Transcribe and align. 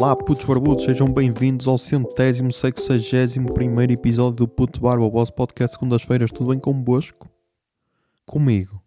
Olá, 0.00 0.16
putos 0.16 0.46
barbudos, 0.46 0.86
sejam 0.86 1.12
bem-vindos 1.12 1.68
ao 1.68 1.76
centésimo, 1.76 2.50
sexagésimo 2.50 3.52
primeiro 3.52 3.92
episódio 3.92 4.34
do 4.34 4.48
Puto 4.48 4.80
Barba, 4.80 5.04
o 5.04 5.10
vosso 5.10 5.30
podcast 5.34 5.76
segundas-feiras. 5.76 6.32
Tudo 6.32 6.48
bem 6.48 6.58
convosco? 6.58 7.28
Comigo? 8.24 8.82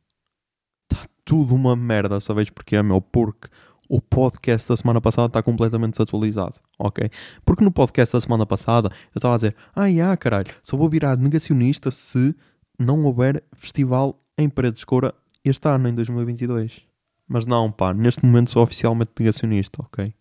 Está 0.91 1.05
tudo 1.23 1.53
uma 1.53 1.75
merda, 1.75 2.19
sabes 2.19 2.49
porquê, 2.49 2.81
meu? 2.81 2.99
Porque 2.99 3.47
o 3.87 4.01
podcast 4.01 4.67
da 4.67 4.75
semana 4.75 4.99
passada 4.99 5.27
está 5.27 5.43
completamente 5.43 5.91
desatualizado, 5.91 6.55
ok? 6.79 7.07
Porque 7.45 7.63
no 7.63 7.71
podcast 7.71 8.11
da 8.11 8.19
semana 8.19 8.47
passada 8.47 8.89
eu 9.13 9.19
estava 9.19 9.35
a 9.35 9.37
dizer, 9.37 9.55
ah, 9.75 9.85
yeah, 9.85 10.17
caralho, 10.17 10.51
só 10.63 10.75
vou 10.75 10.89
virar 10.89 11.15
negacionista 11.15 11.91
se 11.91 12.35
não 12.79 13.03
houver 13.03 13.43
festival 13.55 14.19
em 14.35 14.49
Paredes 14.49 14.79
de 14.79 14.87
Coura 14.87 15.13
este 15.45 15.67
ano, 15.67 15.89
em 15.89 15.93
2022. 15.93 16.81
Mas 17.27 17.45
não, 17.45 17.71
pá, 17.71 17.93
neste 17.93 18.25
momento 18.25 18.49
sou 18.49 18.63
oficialmente 18.63 19.11
negacionista, 19.19 19.79
ok? 19.83 20.11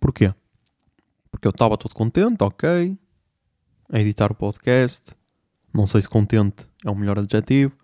Porquê? 0.00 0.32
Porque 1.30 1.46
eu 1.46 1.50
estava 1.50 1.76
todo 1.76 1.94
contente, 1.94 2.42
ok, 2.42 2.98
a 3.92 4.00
editar 4.00 4.32
o 4.32 4.34
podcast, 4.34 5.12
não 5.72 5.86
sei 5.86 6.02
se 6.02 6.08
contente 6.08 6.68
é 6.84 6.90
o 6.90 6.94
melhor 6.94 7.18
adjetivo, 7.18 7.76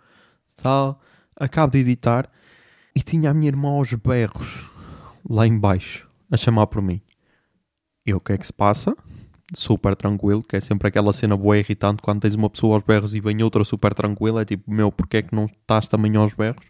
tal. 0.57 1.01
Acabo 1.37 1.73
de 1.73 1.79
editar 1.79 2.30
e 2.95 3.02
tinha 3.02 3.30
a 3.30 3.35
minha 3.35 3.48
irmã 3.48 3.71
aos 3.71 3.93
berros 3.95 4.69
lá 5.29 5.47
embaixo 5.47 6.09
a 6.30 6.37
chamar 6.37 6.66
por 6.66 6.83
mim. 6.83 7.01
E 8.07 8.13
o 8.15 8.21
que 8.21 8.33
é 8.33 8.38
que 8.38 8.47
se 8.47 8.52
passa? 8.52 8.97
Super 9.55 9.95
tranquilo, 9.95 10.43
que 10.43 10.57
é 10.57 10.60
sempre 10.60 10.88
aquela 10.88 11.13
cena 11.13 11.37
boa 11.37 11.57
e 11.57 11.60
irritante 11.60 12.02
quando 12.02 12.23
tens 12.23 12.35
uma 12.35 12.49
pessoa 12.49 12.76
aos 12.76 12.85
berros 12.85 13.15
e 13.15 13.21
vem 13.21 13.43
outra 13.43 13.65
super 13.65 13.95
tranquila. 13.95 14.43
É 14.43 14.45
tipo, 14.45 14.71
meu, 14.71 14.91
porquê 14.91 15.19
é 15.19 15.23
que 15.23 15.35
não 15.35 15.45
estás 15.45 15.88
também 15.88 16.16
aos 16.16 16.32
berros? 16.35 16.65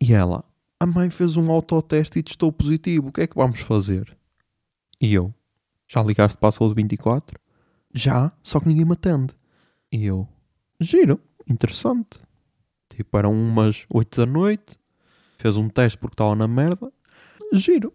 E 0.00 0.14
ela, 0.14 0.44
a 0.80 0.86
mãe 0.86 1.10
fez 1.10 1.36
um 1.36 1.50
autoteste 1.52 2.18
e 2.18 2.22
testou 2.22 2.50
positivo, 2.50 3.08
o 3.08 3.12
que 3.12 3.20
é 3.20 3.26
que 3.26 3.36
vamos 3.36 3.60
fazer? 3.60 4.16
E 4.98 5.12
eu, 5.12 5.32
já 5.86 6.02
ligaste 6.02 6.38
para 6.38 6.48
a 6.48 6.52
saúde 6.52 6.74
24? 6.74 7.38
Já, 7.94 8.32
só 8.42 8.58
que 8.58 8.68
ninguém 8.68 8.86
me 8.86 8.94
atende. 8.94 9.34
E 9.92 10.06
eu, 10.06 10.26
giro, 10.80 11.20
interessante. 11.46 12.18
Tipo, 12.88 13.18
eram 13.18 13.32
umas 13.32 13.84
8 13.90 14.20
da 14.20 14.26
noite, 14.26 14.78
fez 15.38 15.56
um 15.56 15.68
teste 15.68 15.98
porque 15.98 16.14
estava 16.14 16.34
na 16.34 16.48
merda, 16.48 16.90
giro. 17.52 17.92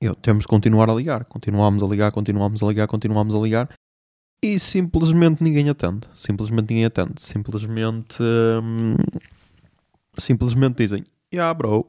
Eu, 0.00 0.14
temos 0.14 0.42
de 0.42 0.48
continuar 0.48 0.90
a 0.90 0.94
ligar. 0.94 1.24
Continuámos 1.24 1.82
a 1.82 1.86
ligar, 1.86 2.12
continuámos 2.12 2.62
a 2.62 2.66
ligar, 2.66 2.86
continuámos 2.86 3.34
a 3.34 3.38
ligar. 3.38 3.70
E 4.42 4.58
simplesmente 4.58 5.42
ninguém 5.42 5.70
atende. 5.70 6.06
Simplesmente 6.14 6.68
ninguém 6.68 6.84
atende. 6.84 7.22
Simplesmente. 7.22 8.22
hum, 8.62 8.94
simplesmente 10.18 10.76
dizem: 10.76 11.04
Yeah, 11.32 11.54
bro, 11.54 11.88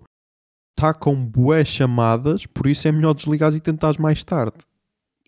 está 0.75 0.93
com 0.93 1.15
bué 1.15 1.63
chamadas, 1.63 2.45
por 2.45 2.67
isso 2.67 2.87
é 2.87 2.91
melhor 2.91 3.13
desligares 3.13 3.55
e 3.55 3.61
tentares 3.61 3.97
mais 3.97 4.23
tarde. 4.23 4.57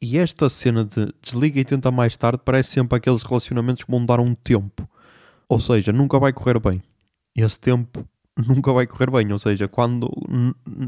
E 0.02 0.18
esta 0.18 0.50
cena 0.50 0.84
de 0.84 1.12
desliga 1.22 1.60
e 1.60 1.66
tenta 1.66 1.90
mais 1.90 2.16
tarde 2.16 2.42
parece 2.44 2.72
sempre 2.72 2.98
aqueles 2.98 3.24
relacionamentos 3.24 3.84
que 3.84 3.90
vão 3.90 4.06
dar 4.06 4.20
um 4.20 4.36
tempo. 4.36 4.88
Ou 5.50 5.60
seja, 5.60 5.92
nunca 5.92 6.20
vai 6.20 6.34
correr 6.34 6.60
bem. 6.60 6.84
Esse 7.36 7.60
tempo 7.60 8.06
nunca 8.48 8.72
vai 8.74 8.86
correr 8.86 9.10
bem. 9.10 9.32
Ou 9.32 9.40
seja, 9.40 9.68
quando. 9.68 10.12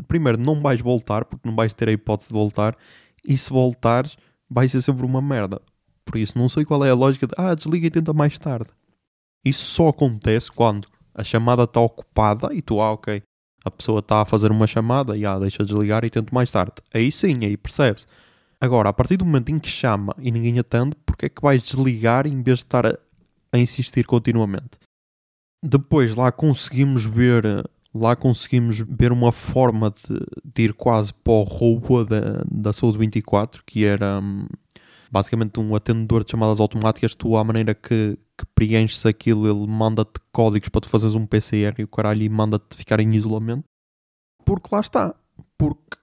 Primeiro, 0.07 0.37
não 0.37 0.61
vais 0.61 0.81
voltar, 0.81 1.25
porque 1.25 1.47
não 1.47 1.55
vais 1.55 1.73
ter 1.73 1.89
a 1.89 1.91
hipótese 1.91 2.29
de 2.29 2.33
voltar. 2.33 2.75
E 3.25 3.37
se 3.37 3.49
voltares, 3.49 4.17
vai 4.49 4.67
ser 4.67 4.81
sempre 4.81 5.05
uma 5.05 5.21
merda. 5.21 5.61
Por 6.05 6.17
isso, 6.17 6.37
não 6.37 6.49
sei 6.49 6.65
qual 6.65 6.83
é 6.85 6.91
a 6.91 6.95
lógica 6.95 7.25
de. 7.25 7.33
Ah, 7.37 7.55
desliga 7.55 7.87
e 7.87 7.91
tenta 7.91 8.13
mais 8.13 8.37
tarde. 8.37 8.69
Isso 9.43 9.63
só 9.65 9.87
acontece 9.87 10.51
quando 10.51 10.87
a 11.15 11.23
chamada 11.23 11.63
está 11.63 11.79
ocupada 11.79 12.53
e 12.53 12.61
tu, 12.61 12.79
ah, 12.81 12.91
ok. 12.91 13.23
A 13.63 13.71
pessoa 13.71 13.99
está 13.99 14.21
a 14.21 14.25
fazer 14.25 14.51
uma 14.51 14.67
chamada 14.67 15.17
e 15.17 15.25
ah, 15.25 15.37
deixa 15.37 15.63
desligar 15.63 16.03
e 16.05 16.09
tento 16.09 16.33
mais 16.33 16.51
tarde. 16.51 16.73
Aí 16.93 17.11
sim, 17.11 17.45
aí 17.45 17.57
percebes. 17.57 18.07
Agora, 18.61 18.89
a 18.89 18.93
partir 18.93 19.17
do 19.17 19.25
momento 19.25 19.49
em 19.49 19.59
que 19.59 19.69
chama 19.69 20.15
e 20.19 20.31
ninguém 20.31 20.59
atende, 20.59 20.95
porque 21.05 21.27
é 21.27 21.29
que 21.29 21.41
vais 21.41 21.63
desligar 21.63 22.27
em 22.27 22.41
vez 22.41 22.59
de 22.59 22.65
estar 22.65 22.85
a, 22.85 22.97
a 23.51 23.57
insistir 23.57 24.05
continuamente? 24.05 24.71
Depois 25.63 26.15
lá 26.15 26.31
conseguimos 26.31 27.05
ver 27.05 27.43
lá 27.93 28.15
conseguimos 28.15 28.79
ver 28.79 29.11
uma 29.11 29.31
forma 29.31 29.89
de, 29.89 30.19
de 30.45 30.63
ir 30.63 30.73
quase 30.73 31.13
para 31.13 31.33
o 31.33 31.43
roubo 31.43 32.05
da, 32.05 32.43
da 32.49 32.71
Saúde 32.71 32.97
24, 32.97 33.63
que 33.65 33.83
era 33.83 34.19
hum, 34.19 34.47
basicamente 35.11 35.59
um 35.59 35.75
atendedor 35.75 36.23
de 36.23 36.31
chamadas 36.31 36.59
automáticas, 36.59 37.15
tu 37.15 37.35
à 37.37 37.43
maneira 37.43 37.73
que, 37.73 38.17
que 38.37 38.45
preenches 38.53 39.05
aquilo, 39.05 39.47
ele 39.47 39.67
manda-te 39.67 40.19
códigos 40.31 40.69
para 40.69 40.81
tu 40.81 40.89
fazeres 40.89 41.15
um 41.15 41.25
PCR 41.25 41.75
e 41.79 41.83
o 41.83 41.87
caralho 41.87 42.21
e 42.21 42.29
manda-te 42.29 42.75
ficar 42.75 42.99
em 42.99 43.13
isolamento. 43.13 43.63
Porque 44.45 44.69
lá 44.71 44.81
está. 44.81 45.15
Porque 45.57 45.97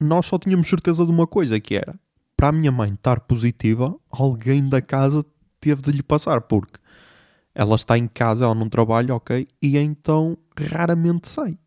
nós 0.00 0.26
só 0.26 0.38
tínhamos 0.38 0.68
certeza 0.68 1.04
de 1.04 1.10
uma 1.10 1.26
coisa, 1.26 1.60
que 1.60 1.76
era 1.76 1.98
para 2.36 2.48
a 2.48 2.52
minha 2.52 2.70
mãe 2.70 2.90
estar 2.90 3.20
positiva, 3.20 3.98
alguém 4.10 4.68
da 4.68 4.82
casa 4.82 5.24
teve 5.58 5.80
de 5.80 5.90
lhe 5.90 6.02
passar, 6.02 6.42
porque 6.42 6.78
ela 7.54 7.74
está 7.74 7.96
em 7.96 8.06
casa, 8.06 8.44
ela 8.44 8.54
não 8.54 8.68
trabalha, 8.68 9.14
ok, 9.14 9.48
e 9.62 9.78
então 9.78 10.36
raramente 10.70 11.28
sai. 11.28 11.58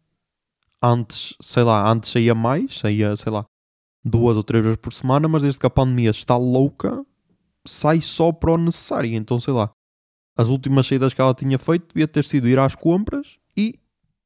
Antes, 0.81 1.35
sei 1.41 1.63
lá, 1.63 1.91
antes 1.91 2.11
saía 2.11 2.35
mais, 2.35 2.77
saía, 2.77 3.15
sei 3.17 3.31
lá, 3.31 3.45
duas 4.03 4.37
ou 4.37 4.43
três 4.43 4.63
vezes 4.63 4.77
por 4.77 4.93
semana, 4.93 5.27
mas 5.27 5.43
desde 5.43 5.59
que 5.59 5.65
a 5.65 5.69
pandemia 5.69 6.09
está 6.09 6.35
louca, 6.35 7.03
sai 7.65 8.01
só 8.01 8.31
para 8.31 8.51
o 8.51 8.57
necessário. 8.57 9.13
Então, 9.13 9.39
sei 9.39 9.53
lá, 9.53 9.71
as 10.37 10.47
últimas 10.47 10.87
saídas 10.87 11.13
que 11.13 11.21
ela 11.21 11.33
tinha 11.33 11.59
feito 11.59 11.93
devia 11.93 12.07
ter 12.07 12.25
sido 12.25 12.47
ir 12.47 12.57
às 12.59 12.75
compras 12.75 13.37
e 13.55 13.75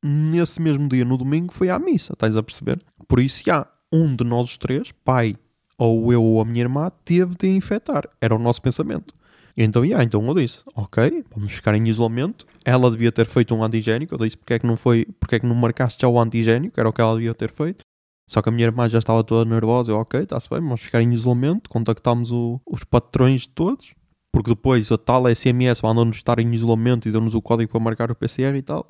nesse 0.03 0.61
mesmo 0.61 0.88
dia, 0.88 1.06
no 1.06 1.17
domingo, 1.17 1.53
foi 1.53 1.69
à 1.69 1.79
missa, 1.79 2.13
estás 2.13 2.35
a 2.35 2.44
perceber? 2.44 2.81
Por 3.07 3.19
isso, 3.19 3.44
já, 3.45 3.66
um 3.91 4.16
de 4.16 4.23
nós 4.23 4.50
os 4.50 4.57
três, 4.57 4.91
pai, 5.03 5.35
ou 5.78 6.11
eu 6.11 6.22
ou 6.22 6.41
a 6.41 6.45
minha 6.45 6.61
irmã, 6.61 6.91
teve 7.05 7.35
de 7.35 7.47
infectar. 7.47 8.07
Era 8.19 8.35
o 8.35 8.40
nosso 8.40 8.61
pensamento. 8.61 9.13
Então, 9.55 9.85
yeah, 9.85 10.03
então 10.03 10.25
eu 10.28 10.34
disse, 10.34 10.61
ok, 10.75 11.23
vamos 11.34 11.51
ficar 11.53 11.75
em 11.75 11.88
isolamento. 11.88 12.45
Ela 12.66 12.90
devia 12.90 13.11
ter 13.11 13.25
feito 13.25 13.53
um 13.53 13.63
antigénico. 13.63 14.13
Eu 14.13 14.19
disse, 14.19 14.35
porque 14.35 14.55
é 14.55 14.59
que 14.59 14.66
não 14.66 14.75
foi, 14.75 15.05
porque 15.19 15.35
é 15.35 15.40
que 15.40 15.45
não 15.45 15.55
marcaste 15.55 16.01
já 16.01 16.07
o 16.07 16.19
antigénico? 16.19 16.79
Era 16.79 16.90
o 16.90 16.94
que 16.94 17.01
ela 17.01 17.13
devia 17.16 17.34
ter 17.34 17.51
feito. 17.51 17.84
Só 18.29 18.41
que 18.41 18.50
a 18.50 18.51
minha 18.51 18.66
irmã 18.67 18.88
já 18.88 19.00
estava 19.00 19.23
toda 19.23 19.50
nervosa. 19.50 19.91
Eu, 19.91 19.97
ok, 19.97 20.22
está-se 20.22 20.50
bem, 20.50 20.59
vamos 20.61 20.81
ficar 20.81 21.01
em 21.01 21.11
isolamento. 21.13 21.69
Contactámos 21.69 22.31
o- 22.31 22.59
os 22.69 22.84
patrões 22.84 23.41
de 23.41 23.50
todos. 23.50 23.94
Porque 24.34 24.50
depois 24.51 24.91
a 24.91 24.97
tal 24.97 25.28
SMS 25.28 25.81
mandou-nos 25.84 26.16
estar 26.17 26.39
em 26.39 26.51
isolamento 26.53 27.07
e 27.07 27.11
deu-nos 27.11 27.35
o 27.35 27.41
código 27.41 27.72
para 27.72 27.79
marcar 27.79 28.09
o 28.09 28.16
PCR 28.16 28.57
e 28.57 28.61
tal. 28.63 28.88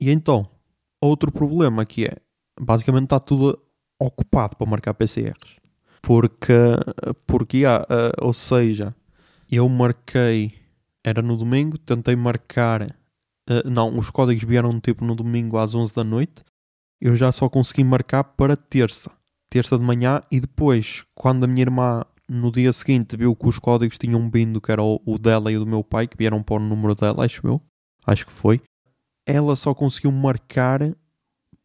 E 0.00 0.10
então, 0.10 0.48
outro 1.02 1.30
problema 1.30 1.84
que 1.84 2.06
é, 2.06 2.16
basicamente 2.58 3.04
está 3.04 3.20
tudo 3.20 3.58
ocupado 4.00 4.56
para 4.56 4.66
marcar 4.70 4.94
PCRs. 4.94 5.56
Porque, 6.00 6.54
porque 7.26 7.64
ah, 7.66 7.86
ah, 7.90 8.12
ou 8.24 8.32
seja, 8.32 8.94
eu 9.50 9.68
marquei, 9.68 10.54
era 11.04 11.20
no 11.20 11.36
domingo, 11.36 11.76
tentei 11.76 12.16
marcar, 12.16 12.82
ah, 13.48 13.62
não, 13.68 13.98
os 13.98 14.08
códigos 14.08 14.44
vieram 14.44 14.80
tipo 14.80 15.04
no 15.04 15.14
domingo 15.14 15.58
às 15.58 15.74
11 15.74 15.94
da 15.94 16.02
noite, 16.02 16.42
eu 17.00 17.16
já 17.16 17.32
só 17.32 17.48
consegui 17.48 17.82
marcar 17.82 18.22
para 18.22 18.56
terça, 18.56 19.10
terça 19.48 19.78
de 19.78 19.84
manhã, 19.84 20.22
e 20.30 20.38
depois, 20.38 21.04
quando 21.14 21.44
a 21.44 21.46
minha 21.46 21.62
irmã 21.62 22.04
no 22.28 22.52
dia 22.52 22.72
seguinte 22.72 23.16
viu 23.16 23.34
que 23.34 23.48
os 23.48 23.58
códigos 23.58 23.98
tinham 23.98 24.30
vindo, 24.30 24.60
que 24.60 24.70
era 24.70 24.82
o, 24.82 25.18
dela 25.18 25.50
e 25.50 25.56
o 25.56 25.60
do 25.60 25.66
meu 25.66 25.82
pai, 25.82 26.06
que 26.06 26.16
vieram 26.16 26.42
para 26.42 26.56
o 26.56 26.60
número 26.60 26.94
dela, 26.94 27.24
acho 27.24 27.46
eu, 27.46 27.60
acho 28.06 28.26
que 28.26 28.32
foi, 28.32 28.60
ela 29.26 29.56
só 29.56 29.74
conseguiu 29.74 30.12
marcar 30.12 30.80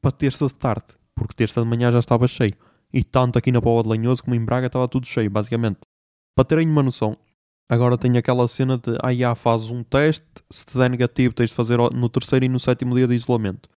para 0.01 0.11
terça 0.11 0.47
de 0.47 0.53
tarde, 0.53 0.85
porque 1.13 1.35
terça 1.35 1.61
de 1.61 1.67
manhã 1.67 1.91
já 1.91 1.99
estava 1.99 2.27
cheio. 2.27 2.55
E 2.93 3.03
tanto 3.03 3.37
aqui 3.37 3.51
na 3.51 3.61
Póvoa 3.61 3.83
de 3.83 3.89
Lanhoso 3.89 4.23
como 4.23 4.35
em 4.35 4.43
Braga 4.43 4.67
estava 4.67 4.87
tudo 4.87 5.05
cheio, 5.05 5.29
basicamente. 5.29 5.79
Para 6.35 6.45
terem 6.45 6.69
uma 6.69 6.81
noção, 6.81 7.17
agora 7.69 7.97
tenho 7.97 8.17
aquela 8.17 8.47
cena 8.47 8.77
de 8.77 8.97
ah, 9.03 9.13
já, 9.13 9.35
fazes 9.35 9.69
um 9.69 9.83
teste, 9.83 10.25
se 10.49 10.65
te 10.65 10.77
der 10.77 10.89
negativo 10.89 11.33
tens 11.33 11.49
de 11.49 11.55
fazer 11.55 11.77
no 11.77 12.09
terceiro 12.09 12.45
e 12.45 12.49
no 12.49 12.59
sétimo 12.59 12.95
dia 12.95 13.07
de 13.07 13.15
isolamento. 13.15 13.69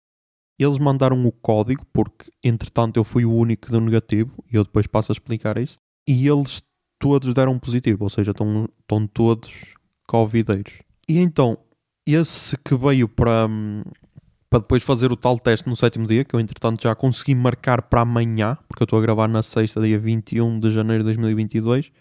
Eles 0.59 0.77
mandaram 0.77 1.25
o 1.25 1.31
código, 1.31 1.85
porque 1.93 2.31
entretanto 2.43 2.97
eu 2.97 3.03
fui 3.03 3.25
o 3.25 3.33
único 3.33 3.69
deu 3.69 3.81
negativo, 3.81 4.43
e 4.51 4.55
eu 4.55 4.63
depois 4.63 4.87
passo 4.87 5.11
a 5.11 5.13
explicar 5.13 5.57
isso, 5.57 5.77
e 6.07 6.27
eles 6.27 6.63
todos 6.99 7.33
deram 7.33 7.59
positivo, 7.59 8.03
ou 8.03 8.09
seja, 8.09 8.31
estão, 8.31 8.67
estão 8.81 9.05
todos 9.05 9.51
covideiros. 10.07 10.81
E 11.07 11.19
então, 11.19 11.57
esse 12.05 12.57
que 12.57 12.75
veio 12.75 13.07
para, 13.07 13.47
para 14.49 14.59
depois 14.59 14.81
fazer 14.81 15.11
o 15.11 15.17
tal 15.17 15.39
teste 15.39 15.69
no 15.69 15.75
sétimo 15.75 16.07
dia, 16.07 16.25
que 16.25 16.33
eu 16.33 16.39
entretanto 16.39 16.81
já 16.81 16.95
consegui 16.95 17.35
marcar 17.35 17.83
para 17.83 18.01
amanhã, 18.01 18.57
porque 18.67 18.81
eu 18.81 18.85
estou 18.85 18.97
a 18.97 19.01
gravar 19.01 19.27
na 19.27 19.43
sexta, 19.43 19.81
dia 19.81 19.99
21 19.99 20.59
de 20.59 20.71
janeiro 20.71 21.03
de 21.03 21.07
2022, 21.07 21.91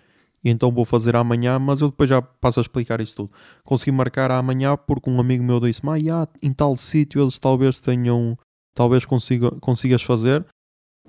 e 0.46 0.50
então 0.50 0.70
vou 0.70 0.84
fazer 0.84 1.16
amanhã, 1.16 1.58
mas 1.58 1.80
eu 1.80 1.88
depois 1.88 2.08
já 2.08 2.22
passo 2.22 2.60
a 2.60 2.62
explicar 2.62 3.00
isso 3.00 3.16
tudo. 3.16 3.32
Consegui 3.64 3.90
marcar 3.90 4.30
amanhã 4.30 4.76
porque 4.76 5.10
um 5.10 5.18
amigo 5.18 5.42
meu 5.42 5.58
disse-me, 5.58 6.08
ah, 6.08 6.28
em 6.40 6.52
tal 6.52 6.76
sítio 6.76 7.20
eles 7.20 7.38
talvez 7.40 7.80
tenham, 7.80 8.38
talvez 8.76 9.04
consiga, 9.04 9.50
consigas 9.60 10.02
fazer 10.02 10.46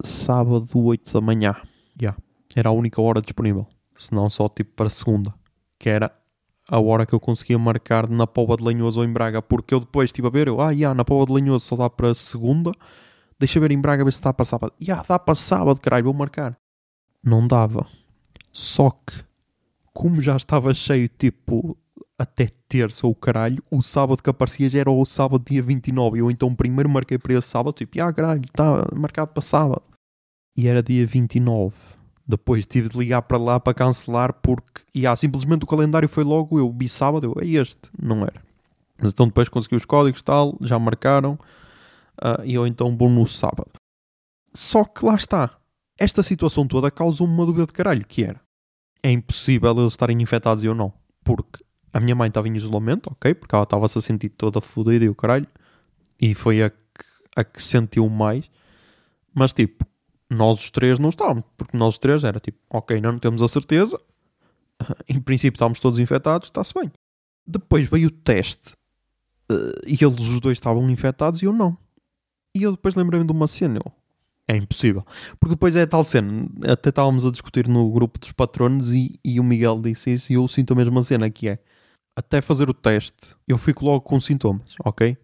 sábado 0.04 0.68
8 0.74 1.14
da 1.14 1.22
manhã. 1.22 1.56
Já, 2.00 2.16
era 2.56 2.70
a 2.70 2.72
única 2.72 3.00
hora 3.00 3.22
disponível, 3.22 3.68
senão 3.96 4.28
só 4.30 4.50
tipo 4.50 4.72
para 4.76 4.90
segunda, 4.90 5.32
que 5.78 5.90
era 5.90 6.12
a 6.68 6.80
hora 6.80 7.06
que 7.06 7.14
eu 7.14 7.20
conseguia 7.20 7.60
marcar 7.60 8.10
na 8.10 8.26
Póvoa 8.26 8.58
de 8.58 8.64
Lanhoso 8.64 9.00
ou 9.00 9.06
em 9.06 9.14
Braga, 9.14 9.42
porque 9.42 9.74
eu 9.74 9.80
depois 9.80 10.08
estive 10.08 10.28
a 10.28 10.32
ver, 10.32 10.48
eu, 10.48 10.60
ah, 10.60 10.72
yeah, 10.72 10.96
na 10.96 11.06
Póvoa 11.06 11.28
de 11.28 11.34
Lanhoso 11.34 11.66
só 11.66 11.76
dá 11.76 11.90
para 11.90 12.16
segunda, 12.16 12.72
Deixa 13.40 13.60
ver 13.60 13.72
em 13.72 13.80
Braga 13.80 14.04
ver 14.04 14.14
se 14.14 14.22
dá 14.22 14.34
para 14.34 14.46
sábado. 14.46 14.74
Ya, 14.82 14.94
yeah, 14.94 15.06
dá 15.08 15.20
para 15.20 15.36
sábado, 15.36 15.80
caralho, 15.80 16.06
vou 16.06 16.14
marcar. 16.14 16.58
Não 17.24 17.48
dava. 17.48 17.86
Só 18.52 18.90
que, 18.90 19.24
como 19.94 20.20
já 20.22 20.36
estava 20.36 20.74
cheio, 20.74 21.08
tipo, 21.08 21.78
até 22.18 22.50
terça 22.68 23.06
ou 23.06 23.14
caralho, 23.14 23.62
o 23.70 23.82
sábado 23.82 24.24
que 24.24 24.30
aparecia 24.30 24.70
já 24.70 24.80
era 24.80 24.92
o 24.92 25.06
sábado 25.06 25.44
dia 25.48 25.62
29. 25.62 26.20
Eu 26.20 26.32
então 26.32 26.54
primeiro 26.56 26.90
marquei 26.90 27.18
para 27.18 27.34
esse 27.34 27.48
sábado, 27.48 27.76
tipo, 27.76 28.02
ah, 28.02 28.12
caralho, 28.12 28.42
está 28.46 28.86
marcado 28.96 29.32
para 29.32 29.42
sábado. 29.42 29.84
E 30.58 30.68
era 30.68 30.82
dia 30.82 31.06
29. 31.06 31.76
Depois 32.28 32.66
tive 32.66 32.90
de 32.90 32.98
ligar 32.98 33.22
para 33.22 33.38
lá 33.38 33.60
para 33.60 33.74
cancelar 33.74 34.34
porque, 34.34 34.82
e 34.94 35.06
ah, 35.06 35.16
simplesmente 35.16 35.64
o 35.64 35.68
calendário 35.68 36.10
foi 36.10 36.24
logo, 36.24 36.58
eu 36.58 36.74
vi 36.76 36.90
sábado, 36.90 37.26
eu, 37.26 37.42
é 37.42 37.48
este, 37.48 37.90
não 37.98 38.24
era. 38.24 38.42
Mas 39.00 39.12
então 39.12 39.28
depois 39.28 39.48
consegui 39.48 39.76
os 39.76 39.86
códigos 39.86 40.22
tal, 40.24 40.58
já 40.62 40.78
marcaram, 40.80 41.34
uh, 42.22 42.44
e 42.44 42.56
eu 42.56 42.66
então 42.66 42.98
vou 42.98 43.10
no 43.10 43.28
sábado. 43.28 43.72
Só 44.54 44.84
que 44.84 45.06
lá 45.06 45.16
está. 45.16 45.56
Esta 46.00 46.24
situação 46.24 46.68
toda 46.68 46.92
causou-me 46.92 47.34
uma 47.34 47.46
dúvida 47.46 47.68
de 47.68 47.74
caralho, 47.74 48.06
que 48.06 48.24
era, 48.24 48.42
é 49.04 49.12
impossível 49.12 49.72
eles 49.80 49.94
estarem 49.94 50.22
infectados 50.22 50.64
e 50.64 50.68
eu 50.68 50.76
não. 50.76 50.92
Porque 51.24 51.64
a 51.98 52.00
minha 52.00 52.14
mãe 52.14 52.28
estava 52.28 52.48
em 52.48 52.56
isolamento, 52.56 53.10
ok? 53.12 53.34
Porque 53.34 53.56
ela 53.56 53.64
estava-se 53.64 53.98
a 53.98 54.02
sentir 54.02 54.30
toda 54.30 54.62
fodida 54.62 55.04
e 55.04 55.10
o 55.10 55.16
caralho. 55.16 55.48
E 56.22 56.36
foi 56.36 56.62
a 56.62 56.70
que, 56.70 56.78
a 57.36 57.44
que 57.44 57.62
sentiu 57.62 58.08
mais. 58.08 58.52
Mas 59.34 59.52
tipo, 59.52 59.84
nós 60.30 60.60
os 60.60 60.70
três 60.70 61.00
não 61.00 61.10
estávamos. 61.10 61.44
Porque 61.58 61.76
nós 61.76 61.96
os 61.96 61.98
três 61.98 62.24
era 62.24 62.40
tipo, 62.40 62.60
ok, 62.70 63.02
não 63.02 63.18
temos 63.18 63.42
a 63.42 63.48
certeza. 63.48 64.00
Em 65.10 65.20
princípio 65.20 65.56
estávamos 65.56 65.80
todos 65.80 65.98
infectados, 65.98 66.50
está-se 66.50 66.72
bem. 66.72 66.92
Depois 67.48 67.88
veio 67.88 68.10
o 68.10 68.12
teste. 68.12 68.74
Eh, 69.50 69.82
e 69.88 69.94
eles 69.94 70.20
os 70.20 70.40
dois 70.40 70.58
estavam 70.60 70.88
infectados 70.92 71.42
e 71.42 71.46
eu 71.46 71.54
não. 71.54 71.76
E 72.54 72.62
eu 72.62 72.74
depois 72.74 72.94
lembrei-me 72.94 73.26
de 73.26 73.32
uma 73.32 73.48
cena. 73.48 73.80
Eu, 73.84 73.92
é 74.48 74.56
impossível. 74.56 75.04
Porque 75.40 75.56
depois 75.56 75.76
é 75.76 75.84
tal 75.88 76.06
cena. 76.06 76.48
Até 76.72 76.90
estávamos 76.90 77.26
a 77.26 77.32
discutir 77.32 77.68
no 77.68 77.90
grupo 77.90 78.20
dos 78.20 78.34
patronos 78.34 78.94
e, 78.94 79.20
e 79.26 79.40
o 79.40 79.44
Miguel 79.44 79.82
disse 79.82 80.14
isso 80.14 80.32
e 80.32 80.36
eu 80.36 80.48
sinto 80.48 80.74
a 80.74 80.76
mesma 80.76 81.04
cena 81.04 81.28
que 81.28 81.50
é 81.50 81.60
até 82.18 82.42
fazer 82.42 82.68
o 82.68 82.74
teste, 82.74 83.36
eu 83.48 83.60
fico 83.60 83.86
logo 83.86 84.02
com 84.02 84.20
sintomas, 84.20 84.74
ok? 84.84 85.16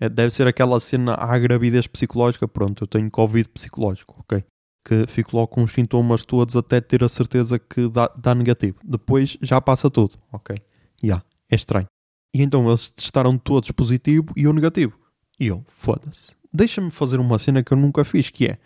É, 0.00 0.08
deve 0.08 0.34
ser 0.34 0.48
aquela 0.48 0.80
cena 0.80 1.14
à 1.14 1.38
gravidez 1.38 1.86
psicológica, 1.86 2.48
pronto, 2.48 2.82
eu 2.82 2.88
tenho 2.88 3.08
Covid 3.08 3.48
psicológico, 3.50 4.16
ok? 4.18 4.44
Que 4.84 5.06
fico 5.06 5.36
logo 5.36 5.46
com 5.46 5.62
os 5.62 5.72
sintomas 5.72 6.24
todos 6.24 6.56
até 6.56 6.80
ter 6.80 7.04
a 7.04 7.08
certeza 7.08 7.56
que 7.56 7.88
dá, 7.88 8.08
dá 8.16 8.34
negativo. 8.34 8.80
Depois 8.82 9.38
já 9.40 9.60
passa 9.60 9.88
tudo, 9.88 10.18
ok? 10.32 10.56
Já, 11.00 11.06
yeah, 11.06 11.24
é 11.48 11.54
estranho. 11.54 11.86
E 12.34 12.42
então 12.42 12.68
eles 12.68 12.90
testaram 12.90 13.38
todos 13.38 13.70
positivo 13.70 14.32
e 14.36 14.42
eu 14.42 14.52
negativo. 14.52 14.98
E 15.38 15.46
eu, 15.46 15.62
foda-se. 15.68 16.34
Deixa-me 16.52 16.90
fazer 16.90 17.20
uma 17.20 17.38
cena 17.38 17.62
que 17.62 17.72
eu 17.72 17.76
nunca 17.76 18.04
fiz, 18.04 18.28
que 18.28 18.48
é 18.48 18.58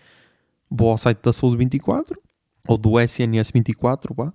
vou 0.71 0.91
ao 0.91 0.97
site 0.97 1.21
da 1.23 1.35
Saúde 1.35 1.59
24 1.59 2.19
ou 2.67 2.79
do 2.79 2.99
SNS 2.99 3.51
24, 3.53 4.15
vá, 4.15 4.33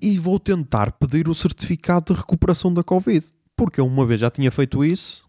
e 0.00 0.18
vou 0.18 0.38
tentar 0.38 0.92
pedir 0.92 1.28
o 1.28 1.34
certificado 1.34 2.12
de 2.12 2.20
recuperação 2.20 2.72
da 2.72 2.82
Covid. 2.82 3.26
Porque 3.56 3.80
eu 3.80 3.86
uma 3.86 4.06
vez 4.06 4.20
já 4.20 4.30
tinha 4.30 4.50
feito 4.50 4.84
isso 4.84 5.24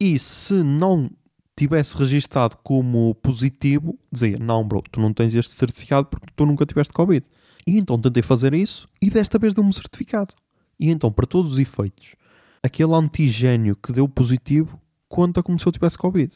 e 0.00 0.18
se 0.18 0.62
não 0.62 1.10
tivesse 1.56 1.96
registado 1.96 2.56
como 2.62 3.14
positivo, 3.16 3.98
dizia: 4.10 4.38
Não, 4.38 4.66
bro, 4.66 4.82
tu 4.90 5.00
não 5.00 5.12
tens 5.12 5.34
este 5.34 5.54
certificado 5.54 6.08
porque 6.08 6.28
tu 6.34 6.46
nunca 6.46 6.64
tiveste 6.64 6.92
Covid. 6.92 7.26
E 7.66 7.78
então 7.78 8.00
tentei 8.00 8.22
fazer 8.22 8.54
isso 8.54 8.88
e 9.02 9.10
desta 9.10 9.38
vez 9.38 9.52
deu-me 9.52 9.68
um 9.68 9.72
certificado. 9.72 10.34
E 10.78 10.88
então, 10.88 11.12
para 11.12 11.26
todos 11.26 11.52
os 11.52 11.58
efeitos, 11.58 12.16
aquele 12.62 12.94
antigênio 12.94 13.76
que 13.76 13.92
deu 13.92 14.08
positivo 14.08 14.80
conta 15.08 15.42
como 15.42 15.58
se 15.58 15.66
eu 15.66 15.72
tivesse 15.72 15.98
Covid. 15.98 16.32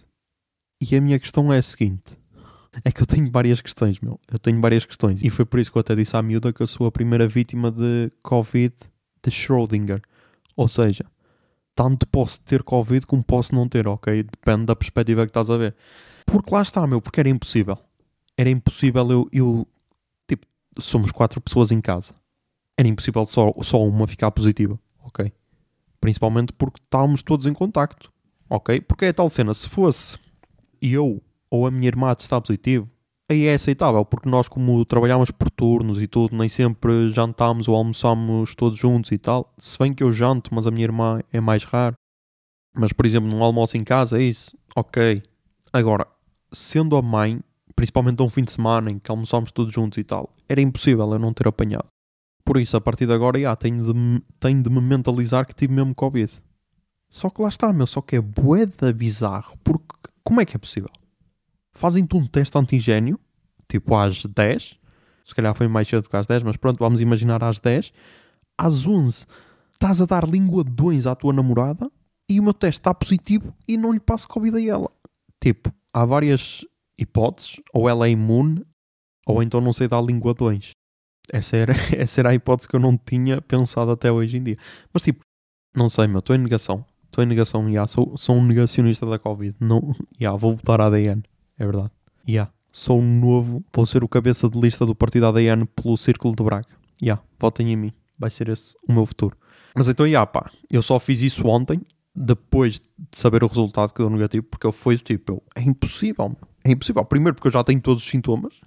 E 0.80 0.94
a 0.94 1.00
minha 1.00 1.18
questão 1.18 1.50
é 1.50 1.58
a 1.58 1.62
seguinte: 1.62 2.18
é 2.82 2.90
que 2.90 3.02
eu 3.02 3.06
tenho 3.06 3.30
várias 3.30 3.60
questões, 3.60 4.00
meu. 4.00 4.18
Eu 4.30 4.38
tenho 4.38 4.60
várias 4.60 4.84
questões. 4.84 5.22
E 5.22 5.30
foi 5.30 5.44
por 5.44 5.60
isso 5.60 5.70
que 5.70 5.78
eu 5.78 5.80
até 5.80 5.94
disse 5.94 6.16
à 6.16 6.22
miúda 6.22 6.52
que 6.52 6.60
eu 6.60 6.66
sou 6.66 6.86
a 6.86 6.92
primeira 6.92 7.28
vítima 7.28 7.70
de 7.70 8.10
Covid 8.22 8.74
de 9.22 9.30
Schrödinger. 9.30 10.02
Ou 10.56 10.66
seja, 10.68 11.04
tanto 11.74 12.06
posso 12.08 12.40
ter 12.42 12.62
Covid 12.62 13.06
como 13.06 13.22
posso 13.22 13.54
não 13.54 13.68
ter, 13.68 13.86
ok? 13.86 14.22
Depende 14.22 14.66
da 14.66 14.76
perspectiva 14.76 15.24
que 15.24 15.30
estás 15.30 15.50
a 15.50 15.56
ver. 15.56 15.74
Porque 16.26 16.52
lá 16.52 16.62
está, 16.62 16.86
meu, 16.86 17.00
porque 17.00 17.20
era 17.20 17.28
impossível. 17.28 17.78
Era 18.36 18.50
impossível 18.50 19.10
eu, 19.10 19.28
eu 19.32 19.68
tipo, 20.26 20.46
somos 20.78 21.12
quatro 21.12 21.40
pessoas 21.40 21.70
em 21.70 21.80
casa. 21.80 22.14
Era 22.76 22.88
impossível 22.88 23.24
só, 23.26 23.52
só 23.62 23.84
uma 23.84 24.06
ficar 24.06 24.30
positiva, 24.30 24.78
ok? 25.04 25.32
Principalmente 26.00 26.52
porque 26.52 26.80
estávamos 26.80 27.22
todos 27.22 27.46
em 27.46 27.54
contacto, 27.54 28.12
ok? 28.50 28.80
Porque 28.80 29.06
é 29.06 29.12
tal 29.12 29.30
cena, 29.30 29.54
se 29.54 29.68
fosse 29.68 30.18
eu 30.82 31.22
ou 31.54 31.68
a 31.68 31.70
minha 31.70 31.86
irmã 31.86 32.12
está 32.18 32.40
positivo, 32.40 32.90
aí 33.30 33.46
é 33.46 33.54
aceitável, 33.54 34.04
porque 34.04 34.28
nós, 34.28 34.48
como 34.48 34.84
trabalhamos 34.84 35.30
por 35.30 35.48
turnos 35.48 36.02
e 36.02 36.08
tudo, 36.08 36.36
nem 36.36 36.48
sempre 36.48 37.10
jantamos 37.10 37.68
ou 37.68 37.76
almoçamos 37.76 38.56
todos 38.56 38.76
juntos 38.76 39.12
e 39.12 39.18
tal. 39.18 39.54
Se 39.56 39.78
bem 39.78 39.94
que 39.94 40.02
eu 40.02 40.10
janto, 40.10 40.52
mas 40.52 40.66
a 40.66 40.72
minha 40.72 40.84
irmã 40.84 41.20
é 41.32 41.40
mais 41.40 41.62
raro. 41.62 41.94
Mas, 42.76 42.92
por 42.92 43.06
exemplo, 43.06 43.30
num 43.30 43.44
almoço 43.44 43.76
em 43.76 43.84
casa, 43.84 44.18
é 44.18 44.24
isso, 44.24 44.58
ok. 44.74 45.22
Agora, 45.72 46.08
sendo 46.52 46.96
a 46.96 47.02
mãe, 47.02 47.40
principalmente 47.76 48.20
um 48.20 48.28
fim 48.28 48.42
de 48.42 48.50
semana 48.50 48.90
em 48.90 48.98
que 48.98 49.10
almoçamos 49.12 49.52
todos 49.52 49.72
juntos 49.72 49.98
e 49.98 50.02
tal, 50.02 50.34
era 50.48 50.60
impossível 50.60 51.08
eu 51.12 51.20
não 51.20 51.32
ter 51.32 51.46
apanhado. 51.46 51.86
Por 52.44 52.56
isso, 52.56 52.76
a 52.76 52.80
partir 52.80 53.06
de 53.06 53.12
agora, 53.12 53.40
já, 53.40 53.54
tenho, 53.54 53.80
de, 53.80 54.22
tenho 54.40 54.60
de 54.60 54.68
me 54.68 54.80
mentalizar 54.80 55.46
que 55.46 55.54
tive 55.54 55.72
mesmo 55.72 55.94
Covid. 55.94 56.32
Só 57.08 57.30
que 57.30 57.40
lá 57.40 57.48
está, 57.48 57.72
meu, 57.72 57.86
só 57.86 58.00
que 58.00 58.16
é 58.16 58.20
boeda 58.20 58.92
bizarro, 58.92 59.56
porque 59.62 59.86
como 60.24 60.40
é 60.40 60.44
que 60.44 60.56
é 60.56 60.58
possível? 60.58 60.90
Fazem-te 61.74 62.16
um 62.16 62.26
teste 62.26 62.56
antigênio, 62.56 63.18
tipo 63.68 63.94
às 63.94 64.24
10, 64.24 64.78
se 65.24 65.34
calhar 65.34 65.54
foi 65.54 65.68
mais 65.68 65.88
cedo 65.88 66.08
que 66.08 66.16
às 66.16 66.26
10, 66.26 66.42
mas 66.42 66.56
pronto, 66.56 66.78
vamos 66.78 67.00
imaginar 67.00 67.42
às 67.42 67.58
10, 67.58 67.92
às 68.56 68.86
11 68.86 69.26
estás 69.72 70.00
a 70.00 70.06
dar 70.06 70.26
língua 70.26 70.64
de 70.64 70.70
dois 70.70 71.06
à 71.06 71.14
tua 71.14 71.32
namorada 71.32 71.90
e 72.28 72.38
o 72.38 72.42
meu 72.42 72.54
teste 72.54 72.80
está 72.80 72.94
positivo 72.94 73.54
e 73.66 73.76
não 73.76 73.92
lhe 73.92 74.00
passo 74.00 74.28
Covid 74.28 74.56
a 74.56 74.74
ela. 74.74 74.90
Tipo, 75.42 75.72
há 75.92 76.04
várias 76.04 76.64
hipóteses, 76.98 77.60
ou 77.72 77.88
ela 77.88 78.06
é 78.06 78.10
imune, 78.10 78.64
ou 79.26 79.42
então 79.42 79.60
não 79.60 79.72
sei 79.72 79.88
dar 79.88 80.00
língua 80.00 80.32
de 80.32 80.38
dois. 80.38 80.70
Essa 81.30 81.56
era, 81.56 81.74
essa 81.96 82.20
era 82.20 82.30
a 82.30 82.34
hipótese 82.34 82.68
que 82.68 82.76
eu 82.76 82.80
não 82.80 82.96
tinha 82.96 83.42
pensado 83.42 83.90
até 83.90 84.10
hoje 84.10 84.36
em 84.38 84.42
dia. 84.42 84.56
Mas 84.92 85.02
tipo, 85.02 85.24
não 85.74 85.88
sei, 85.88 86.06
meu, 86.06 86.20
estou 86.20 86.36
em 86.36 86.38
negação. 86.38 86.84
Estou 87.04 87.22
em 87.22 87.26
negação, 87.26 87.70
já, 87.70 87.86
sou, 87.86 88.16
sou 88.16 88.36
um 88.36 88.44
negacionista 88.44 89.06
da 89.06 89.18
Covid. 89.18 89.54
Não, 89.60 89.92
já, 90.18 90.32
vou 90.32 90.54
votar 90.54 90.80
ADN 90.80 91.22
é 91.58 91.64
verdade. 91.64 91.90
Yeah. 92.28 92.52
Sou 92.72 93.00
novo, 93.00 93.64
vou 93.72 93.86
ser 93.86 94.02
o 94.02 94.08
cabeça 94.08 94.48
de 94.48 94.58
lista 94.60 94.84
do 94.84 94.94
partido 94.94 95.26
ADN 95.26 95.66
pelo 95.66 95.96
Círculo 95.96 96.34
de 96.34 96.42
Braga. 96.42 96.66
Yeah. 97.00 97.22
Votem 97.38 97.72
em 97.72 97.76
mim, 97.76 97.92
vai 98.18 98.30
ser 98.30 98.48
esse 98.48 98.74
o 98.88 98.92
meu 98.92 99.06
futuro. 99.06 99.36
Mas 99.74 99.88
então, 99.88 100.06
yeah, 100.06 100.26
pá, 100.26 100.50
eu 100.70 100.82
só 100.82 100.98
fiz 100.98 101.20
isso 101.22 101.46
ontem, 101.46 101.80
depois 102.14 102.74
de 102.80 102.82
saber 103.12 103.42
o 103.42 103.48
resultado 103.48 103.92
que 103.92 103.98
deu 103.98 104.10
negativo, 104.10 104.44
porque 104.44 104.66
eu 104.66 104.72
fui 104.72 104.96
tipo, 104.98 105.32
eu, 105.32 105.42
é 105.54 105.62
impossível, 105.62 106.28
meu. 106.28 106.38
é 106.64 106.70
impossível. 106.72 107.04
Primeiro 107.04 107.34
porque 107.34 107.48
eu 107.48 107.52
já 107.52 107.64
tenho 107.64 107.80
todos 107.80 108.04
os 108.04 108.10
sintomas. 108.10 108.60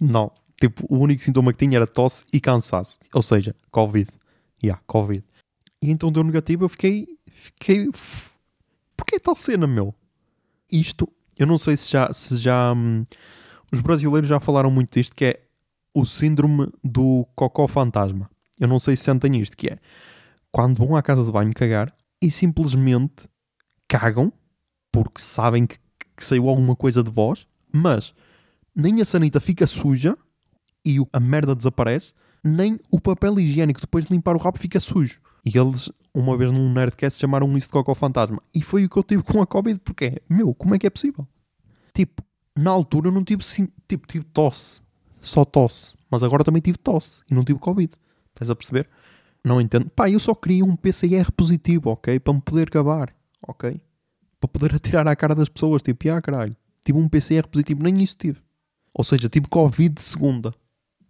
Não, 0.00 0.32
tipo, 0.60 0.84
o 0.88 0.98
único 0.98 1.22
sintoma 1.22 1.52
que 1.52 1.58
tinha 1.58 1.76
era 1.76 1.86
tosse 1.86 2.24
e 2.32 2.40
cansaço. 2.40 2.98
Ou 3.14 3.22
seja, 3.22 3.54
Covid. 3.70 4.10
Yeah, 4.62 4.82
Covid. 4.86 5.24
E 5.80 5.90
então 5.90 6.10
deu 6.10 6.22
negativo, 6.24 6.64
eu 6.64 6.68
fiquei, 6.68 7.06
fiquei, 7.26 7.88
porquê 8.96 9.18
tal 9.18 9.36
cena, 9.36 9.66
meu? 9.66 9.94
Isto 10.70 11.08
eu 11.38 11.46
não 11.46 11.58
sei 11.58 11.76
se 11.76 11.90
já, 11.90 12.12
se 12.12 12.36
já 12.36 12.72
hum, 12.72 13.04
os 13.72 13.80
brasileiros 13.80 14.28
já 14.28 14.38
falaram 14.38 14.70
muito 14.70 14.92
disto, 14.98 15.14
que 15.14 15.24
é 15.24 15.40
o 15.94 16.04
síndrome 16.04 16.70
do 16.82 17.26
cocó 17.34 17.66
fantasma. 17.66 18.30
Eu 18.60 18.68
não 18.68 18.78
sei 18.78 18.96
se 18.96 19.04
sentem 19.04 19.40
isto, 19.40 19.56
que 19.56 19.68
é 19.68 19.78
quando 20.50 20.76
vão 20.76 20.94
à 20.94 21.02
casa 21.02 21.24
de 21.24 21.32
banho 21.32 21.52
cagar 21.54 21.94
e 22.20 22.30
simplesmente 22.30 23.28
cagam 23.88 24.32
porque 24.92 25.20
sabem 25.22 25.66
que, 25.66 25.76
que 26.16 26.24
saiu 26.24 26.48
alguma 26.48 26.76
coisa 26.76 27.02
de 27.02 27.10
vós, 27.10 27.46
mas 27.72 28.14
nem 28.74 29.00
a 29.00 29.04
sanita 29.04 29.40
fica 29.40 29.66
suja 29.66 30.16
e 30.84 30.98
a 31.12 31.18
merda 31.20 31.54
desaparece, 31.54 32.12
nem 32.44 32.78
o 32.90 33.00
papel 33.00 33.38
higiênico 33.38 33.80
depois 33.80 34.06
de 34.06 34.12
limpar 34.12 34.36
o 34.36 34.38
rabo 34.38 34.58
fica 34.58 34.78
sujo. 34.78 35.20
E 35.44 35.58
eles, 35.58 35.90
uma 36.14 36.36
vez 36.36 36.52
num 36.52 36.72
Nerdcast, 36.72 37.20
chamaram 37.20 37.56
isso 37.56 37.66
de 37.66 37.72
cocó 37.72 37.94
fantasma. 37.94 38.42
E 38.54 38.62
foi 38.62 38.84
o 38.84 38.88
que 38.88 38.96
eu 38.96 39.02
tive 39.02 39.22
com 39.22 39.42
a 39.42 39.46
Covid, 39.46 39.80
porque 39.80 40.04
é, 40.04 40.22
meu, 40.28 40.54
como 40.54 40.74
é 40.74 40.78
que 40.78 40.86
é 40.86 40.90
possível? 40.90 41.26
Tipo, 41.92 42.22
na 42.56 42.70
altura 42.70 43.08
eu 43.08 43.12
não 43.12 43.24
tive, 43.24 43.44
sim, 43.44 43.68
tipo, 43.88 44.06
tive 44.06 44.24
tosse. 44.24 44.80
Só 45.20 45.44
tosse. 45.44 45.94
Mas 46.10 46.22
agora 46.22 46.44
também 46.44 46.60
tive 46.60 46.78
tosse 46.78 47.22
e 47.30 47.34
não 47.34 47.44
tive 47.44 47.58
Covid. 47.58 47.92
Estás 48.34 48.50
a 48.50 48.56
perceber? 48.56 48.88
Não 49.44 49.60
entendo. 49.60 49.90
Pá, 49.90 50.08
eu 50.08 50.20
só 50.20 50.34
queria 50.34 50.64
um 50.64 50.76
PCR 50.76 51.30
positivo, 51.32 51.90
ok? 51.90 52.20
Para 52.20 52.32
me 52.32 52.40
poder 52.40 52.70
gabar, 52.70 53.14
ok? 53.46 53.80
Para 54.40 54.48
poder 54.48 54.74
atirar 54.74 55.06
à 55.08 55.16
cara 55.16 55.34
das 55.34 55.48
pessoas, 55.48 55.82
tipo, 55.82 56.10
ah, 56.10 56.20
caralho, 56.20 56.56
tive 56.84 56.98
um 56.98 57.08
PCR 57.08 57.46
positivo, 57.48 57.82
nem 57.82 58.02
isso 58.02 58.16
tive. 58.16 58.40
Ou 58.94 59.02
seja, 59.02 59.28
tive 59.28 59.48
Covid 59.48 59.94
de 59.94 60.02
segunda. 60.02 60.54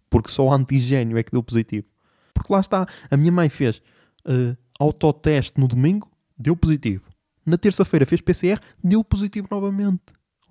Porque 0.09 0.31
só 0.31 0.45
o 0.45 0.53
antigênio 0.53 1.17
é 1.17 1.23
que 1.23 1.31
deu 1.31 1.43
positivo. 1.43 1.85
Porque 2.33 2.51
lá 2.51 2.59
está, 2.59 2.87
a 3.09 3.17
minha 3.17 3.31
mãe 3.31 3.49
fez 3.49 3.81
uh, 4.27 4.57
autoteste 4.79 5.59
no 5.59 5.67
domingo, 5.67 6.09
deu 6.37 6.55
positivo. 6.55 7.03
Na 7.45 7.57
terça-feira 7.57 8.05
fez 8.05 8.21
PCR, 8.21 8.59
deu 8.83 9.03
positivo 9.03 9.47
novamente. 9.51 10.01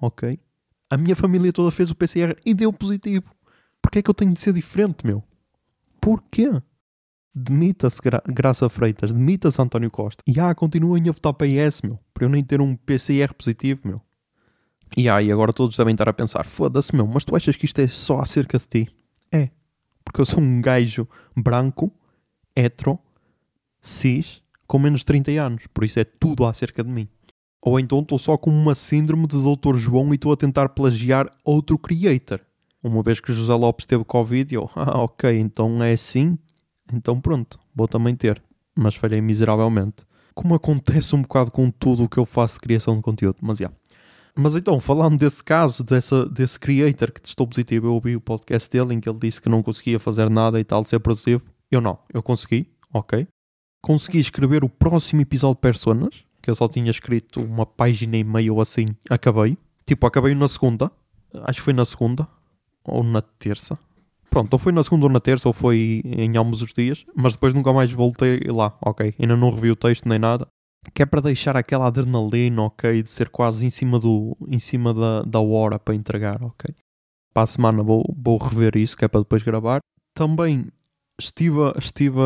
Ok? 0.00 0.38
A 0.90 0.96
minha 0.96 1.16
família 1.16 1.52
toda 1.52 1.70
fez 1.70 1.90
o 1.90 1.94
PCR 1.94 2.36
e 2.44 2.52
deu 2.52 2.72
positivo. 2.72 3.24
Porquê 3.80 4.00
é 4.00 4.02
que 4.02 4.10
eu 4.10 4.14
tenho 4.14 4.32
de 4.32 4.40
ser 4.40 4.52
diferente, 4.52 5.06
meu? 5.06 5.22
Porquê? 6.00 6.50
Demita-se 7.34 8.00
Gra 8.02 8.22
Graça 8.26 8.68
Freitas, 8.68 9.12
demita-se 9.12 9.60
António 9.60 9.90
Costa. 9.90 10.22
E 10.26 10.38
ah, 10.38 10.54
continuem 10.54 11.08
a 11.08 11.12
votar 11.12 11.32
PS, 11.32 11.80
meu. 11.82 11.98
Para 12.12 12.26
eu 12.26 12.28
nem 12.28 12.44
ter 12.44 12.60
um 12.60 12.76
PCR 12.76 13.32
positivo, 13.32 13.80
meu. 13.84 14.02
E 14.94 15.08
ah, 15.08 15.22
e 15.22 15.32
agora 15.32 15.52
todos 15.52 15.76
devem 15.76 15.92
estar 15.92 16.08
a 16.08 16.12
pensar: 16.12 16.44
foda-se, 16.44 16.94
meu, 16.94 17.06
mas 17.06 17.24
tu 17.24 17.34
achas 17.34 17.56
que 17.56 17.64
isto 17.64 17.80
é 17.80 17.88
só 17.88 18.20
acerca 18.20 18.58
de 18.58 18.66
ti? 18.66 18.88
É. 19.32 19.48
Porque 20.04 20.20
eu 20.20 20.26
sou 20.26 20.40
um 20.40 20.60
gajo 20.60 21.08
branco, 21.34 21.90
hetero, 22.54 22.98
cis, 23.82 24.40
com 24.66 24.78
menos 24.78 25.00
de 25.00 25.06
30 25.06 25.32
anos. 25.32 25.66
Por 25.74 25.84
isso 25.84 26.00
é 26.00 26.04
tudo 26.04 26.46
acerca 26.46 26.82
de 26.82 26.90
mim. 26.90 27.08
Ou 27.60 27.78
então 27.78 28.00
estou 28.00 28.18
só 28.18 28.36
com 28.36 28.50
uma 28.50 28.74
síndrome 28.74 29.26
de 29.26 29.36
Dr. 29.36 29.76
João 29.76 30.12
e 30.12 30.14
estou 30.14 30.32
a 30.32 30.36
tentar 30.36 30.70
plagiar 30.70 31.30
outro 31.44 31.78
creator. 31.78 32.40
Uma 32.82 33.02
vez 33.02 33.20
que 33.20 33.32
José 33.32 33.54
Lopes 33.54 33.86
teve 33.86 34.04
Covid, 34.04 34.54
eu, 34.54 34.68
ah, 34.74 35.02
ok, 35.02 35.38
então 35.38 35.82
é 35.82 35.92
assim, 35.92 36.36
então 36.92 37.20
pronto, 37.20 37.58
vou 37.74 37.86
também 37.86 38.16
ter. 38.16 38.42
Mas 38.74 38.96
falhei 38.96 39.20
miseravelmente. 39.20 40.04
Como 40.34 40.54
acontece 40.54 41.14
um 41.14 41.22
bocado 41.22 41.50
com 41.50 41.70
tudo 41.70 42.04
o 42.04 42.08
que 42.08 42.18
eu 42.18 42.24
faço 42.24 42.54
de 42.54 42.60
criação 42.60 42.96
de 42.96 43.02
conteúdo, 43.02 43.36
mas 43.42 43.58
já. 43.58 43.70
Mas 44.34 44.56
então, 44.56 44.80
falando 44.80 45.18
desse 45.18 45.44
caso, 45.44 45.84
dessa, 45.84 46.24
desse 46.24 46.58
creator 46.58 47.12
que 47.12 47.20
testou 47.20 47.46
positivo, 47.46 47.86
eu 47.86 47.94
ouvi 47.94 48.16
o 48.16 48.20
podcast 48.20 48.68
dele 48.68 48.94
em 48.94 49.00
que 49.00 49.08
ele 49.08 49.18
disse 49.18 49.40
que 49.40 49.48
não 49.48 49.62
conseguia 49.62 50.00
fazer 50.00 50.30
nada 50.30 50.58
e 50.58 50.64
tal, 50.64 50.84
ser 50.84 51.00
produtivo. 51.00 51.42
Eu 51.70 51.82
não, 51.82 51.98
eu 52.12 52.22
consegui, 52.22 52.66
ok. 52.92 53.28
Consegui 53.82 54.20
escrever 54.20 54.62
o 54.62 54.68
próximo 54.68 55.22
episódio 55.22 55.56
de 55.56 55.60
Personas, 55.60 56.24
que 56.40 56.48
eu 56.48 56.54
só 56.54 56.68
tinha 56.68 56.88
escrito 56.88 57.42
uma 57.42 57.66
página 57.66 58.16
e 58.16 58.22
meia 58.22 58.52
ou 58.52 58.60
assim, 58.60 58.86
acabei. 59.10 59.58
Tipo, 59.84 60.06
acabei 60.06 60.36
na 60.36 60.46
segunda, 60.46 60.90
acho 61.42 61.58
que 61.58 61.64
foi 61.64 61.72
na 61.72 61.84
segunda, 61.84 62.28
ou 62.84 63.02
na 63.02 63.20
terça. 63.20 63.76
Pronto, 64.30 64.52
ou 64.52 64.58
foi 64.58 64.72
na 64.72 64.84
segunda 64.84 65.06
ou 65.06 65.10
na 65.10 65.18
terça, 65.18 65.48
ou 65.48 65.52
foi 65.52 66.00
em 66.04 66.36
ambos 66.36 66.62
os 66.62 66.72
dias, 66.72 67.04
mas 67.14 67.32
depois 67.32 67.52
nunca 67.52 67.72
mais 67.72 67.90
voltei 67.90 68.38
lá, 68.46 68.76
ok. 68.80 69.14
Ainda 69.18 69.36
não 69.36 69.50
revi 69.50 69.72
o 69.72 69.76
texto 69.76 70.08
nem 70.08 70.18
nada. 70.18 70.46
Que 70.94 71.02
é 71.02 71.06
para 71.06 71.20
deixar 71.20 71.56
aquela 71.56 71.88
adrenalina, 71.88 72.62
ok, 72.62 73.02
de 73.02 73.10
ser 73.10 73.28
quase 73.30 73.66
em 73.66 73.70
cima, 73.70 73.98
do, 73.98 74.36
em 74.48 74.58
cima 74.58 74.94
da, 74.94 75.22
da 75.22 75.40
hora 75.40 75.78
para 75.78 75.94
entregar, 75.94 76.42
ok. 76.42 76.74
Para 77.34 77.42
a 77.42 77.46
semana 77.46 77.82
vou, 77.82 78.04
vou 78.16 78.38
rever 78.38 78.76
isso, 78.76 78.96
que 78.96 79.04
é 79.04 79.08
para 79.08 79.20
depois 79.20 79.42
gravar. 79.42 79.80
Também 80.14 80.68
estive, 81.18 81.72
estive, 81.78 82.20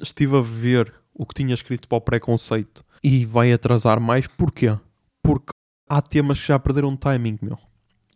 estive 0.00 0.36
a 0.36 0.40
ver 0.40 0.92
o 1.14 1.26
que 1.26 1.34
tinha 1.34 1.54
escrito 1.54 1.88
para 1.88 1.98
o 1.98 2.00
preconceito 2.00 2.84
e 3.02 3.24
vai 3.24 3.52
atrasar 3.52 4.00
mais. 4.00 4.26
Porquê? 4.26 4.76
Porque 5.22 5.52
há 5.88 6.00
temas 6.00 6.40
que 6.40 6.46
já 6.46 6.58
perderam 6.58 6.96
timing, 6.96 7.38
meu. 7.42 7.58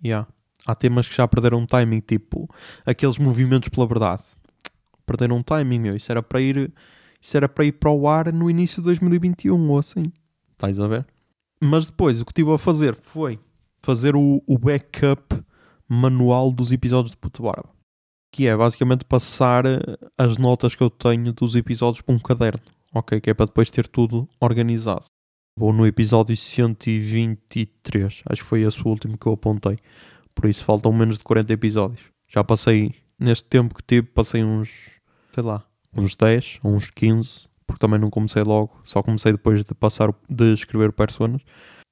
Yeah. 0.02 0.28
Há 0.66 0.74
temas 0.74 1.08
que 1.08 1.14
já 1.14 1.28
perderam 1.28 1.66
timing, 1.66 2.00
tipo 2.00 2.48
aqueles 2.84 3.18
movimentos 3.18 3.68
pela 3.68 3.86
verdade. 3.86 4.22
Perderam 5.06 5.42
timing, 5.42 5.80
meu. 5.80 5.96
Isso 5.96 6.10
era 6.10 6.22
para 6.22 6.40
ir, 6.40 6.72
isso 7.20 7.36
era 7.36 7.48
para 7.48 7.64
ir 7.64 7.72
para 7.72 7.90
o 7.90 8.08
ar 8.08 8.32
no 8.32 8.48
início 8.48 8.80
de 8.80 8.86
2021 8.86 9.70
ou 9.70 9.78
assim. 9.78 10.12
Estás 10.52 10.80
a 10.80 10.86
ver? 10.86 11.06
Mas 11.60 11.86
depois 11.86 12.20
o 12.20 12.24
que 12.24 12.32
estive 12.32 12.52
a 12.52 12.58
fazer 12.58 12.94
foi 12.94 13.38
fazer 13.82 14.16
o, 14.16 14.42
o 14.46 14.58
backup 14.58 15.42
manual 15.88 16.50
dos 16.50 16.72
episódios 16.72 17.10
de 17.10 17.16
Puto 17.18 17.42
Barba. 17.42 17.68
Que 18.34 18.48
é 18.48 18.56
basicamente 18.56 19.04
passar 19.04 19.64
eh, 19.64 19.78
as 20.18 20.38
notas 20.38 20.74
que 20.74 20.82
eu 20.82 20.90
tenho 20.90 21.32
dos 21.32 21.54
episódios 21.54 22.02
para 22.02 22.16
um 22.16 22.18
caderno. 22.18 22.66
Ok? 22.92 23.20
Que 23.20 23.30
é 23.30 23.34
para 23.34 23.46
depois 23.46 23.70
ter 23.70 23.86
tudo 23.86 24.28
organizado. 24.40 25.04
Vou 25.56 25.72
no 25.72 25.86
episódio 25.86 26.36
123. 26.36 28.22
Acho 28.28 28.42
que 28.42 28.48
foi 28.48 28.62
esse 28.62 28.82
o 28.82 28.88
último 28.88 29.16
que 29.16 29.26
eu 29.26 29.34
apontei. 29.34 29.78
Por 30.34 30.50
isso 30.50 30.64
faltam 30.64 30.92
menos 30.92 31.16
de 31.16 31.22
40 31.22 31.52
episódios. 31.52 32.00
Já 32.26 32.42
passei, 32.42 32.92
neste 33.16 33.48
tempo 33.48 33.72
que 33.72 33.84
tive, 33.84 34.08
passei 34.08 34.42
uns, 34.42 34.68
sei 35.32 35.44
lá, 35.44 35.64
uns 35.96 36.16
10 36.16 36.58
ou 36.64 36.74
uns 36.74 36.90
15, 36.90 37.48
porque 37.64 37.78
também 37.78 38.00
não 38.00 38.10
comecei 38.10 38.42
logo, 38.42 38.80
só 38.82 39.00
comecei 39.00 39.30
depois 39.30 39.64
de 39.64 39.76
passar, 39.76 40.12
de 40.28 40.52
escrever 40.54 40.90
Personas. 40.90 41.40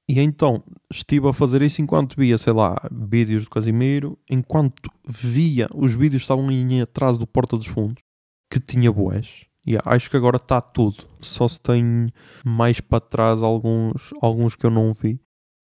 E 0.07 0.19
então 0.19 0.63
estive 0.91 1.27
a 1.29 1.33
fazer 1.33 1.61
isso 1.61 1.81
enquanto 1.81 2.15
via, 2.17 2.37
sei 2.37 2.53
lá, 2.53 2.75
vídeos 2.91 3.45
do 3.45 3.49
Casimiro, 3.49 4.19
enquanto 4.29 4.89
via 5.07 5.67
os 5.73 5.93
vídeos 5.93 6.23
estavam 6.23 6.51
em 6.51 6.81
atrás 6.81 7.17
do 7.17 7.25
Porta 7.25 7.57
dos 7.57 7.67
Fundos, 7.67 8.03
que 8.51 8.59
tinha 8.59 8.91
boés. 8.91 9.45
E 9.65 9.77
acho 9.85 10.09
que 10.09 10.17
agora 10.17 10.35
está 10.35 10.59
tudo. 10.59 11.07
Só 11.21 11.47
se 11.47 11.59
tem 11.59 12.07
mais 12.45 12.81
para 12.81 12.99
trás 12.99 13.41
alguns, 13.41 14.11
alguns 14.21 14.55
que 14.55 14.65
eu 14.65 14.69
não 14.69 14.93
vi. 14.93 15.19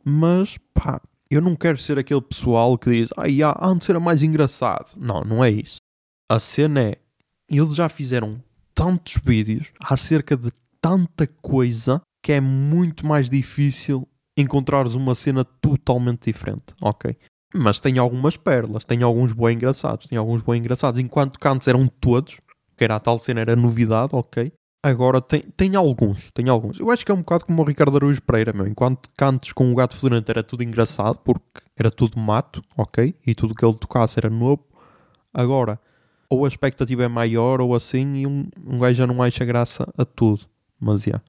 Mas 0.06 0.58
pá, 0.74 1.02
eu 1.30 1.42
não 1.42 1.56
quero 1.56 1.78
ser 1.78 2.00
aquele 2.00 2.22
pessoal 2.22 2.78
que 2.78 2.90
diz, 2.90 3.10
ah, 3.18 3.68
antes 3.68 3.90
era 3.90 4.00
mais 4.00 4.24
engraçado. 4.24 4.96
Não, 4.98 5.22
não 5.22 5.44
é 5.44 5.52
isso. 5.52 5.78
A 6.30 6.40
cena 6.40 6.82
é, 6.82 6.98
eles 7.50 7.76
já 7.76 7.90
fizeram 7.90 8.42
tantos 8.74 9.20
vídeos 9.24 9.72
acerca 9.82 10.38
de 10.38 10.52
tanta 10.82 11.28
coisa 11.28 12.02
que 12.24 12.32
é 12.32 12.40
muito 12.40 13.06
mais 13.06 13.30
difícil 13.30 14.08
encontrares 14.42 14.94
uma 14.94 15.16
cena 15.16 15.44
totalmente 15.44 16.32
diferente, 16.32 16.74
ok? 16.82 17.16
Mas 17.54 17.80
tem 17.80 17.98
algumas 17.98 18.38
pérolas, 18.38 18.86
tem 18.86 19.02
alguns 19.02 19.34
bem 19.34 19.56
engraçados, 19.56 20.08
tem 20.08 20.18
alguns 20.18 20.42
bem 20.42 20.60
engraçados. 20.60 21.00
Enquanto 21.00 21.40
que 21.40 21.48
antes 21.48 21.68
eram 21.68 21.88
todos, 21.88 22.40
que 22.78 22.84
era 22.84 22.96
a 22.96 23.00
tal 23.00 23.18
cena, 23.18 23.42
era 23.42 23.56
novidade, 23.56 24.16
ok? 24.16 24.52
Agora 24.82 25.20
tem, 25.20 25.42
tem 25.42 25.76
alguns, 25.76 26.32
tem 26.32 26.48
alguns. 26.48 26.80
Eu 26.80 26.90
acho 26.90 27.06
que 27.06 27.12
é 27.12 27.14
um 27.14 27.20
bocado 27.20 27.46
como 27.46 27.62
o 27.62 27.66
Ricardo 27.66 27.98
Araújo 27.98 28.22
Pereira, 28.22 28.54
meu. 28.54 28.66
Enquanto 28.66 29.10
cantos 29.18 29.52
com 29.52 29.72
o 29.72 29.76
gato 29.76 29.96
fedorento 29.96 30.32
era 30.32 30.42
tudo 30.42 30.64
engraçado, 30.64 31.20
porque 31.20 31.62
era 31.76 31.92
tudo 31.92 32.18
mato, 32.18 32.62
ok? 32.78 33.14
E 33.26 33.36
tudo 33.36 33.54
que 33.54 33.66
ele 33.66 33.74
tocasse 33.74 34.18
era 34.18 34.30
novo. 34.30 34.64
Agora, 35.34 35.80
ou 36.30 36.46
a 36.46 36.48
expectativa 36.48 37.04
é 37.04 37.08
maior 37.10 37.60
ou 37.60 37.76
assim, 37.76 38.14
e 38.14 38.28
um, 38.28 38.48
um 38.66 38.80
gajo 38.80 39.00
já 39.00 39.08
não 39.08 39.22
acha 39.22 39.44
graça 39.44 39.92
a 39.98 40.06
tudo. 40.06 40.46
Mas. 40.80 41.06
Yeah. 41.06 41.22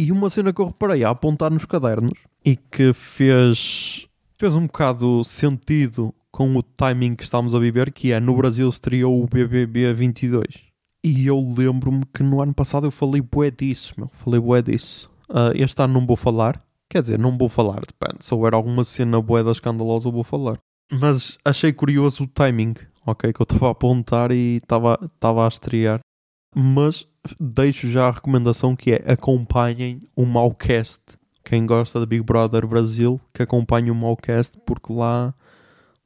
E 0.00 0.10
uma 0.10 0.30
cena 0.30 0.52
que 0.52 0.60
eu 0.60 0.66
reparei 0.66 1.04
a 1.04 1.10
apontar 1.10 1.50
nos 1.50 1.66
cadernos 1.66 2.20
e 2.44 2.56
que 2.56 2.92
fez, 2.94 4.06
fez 4.38 4.54
um 4.54 4.66
bocado 4.66 5.22
sentido 5.24 6.14
com 6.30 6.56
o 6.56 6.62
timing 6.62 7.14
que 7.14 7.24
estamos 7.24 7.54
a 7.54 7.58
viver, 7.58 7.92
que 7.92 8.10
é 8.10 8.18
no 8.18 8.34
Brasil 8.34 8.68
estreou 8.68 9.22
o 9.22 9.26
BBB 9.26 9.92
22 9.92 10.70
e 11.02 11.26
eu 11.26 11.38
lembro-me 11.38 12.04
que 12.14 12.22
no 12.22 12.40
ano 12.40 12.54
passado 12.54 12.86
eu 12.86 12.90
falei 12.90 13.20
bué 13.20 13.50
disso, 13.50 13.94
meu. 13.96 14.10
Falei 14.24 14.40
bué 14.40 14.62
disso. 14.62 15.10
Uh, 15.28 15.52
este 15.54 15.82
ano 15.82 15.94
não 15.94 16.06
vou 16.06 16.16
falar. 16.16 16.60
Quer 16.88 17.02
dizer, 17.02 17.18
não 17.18 17.36
vou 17.36 17.48
falar, 17.48 17.80
depende. 17.80 18.24
Se 18.24 18.34
houver 18.34 18.54
alguma 18.54 18.84
cena 18.84 19.20
bué 19.20 19.42
da 19.42 19.52
escandalosa, 19.52 20.08
eu 20.08 20.12
vou 20.12 20.24
falar. 20.24 20.56
Mas 20.90 21.38
achei 21.44 21.72
curioso 21.72 22.24
o 22.24 22.26
timing, 22.26 22.74
ok? 23.06 23.32
Que 23.32 23.40
eu 23.40 23.44
estava 23.44 23.68
a 23.68 23.70
apontar 23.70 24.32
e 24.32 24.56
estava 24.56 25.44
a 25.44 25.48
estrear. 25.48 26.00
Mas 26.54 27.06
deixo 27.38 27.88
já 27.88 28.08
a 28.08 28.10
recomendação 28.10 28.74
que 28.74 28.92
é 28.92 29.12
acompanhem 29.12 30.00
o 30.16 30.24
Malcast. 30.26 31.00
Quem 31.44 31.66
gosta 31.66 32.00
de 32.00 32.06
Big 32.06 32.22
Brother 32.22 32.66
Brasil, 32.66 33.20
que 33.32 33.42
acompanhe 33.42 33.90
o 33.90 33.94
Malcast, 33.94 34.58
porque 34.66 34.92
lá 34.92 35.34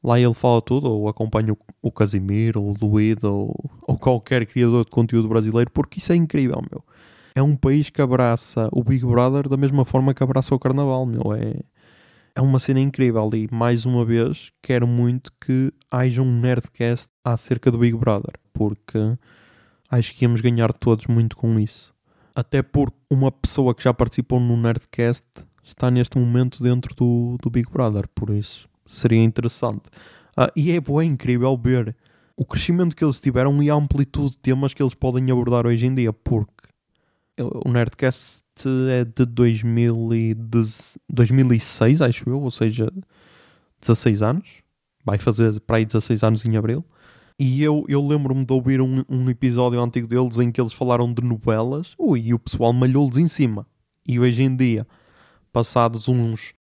Lá 0.05 0.21
ele 0.21 0.35
fala 0.35 0.61
tudo, 0.61 0.91
ou 0.91 1.09
acompanha 1.09 1.55
o, 1.55 1.59
o 1.81 1.91
Casimiro, 1.91 2.63
ou 2.63 2.73
o 2.73 2.77
Luído, 2.79 3.33
ou, 3.33 3.71
ou 3.81 3.99
qualquer 3.99 4.45
criador 4.45 4.85
de 4.85 4.91
conteúdo 4.91 5.27
brasileiro, 5.29 5.71
porque 5.71 5.99
isso 5.99 6.13
é 6.13 6.15
incrível, 6.15 6.63
meu. 6.71 6.85
É 7.35 7.43
um 7.43 7.57
país 7.57 7.89
que 7.89 8.03
abraça 8.03 8.69
o 8.71 8.85
Big 8.85 9.05
Brother 9.05 9.49
da 9.49 9.57
mesma 9.57 9.83
forma 9.87 10.13
que 10.13 10.23
abraça 10.23 10.55
o 10.55 10.59
Carnaval, 10.59 11.07
meu. 11.07 11.33
É, 11.33 11.59
é 12.35 12.41
uma 12.43 12.59
cena 12.59 12.81
incrível 12.81 13.31
e, 13.33 13.49
mais 13.51 13.87
uma 13.87 14.05
vez, 14.05 14.53
quero 14.61 14.87
muito 14.87 15.33
que 15.41 15.73
haja 15.91 16.21
um 16.21 16.39
Nerdcast 16.39 17.09
acerca 17.25 17.71
do 17.71 17.79
Big 17.79 17.97
Brother, 17.97 18.35
porque 18.53 18.99
acho 19.95 20.15
que 20.15 20.25
íamos 20.25 20.41
ganhar 20.41 20.73
todos 20.73 21.07
muito 21.07 21.37
com 21.37 21.59
isso. 21.59 21.95
Até 22.35 22.63
porque 22.63 22.97
uma 23.11 23.31
pessoa 23.31 23.75
que 23.75 23.85
já 23.85 23.95
participou 23.95 24.41
no 24.41 24.57
Nerdcast 24.57 25.27
está 25.63 25.91
neste 25.91 26.19
momento 26.19 26.63
dentro 26.63 26.95
do, 26.95 27.39
do 27.41 27.49
Big 27.49 27.71
Brother, 27.71 28.09
por 28.15 28.31
isso 28.31 28.69
seria 28.87 29.23
interessante. 29.23 29.85
Uh, 30.37 30.51
e 30.57 30.73
é 30.73 30.81
bem 30.81 31.11
incrível 31.11 31.57
ver 31.57 31.95
o 32.37 32.45
crescimento 32.45 32.97
que 32.97 33.05
eles 33.05 33.21
tiveram 33.21 33.63
e 33.63 33.71
a 33.71 33.75
amplitude 33.75 34.33
de 34.33 34.39
temas 34.39 34.75
que 34.75 34.83
eles 34.83 34.95
podem 34.95 35.31
abordar 35.31 35.65
hoje 35.67 35.87
em 35.87 35.95
dia, 35.95 36.13
porque 36.13 36.51
o 37.39 37.71
Nerdcast 37.71 38.43
é 38.91 39.05
de 39.05 39.25
2006, 39.27 42.03
acho 42.03 42.29
eu, 42.29 42.43
ou 42.43 42.51
seja, 42.51 42.93
16 43.81 44.23
anos. 44.23 44.65
Vai 45.05 45.19
fazer 45.19 45.61
para 45.61 45.77
aí 45.77 45.85
16 45.85 46.25
anos 46.25 46.45
em 46.45 46.57
abril. 46.57 46.85
E 47.38 47.62
eu, 47.62 47.85
eu 47.88 48.07
lembro-me 48.07 48.45
de 48.45 48.53
ouvir 48.53 48.81
um, 48.81 49.03
um, 49.09 49.29
episódio 49.29 49.83
antigo 49.83 50.07
deles 50.07 50.38
em 50.38 50.53
que 50.53 50.61
eles 50.61 50.73
falaram 50.73 51.12
de 51.12 51.23
novelas. 51.23 51.95
Ui, 51.99 52.21
e 52.21 52.35
o 52.35 52.38
pessoal 52.38 52.73
malhou-lhes 52.73 53.17
em 53.17 53.26
cima. 53.26 53.67
E 54.07 54.21
hoje 54.21 54.43
em 54.43 54.55
dia, 54.55 54.87
passados 55.53 56.09
uns 56.09 56.55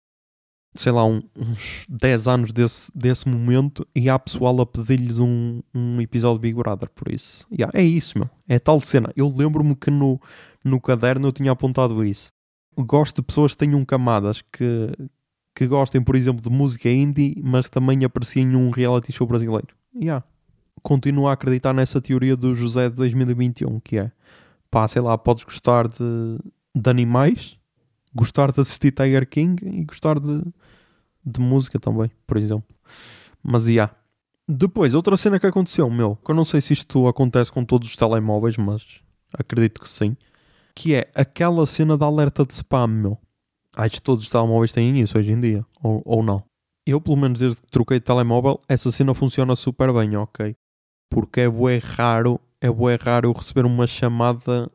sei 0.75 0.92
lá, 0.92 1.06
um, 1.06 1.22
uns 1.38 1.86
10 1.88 2.27
anos 2.27 2.51
desse, 2.51 2.92
desse 2.96 3.27
momento 3.27 3.88
e 3.96 4.10
há 4.10 4.18
pessoal 4.18 4.60
a 4.62 4.65
pedir-lhes 4.65 5.20
um, 5.20 5.62
um 5.74 6.01
episódio 6.01 6.39
de 6.39 6.42
Big 6.42 6.56
Brother, 6.56 6.89
por 6.89 7.12
isso. 7.12 7.48
Yeah, 7.51 7.72
é 7.77 7.84
isso, 7.84 8.18
meu. 8.18 8.30
É 8.48 8.60
tal 8.60 8.80
cena. 8.80 9.12
Eu 9.15 9.30
lembro-me 9.30 9.75
que 9.75 9.92
no, 9.92 10.20
no 10.63 10.82
caderno 10.82 11.27
eu 11.27 11.32
tinha 11.32 11.51
apontado 11.51 12.03
isso. 12.03 12.32
Gosto 12.75 13.18
de 13.18 13.24
pessoas 13.24 13.51
que 13.51 13.60
tenham 13.60 13.86
camadas, 13.86 14.42
que, 14.42 14.89
que 15.56 15.68
gostem, 15.68 16.01
por 16.01 16.15
exemplo, 16.15 16.42
de 16.42 16.50
música 16.50 16.89
indie, 16.89 17.39
mas 17.44 17.70
também 17.70 18.03
apreciem 18.03 18.56
um 18.56 18.72
reality 18.72 19.12
show 19.12 19.27
brasileiro. 19.27 19.75
Yeah. 19.96 20.25
Continuo 20.84 21.28
a 21.28 21.34
acreditar 21.34 21.74
nessa 21.74 22.02
teoria 22.02 22.36
do 22.36 22.54
José 22.54 22.90
de 22.90 22.96
2021, 22.96 23.80
que 23.80 23.98
é 23.98 24.12
pá, 24.70 24.88
sei 24.88 25.02
lá, 25.02 25.18
podes 25.18 25.44
gostar 25.44 25.88
de, 25.88 26.40
de 26.75 26.90
animais, 26.90 27.58
gostar 28.13 28.52
de 28.52 28.60
assistir 28.60 28.92
Tiger 28.92 29.28
King 29.28 29.56
e 29.66 29.86
gostar 29.86 30.20
de, 30.20 30.44
de 31.25 31.40
música 31.40 31.80
também, 31.80 32.12
por 32.28 32.38
exemplo. 32.38 32.66
Mas 33.42 33.68
yeah. 33.68 33.94
Depois, 34.48 34.94
outra 34.94 35.16
cena 35.16 35.40
que 35.40 35.48
aconteceu, 35.48 35.90
meu, 35.90 36.18
que 36.18 36.30
eu 36.30 36.36
não 36.36 36.44
sei 36.44 36.60
se 36.60 36.74
isto 36.74 37.08
acontece 37.08 37.52
com 37.52 37.63
todos 37.63 37.88
os 37.88 37.96
telemóveis, 37.96 38.58
mas 38.58 39.00
acredito 39.34 39.80
que 39.80 39.90
sim, 39.90 40.18
que 40.75 40.96
é 40.96 41.10
aquela 41.16 41.66
cena 41.66 41.98
da 41.98 42.06
alerta 42.06 42.46
de 42.46 42.54
spam, 42.54 42.88
meu. 42.88 43.18
Acho 43.75 43.96
que 43.96 44.02
todos 44.02 44.25
os 44.25 44.30
telemóveis 44.30 44.72
têm 44.72 45.00
isso 45.00 45.18
hoje 45.18 45.32
em 45.32 45.40
dia, 45.40 45.66
ou, 45.82 46.02
ou 46.06 46.22
não. 46.22 46.44
Eu, 46.86 47.00
pelo 47.00 47.16
menos 47.16 47.40
desde 47.40 47.62
que 47.62 47.72
troquei 47.72 48.00
de 48.00 48.06
telemóvel, 48.06 48.60
essa 48.68 48.92
cena 48.92 49.13
funciona 49.13 49.56
super 49.56 49.94
bem, 49.94 50.18
ok? 50.18 50.56
Porque 51.13 51.41
é 51.41 51.50
bué 51.50 51.77
raro, 51.77 52.39
é 52.60 52.70
bué 52.70 52.98
raro 53.00 53.29
eu 53.29 53.34
receber 53.34 53.65
uma 53.65 53.86
chamada 53.86 54.70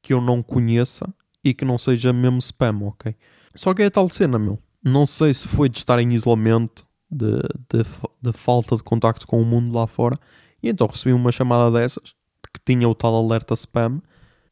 que 0.00 0.14
eu 0.14 0.20
não 0.20 0.42
conheça 0.42 1.12
e 1.42 1.52
que 1.52 1.64
não 1.64 1.76
seja 1.78 2.12
mesmo 2.12 2.38
spam, 2.38 2.82
ok? 2.82 3.14
Só 3.54 3.74
que 3.74 3.82
é 3.82 3.86
a 3.86 3.90
tal 3.90 4.08
cena, 4.08 4.38
meu. 4.38 4.58
Não 4.82 5.04
sei 5.04 5.34
se 5.34 5.48
foi 5.48 5.68
de 5.68 5.78
estar 5.78 5.98
em 5.98 6.12
isolamento, 6.12 6.86
de, 7.10 7.40
de, 7.68 7.82
de 8.22 8.32
falta 8.32 8.76
de 8.76 8.82
contacto 8.84 9.26
com 9.26 9.42
o 9.42 9.44
mundo 9.44 9.76
lá 9.76 9.86
fora, 9.86 10.16
e 10.62 10.68
então 10.68 10.86
recebi 10.86 11.12
uma 11.12 11.32
chamada 11.32 11.76
dessas, 11.76 12.14
que 12.52 12.60
tinha 12.64 12.88
o 12.88 12.94
tal 12.94 13.14
alerta 13.14 13.54
spam, 13.54 14.00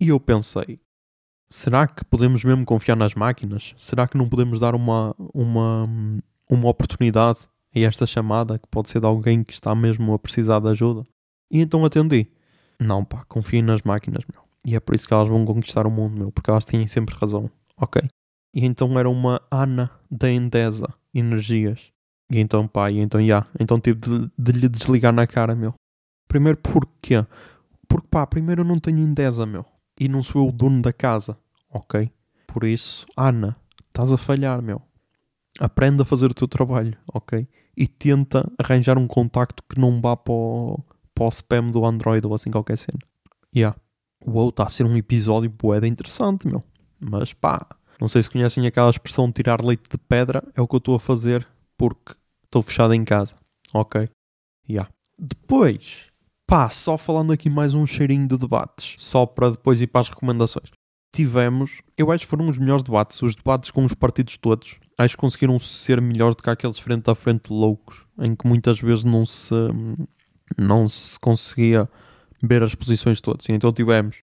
e 0.01 0.09
eu 0.09 0.19
pensei, 0.19 0.81
será 1.49 1.87
que 1.87 2.05
podemos 2.05 2.43
mesmo 2.43 2.65
confiar 2.65 2.97
nas 2.97 3.15
máquinas? 3.15 3.75
Será 3.79 4.09
que 4.09 4.19
não 4.19 4.29
podemos 4.29 4.59
dar 4.59 4.75
uma, 4.75 5.15
uma, 5.33 5.89
uma 6.51 6.69
oportunidade 6.69 7.41
a 7.75 7.79
esta 7.79 8.07
chamada, 8.07 8.59
que 8.59 8.67
pode 8.69 8.91
ser 8.91 9.01
de 9.01 9.07
alguém 9.07 9.45
que 9.45 9.53
está 9.53 9.75
mesmo 9.75 10.13
a 10.13 10.19
precisar 10.19 10.59
de 10.61 10.69
ajuda? 10.69 11.05
E 11.51 11.61
então 11.61 11.85
atendi. 11.85 12.29
Não, 12.81 13.05
pá, 13.05 13.25
confiem 13.29 13.63
nas 13.63 13.83
máquinas, 13.83 14.25
meu. 14.33 14.43
E 14.65 14.77
é 14.77 14.81
por 14.81 14.95
isso 14.95 15.07
que 15.07 15.15
elas 15.15 15.29
vão 15.29 15.45
conquistar 15.45 15.87
o 15.87 15.91
mundo, 15.91 16.17
meu, 16.19 16.33
porque 16.33 16.51
elas 16.51 16.65
têm 16.65 16.87
sempre 16.87 17.15
razão, 17.15 17.51
ok? 17.77 18.03
E 18.55 18.65
então 18.65 18.99
era 18.99 19.09
uma 19.09 19.41
Ana 19.51 19.91
da 20.11 20.31
Endesa 20.31 20.93
Energias. 21.15 21.93
E 22.31 22.39
então, 22.39 22.69
pá, 22.69 22.91
e 22.91 22.99
então, 22.99 23.21
já. 23.21 23.27
Yeah, 23.27 23.49
então 23.59 23.81
tive 23.81 23.99
de, 23.99 24.31
de, 24.39 24.53
lhe 24.53 24.69
desligar 24.69 25.13
na 25.13 25.27
cara, 25.27 25.55
meu. 25.55 25.75
Primeiro 26.27 26.59
porquê? 26.59 27.25
Porque, 27.89 28.07
pá, 28.09 28.27
primeiro 28.27 28.61
eu 28.61 28.65
não 28.65 28.79
tenho 28.79 28.99
Endesa, 28.99 29.47
meu. 29.47 29.65
E 29.99 30.09
não 30.09 30.23
sou 30.23 30.43
eu 30.43 30.49
o 30.49 30.53
dono 30.53 30.83
da 30.83 30.93
casa, 30.93 31.39
ok? 31.71 32.11
Por 32.47 32.65
isso, 32.65 33.07
Ana, 33.17 33.57
estás 33.89 34.13
a 34.13 34.19
falhar, 34.19 34.61
meu. 34.61 34.83
Aprenda 35.59 36.03
a 36.03 36.07
fazer 36.07 36.27
o 36.27 36.35
teu 36.35 36.47
trabalho, 36.47 36.97
ok? 37.13 37.49
E 37.77 37.87
tenta 37.89 38.51
arranjar 38.59 38.99
um 38.99 39.07
contacto 39.07 39.63
que 39.69 39.81
não 39.81 40.01
vá 40.01 40.17
para 40.17 40.33
o, 40.33 40.79
para 41.19 41.27
o 41.27 41.29
spam 41.31 41.71
do 41.71 41.85
Android 41.85 42.25
ou 42.25 42.33
assim 42.33 42.51
qualquer 42.51 42.79
cena. 42.79 42.99
Yeah. 43.55 43.77
Uou, 44.25 44.51
está 44.51 44.65
a 44.65 44.69
ser 44.69 44.87
um 44.87 44.97
episódio 44.97 45.51
boeda 45.51 45.87
interessante, 45.87 46.47
meu. 46.47 46.63
Mas 47.01 47.33
pá, 47.33 47.67
não 48.01 48.07
sei 48.07 48.23
se 48.23 48.31
conhecem 48.31 48.67
aquela 48.67 48.89
expressão 48.89 49.27
de 49.27 49.33
tirar 49.33 49.65
leite 49.65 49.89
de 49.91 49.99
pedra, 49.99 50.45
é 50.55 50.61
o 50.61 50.69
que 50.69 50.77
eu 50.77 50.79
estou 50.79 50.95
a 50.95 51.01
fazer 51.01 51.47
porque 51.77 52.15
estou 52.45 52.63
fechado 52.63 52.95
em 52.95 53.05
casa. 53.05 53.35
Ok? 53.75 54.09
Yeah. 54.69 54.89
Depois, 55.19 56.07
pá, 56.47 56.71
só 56.71 56.97
falando 56.97 57.33
aqui 57.33 57.51
mais 57.51 57.75
um 57.75 57.85
cheirinho 57.85 58.29
de 58.29 58.39
debates, 58.39 58.95
só 58.99 59.27
para 59.27 59.51
depois 59.51 59.81
ir 59.81 59.89
para 59.89 60.03
as 60.03 60.09
recomendações. 60.09 60.71
Tivemos, 61.13 61.81
eu 61.97 62.13
acho 62.13 62.25
que 62.25 62.31
foram 62.31 62.49
os 62.49 62.59
melhores 62.59 62.85
debates, 62.85 63.21
os 63.23 63.35
debates 63.35 63.73
com 63.73 63.85
os 63.85 63.95
partidos 63.95 64.37
todos. 64.37 64.77
Acho 64.97 65.17
que 65.17 65.21
conseguiram 65.21 65.59
ser 65.59 66.01
melhores 66.01 66.37
do 66.37 66.43
que 66.43 66.51
aqueles 66.51 66.79
frente 66.79 67.11
a 67.11 67.15
frente 67.15 67.53
loucos, 67.53 68.05
em 68.21 68.37
que 68.37 68.47
muitas 68.47 68.81
vezes 68.81 69.05
não 69.05 69.25
se, 69.25 69.55
não 70.57 70.89
se 70.89 71.19
conseguia 71.19 71.89
ver 72.43 72.63
as 72.63 72.75
posições 72.75 73.21
todas. 73.21 73.49
Então 73.49 73.73
tivemos 73.73 74.23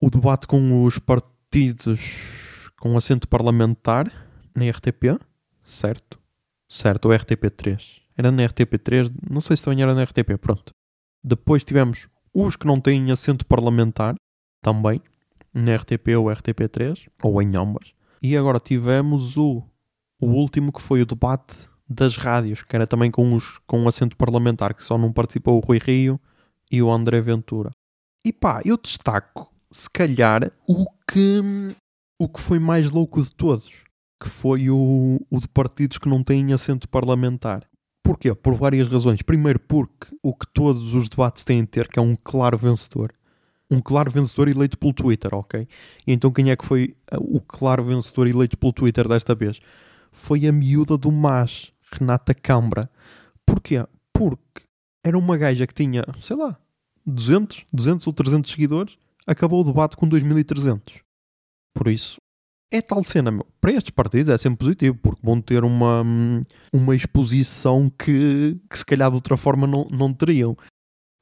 o 0.00 0.10
debate 0.10 0.46
com 0.46 0.84
os 0.84 0.98
partidos 0.98 2.70
com 2.78 2.96
assento 2.96 3.28
parlamentar 3.28 4.10
na 4.54 4.68
RTP, 4.70 5.20
certo? 5.62 6.18
Certo, 6.68 7.08
o 7.08 7.12
RTP3. 7.12 8.00
Era 8.16 8.30
na 8.30 8.44
RTP3, 8.44 9.12
não 9.30 9.40
sei 9.40 9.56
se 9.56 9.64
também 9.64 9.82
era 9.82 9.94
na 9.94 10.04
RTP, 10.04 10.38
pronto. 10.40 10.72
Depois 11.22 11.64
tivemos 11.64 12.08
os 12.32 12.56
que 12.56 12.66
não 12.66 12.80
têm 12.80 13.10
assento 13.10 13.44
parlamentar, 13.44 14.14
também, 14.62 15.02
na 15.52 15.74
RTP 15.76 16.16
ou 16.16 16.26
RTP3, 16.26 17.08
ou 17.22 17.42
em 17.42 17.56
ambas. 17.56 17.92
E 18.22 18.36
agora 18.36 18.60
tivemos 18.60 19.36
o, 19.36 19.62
o 20.20 20.26
último 20.26 20.72
que 20.72 20.82
foi 20.82 21.02
o 21.02 21.06
debate 21.06 21.56
das 21.90 22.16
rádios, 22.16 22.62
que 22.62 22.76
era 22.76 22.86
também 22.86 23.10
com, 23.10 23.34
os, 23.34 23.58
com 23.66 23.80
um 23.80 23.88
assento 23.88 24.16
parlamentar, 24.16 24.72
que 24.74 24.84
só 24.84 24.96
não 24.96 25.12
participou 25.12 25.56
o 25.56 25.60
Rui 25.60 25.78
Rio 25.78 26.20
e 26.70 26.80
o 26.80 26.90
André 26.90 27.20
Ventura. 27.20 27.72
E 28.24 28.32
pá, 28.32 28.62
eu 28.64 28.76
destaco, 28.76 29.52
se 29.72 29.90
calhar, 29.90 30.52
o 30.68 30.86
que, 31.10 31.74
o 32.16 32.28
que 32.28 32.40
foi 32.40 32.60
mais 32.60 32.90
louco 32.92 33.20
de 33.20 33.32
todos, 33.32 33.70
que 34.22 34.28
foi 34.28 34.70
o, 34.70 35.18
o 35.28 35.40
de 35.40 35.48
partidos 35.48 35.98
que 35.98 36.08
não 36.08 36.22
têm 36.22 36.52
assento 36.52 36.88
parlamentar. 36.88 37.66
Porquê? 38.04 38.32
Por 38.34 38.54
várias 38.54 38.86
razões. 38.86 39.22
Primeiro, 39.22 39.58
porque 39.58 40.06
o 40.22 40.32
que 40.34 40.46
todos 40.52 40.94
os 40.94 41.08
debates 41.08 41.42
têm 41.42 41.62
a 41.62 41.66
ter, 41.66 41.88
que 41.88 41.98
é 41.98 42.02
um 42.02 42.16
claro 42.16 42.56
vencedor. 42.56 43.12
Um 43.70 43.80
claro 43.80 44.10
vencedor 44.10 44.48
eleito 44.48 44.78
pelo 44.78 44.92
Twitter, 44.92 45.34
ok? 45.34 45.66
E 46.06 46.12
então 46.12 46.30
quem 46.30 46.50
é 46.50 46.56
que 46.56 46.64
foi 46.64 46.94
o 47.18 47.40
claro 47.40 47.84
vencedor 47.84 48.26
eleito 48.26 48.56
pelo 48.58 48.72
Twitter 48.72 49.08
desta 49.08 49.34
vez? 49.34 49.60
Foi 50.12 50.46
a 50.46 50.52
miúda 50.52 50.98
do 50.98 51.12
MAS, 51.12 51.72
Renata 51.92 52.34
Cambra. 52.34 52.90
Porquê? 53.46 53.86
Porque 54.12 54.62
era 55.04 55.18
uma 55.18 55.36
gaja 55.36 55.66
que 55.66 55.74
tinha, 55.74 56.04
sei 56.20 56.36
lá, 56.36 56.58
200, 57.06 57.66
200 57.72 58.06
ou 58.06 58.12
300 58.12 58.50
seguidores, 58.50 58.98
acabou 59.26 59.60
o 59.60 59.64
debate 59.64 59.96
com 59.96 60.08
2300. 60.08 61.00
Por 61.74 61.88
isso, 61.88 62.16
é 62.72 62.80
tal 62.80 63.02
cena, 63.02 63.30
meu. 63.30 63.46
Para 63.60 63.72
estes 63.72 63.90
partidos 63.90 64.28
é 64.28 64.38
sempre 64.38 64.58
positivo, 64.58 64.96
porque 65.02 65.20
vão 65.22 65.40
ter 65.40 65.64
uma, 65.64 66.04
uma 66.72 66.94
exposição 66.94 67.90
que, 67.90 68.60
que 68.68 68.78
se 68.78 68.84
calhar 68.84 69.10
de 69.10 69.16
outra 69.16 69.36
forma 69.36 69.66
não, 69.66 69.86
não 69.90 70.12
teriam. 70.12 70.56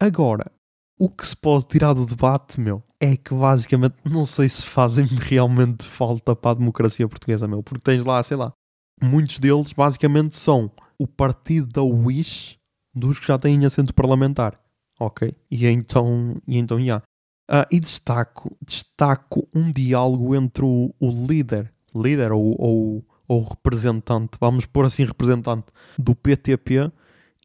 Agora, 0.01 0.51
o 0.99 1.09
que 1.09 1.27
se 1.27 1.37
pode 1.37 1.67
tirar 1.67 1.95
do 1.95 2.05
debate, 2.05 2.61
meu, 2.61 2.83
é 3.01 3.17
que 3.17 3.33
basicamente 3.33 3.97
não 4.05 4.27
sei 4.27 4.49
se 4.49 4.65
fazem 4.65 5.05
realmente 5.21 5.87
falta 5.87 6.35
para 6.37 6.51
a 6.51 6.55
democracia 6.55 7.09
portuguesa, 7.09 7.49
meu, 7.49 7.63
porque 7.63 7.83
tens 7.83 8.05
lá, 8.05 8.23
sei 8.23 8.37
lá, 8.37 8.53
muitos 9.01 9.39
deles 9.39 9.73
basicamente 9.73 10.37
são 10.37 10.71
o 10.99 11.07
partido 11.07 11.69
da 11.69 11.83
Wish 11.83 12.59
dos 12.95 13.19
que 13.19 13.27
já 13.27 13.39
têm 13.39 13.65
assento 13.65 13.95
parlamentar. 13.95 14.59
Ok? 14.99 15.33
E 15.51 15.67
então, 15.67 16.37
e 16.47 16.59
então, 16.59 16.79
yeah. 16.79 17.05
Uh, 17.51 17.65
e 17.71 17.81
destaco, 17.81 18.55
destaco 18.67 19.49
um 19.55 19.71
diálogo 19.71 20.35
entre 20.35 20.65
o, 20.65 20.95
o 21.01 21.11
líder, 21.11 21.73
líder 21.95 22.33
ou, 22.33 22.55
ou, 22.59 23.07
ou, 23.27 23.43
representante, 23.43 24.37
vamos 24.39 24.67
pôr 24.67 24.85
assim 24.85 25.05
representante, 25.05 25.67
do 25.99 26.15
PTP 26.15 26.93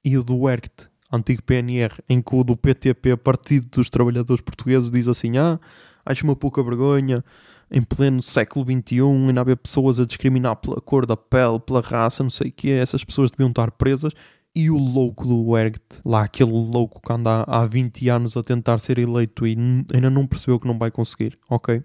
e 0.03 0.17
o 0.17 0.23
do 0.23 0.49
ERCT, 0.49 0.89
antigo 1.09 1.41
PNR, 1.43 1.93
em 2.09 2.21
que 2.21 2.35
o 2.35 2.43
do 2.43 2.57
PTP, 2.57 3.15
Partido 3.15 3.67
dos 3.69 3.89
Trabalhadores 3.89 4.41
Portugueses, 4.41 4.91
diz 4.91 5.07
assim: 5.07 5.37
Ah, 5.37 5.57
acho 6.05 6.25
uma 6.25 6.35
pouca 6.35 6.61
vergonha, 6.61 7.23
em 7.71 7.81
pleno 7.81 8.21
século 8.21 8.65
XXI, 8.65 9.01
ainda 9.01 9.41
haver 9.41 9.57
pessoas 9.57 9.99
a 9.99 10.05
discriminar 10.05 10.55
pela 10.57 10.79
cor 10.79 11.05
da 11.05 11.17
pele, 11.17 11.59
pela 11.59 11.81
raça, 11.81 12.23
não 12.23 12.29
sei 12.29 12.49
o 12.49 12.51
que, 12.51 12.71
essas 12.71 13.03
pessoas 13.03 13.31
deviam 13.31 13.49
estar 13.49 13.71
presas 13.71 14.13
e 14.55 14.69
o 14.69 14.77
louco 14.77 15.27
do 15.27 15.57
Ergt, 15.57 15.81
lá 16.05 16.23
aquele 16.23 16.51
louco 16.51 17.01
que 17.01 17.11
anda 17.11 17.43
há 17.47 17.65
20 17.65 18.09
anos 18.09 18.37
a 18.37 18.43
tentar 18.43 18.79
ser 18.79 18.99
eleito 18.99 19.47
e 19.47 19.57
ainda 19.93 20.09
não 20.09 20.27
percebeu 20.27 20.59
que 20.59 20.67
não 20.67 20.77
vai 20.77 20.91
conseguir, 20.91 21.37
ok? 21.49 21.83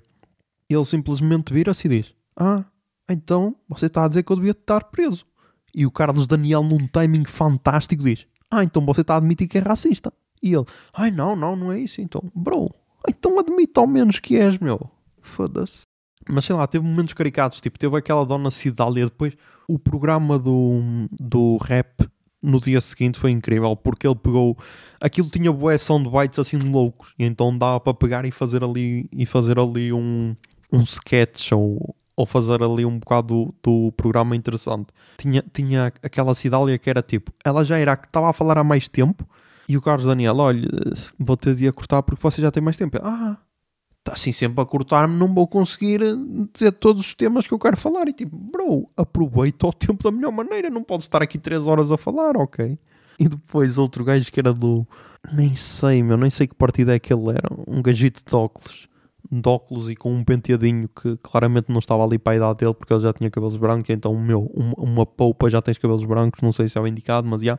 Ele 0.68 0.84
simplesmente 0.84 1.52
vira-se 1.52 1.86
e 1.86 1.90
diz: 1.90 2.14
Ah, 2.36 2.64
então 3.08 3.56
você 3.68 3.86
está 3.86 4.04
a 4.04 4.08
dizer 4.08 4.22
que 4.22 4.30
eu 4.30 4.36
devia 4.36 4.50
estar 4.50 4.84
preso. 4.84 5.24
E 5.74 5.86
o 5.86 5.90
Carlos 5.90 6.26
Daniel, 6.26 6.62
num 6.62 6.86
timing 6.86 7.24
fantástico, 7.24 8.02
diz: 8.02 8.26
Ah, 8.50 8.62
então 8.62 8.84
você 8.84 9.00
está 9.00 9.14
a 9.14 9.16
admitir 9.16 9.48
que 9.48 9.56
é 9.56 9.62
racista. 9.62 10.12
E 10.42 10.52
ele: 10.52 10.66
Ai, 10.92 11.10
não, 11.10 11.34
não, 11.34 11.56
não 11.56 11.72
é 11.72 11.78
isso. 11.78 12.02
Então, 12.02 12.22
bro, 12.34 12.70
então 13.08 13.38
admite 13.38 13.78
ao 13.78 13.86
menos 13.86 14.18
que 14.18 14.36
és, 14.36 14.58
meu. 14.58 14.78
Foda-se. 15.28 15.82
Mas 16.28 16.44
sei 16.44 16.56
lá, 16.56 16.66
teve 16.66 16.84
momentos 16.84 17.14
caricatos. 17.14 17.60
Tipo, 17.60 17.78
teve 17.78 17.96
aquela 17.96 18.24
dona 18.24 18.50
Cidália. 18.50 19.04
Depois, 19.04 19.34
o 19.68 19.78
programa 19.78 20.38
do, 20.38 21.08
do 21.18 21.56
rap 21.58 22.08
no 22.42 22.60
dia 22.60 22.80
seguinte 22.80 23.18
foi 23.18 23.30
incrível 23.30 23.74
porque 23.76 24.06
ele 24.06 24.14
pegou 24.14 24.56
aquilo 25.00 25.28
tinha 25.28 25.52
de 25.52 26.10
bytes 26.10 26.38
assim 26.38 26.56
loucos 26.56 27.12
e 27.18 27.24
então 27.24 27.56
dava 27.56 27.80
para 27.80 27.94
pegar 27.94 28.24
e 28.24 28.30
fazer 28.30 28.62
ali 28.62 29.08
e 29.12 29.26
fazer 29.26 29.58
ali 29.58 29.92
um, 29.92 30.36
um 30.72 30.80
sketch 30.80 31.50
ou, 31.52 31.96
ou 32.16 32.24
fazer 32.24 32.62
ali 32.62 32.84
um 32.84 32.98
bocado 32.98 33.52
do, 33.62 33.86
do 33.88 33.92
programa 33.92 34.36
interessante 34.36 34.86
tinha, 35.18 35.44
tinha 35.52 35.92
aquela 36.00 36.32
Cidália 36.34 36.78
que 36.78 36.88
era 36.88 37.02
tipo 37.02 37.32
ela 37.44 37.64
já 37.64 37.76
era 37.76 37.96
que 37.96 38.06
estava 38.06 38.30
a 38.30 38.32
falar 38.32 38.56
há 38.56 38.64
mais 38.64 38.88
tempo 38.88 39.28
e 39.68 39.76
o 39.76 39.82
Carlos 39.82 40.06
Daniel 40.06 40.36
olha 40.36 40.68
vou 41.18 41.36
ter 41.36 41.56
de 41.56 41.66
a 41.66 41.72
cortar 41.72 42.04
porque 42.04 42.22
você 42.22 42.40
já 42.40 42.52
tem 42.52 42.62
mais 42.62 42.76
tempo 42.76 42.98
ah 43.02 43.36
está 44.08 44.14
assim 44.14 44.32
sempre 44.32 44.62
a 44.62 44.66
cortar-me, 44.66 45.14
não 45.14 45.32
vou 45.32 45.46
conseguir 45.46 46.00
dizer 46.52 46.72
todos 46.72 47.06
os 47.06 47.14
temas 47.14 47.46
que 47.46 47.52
eu 47.52 47.58
quero 47.58 47.76
falar. 47.76 48.08
E 48.08 48.12
tipo, 48.12 48.36
bro, 48.36 48.88
aproveita 48.96 49.66
o 49.66 49.72
tempo 49.72 50.02
da 50.02 50.10
melhor 50.10 50.32
maneira, 50.32 50.70
não 50.70 50.82
pode 50.82 51.02
estar 51.02 51.22
aqui 51.22 51.38
3 51.38 51.66
horas 51.66 51.92
a 51.92 51.96
falar, 51.96 52.36
ok? 52.36 52.78
E 53.18 53.28
depois 53.28 53.78
outro 53.78 54.04
gajo 54.04 54.30
que 54.30 54.40
era 54.40 54.52
do. 54.52 54.86
Nem 55.32 55.54
sei, 55.54 56.02
meu, 56.02 56.16
nem 56.16 56.30
sei 56.30 56.46
que 56.46 56.54
partido 56.54 56.92
é 56.92 56.98
que 56.98 57.12
ele 57.12 57.30
era. 57.30 57.48
Um 57.66 57.82
gajito 57.82 58.22
de 58.24 58.34
óculos. 58.34 58.88
De 59.30 59.46
óculos 59.46 59.90
e 59.90 59.96
com 59.96 60.14
um 60.14 60.24
penteadinho 60.24 60.88
que 60.88 61.16
claramente 61.18 61.68
não 61.68 61.80
estava 61.80 62.02
ali 62.04 62.18
para 62.18 62.32
a 62.32 62.36
idade 62.36 62.58
dele 62.58 62.72
porque 62.72 62.92
ele 62.94 63.02
já 63.02 63.12
tinha 63.12 63.30
cabelos 63.30 63.56
brancos. 63.56 63.90
Então, 63.90 64.16
meu, 64.16 64.50
uma, 64.54 64.74
uma 64.74 65.06
poupa 65.06 65.50
já 65.50 65.60
tens 65.60 65.76
cabelos 65.76 66.04
brancos, 66.04 66.40
não 66.40 66.52
sei 66.52 66.68
se 66.68 66.78
é 66.78 66.80
o 66.80 66.86
indicado, 66.86 67.28
mas 67.28 67.42
já 67.42 67.58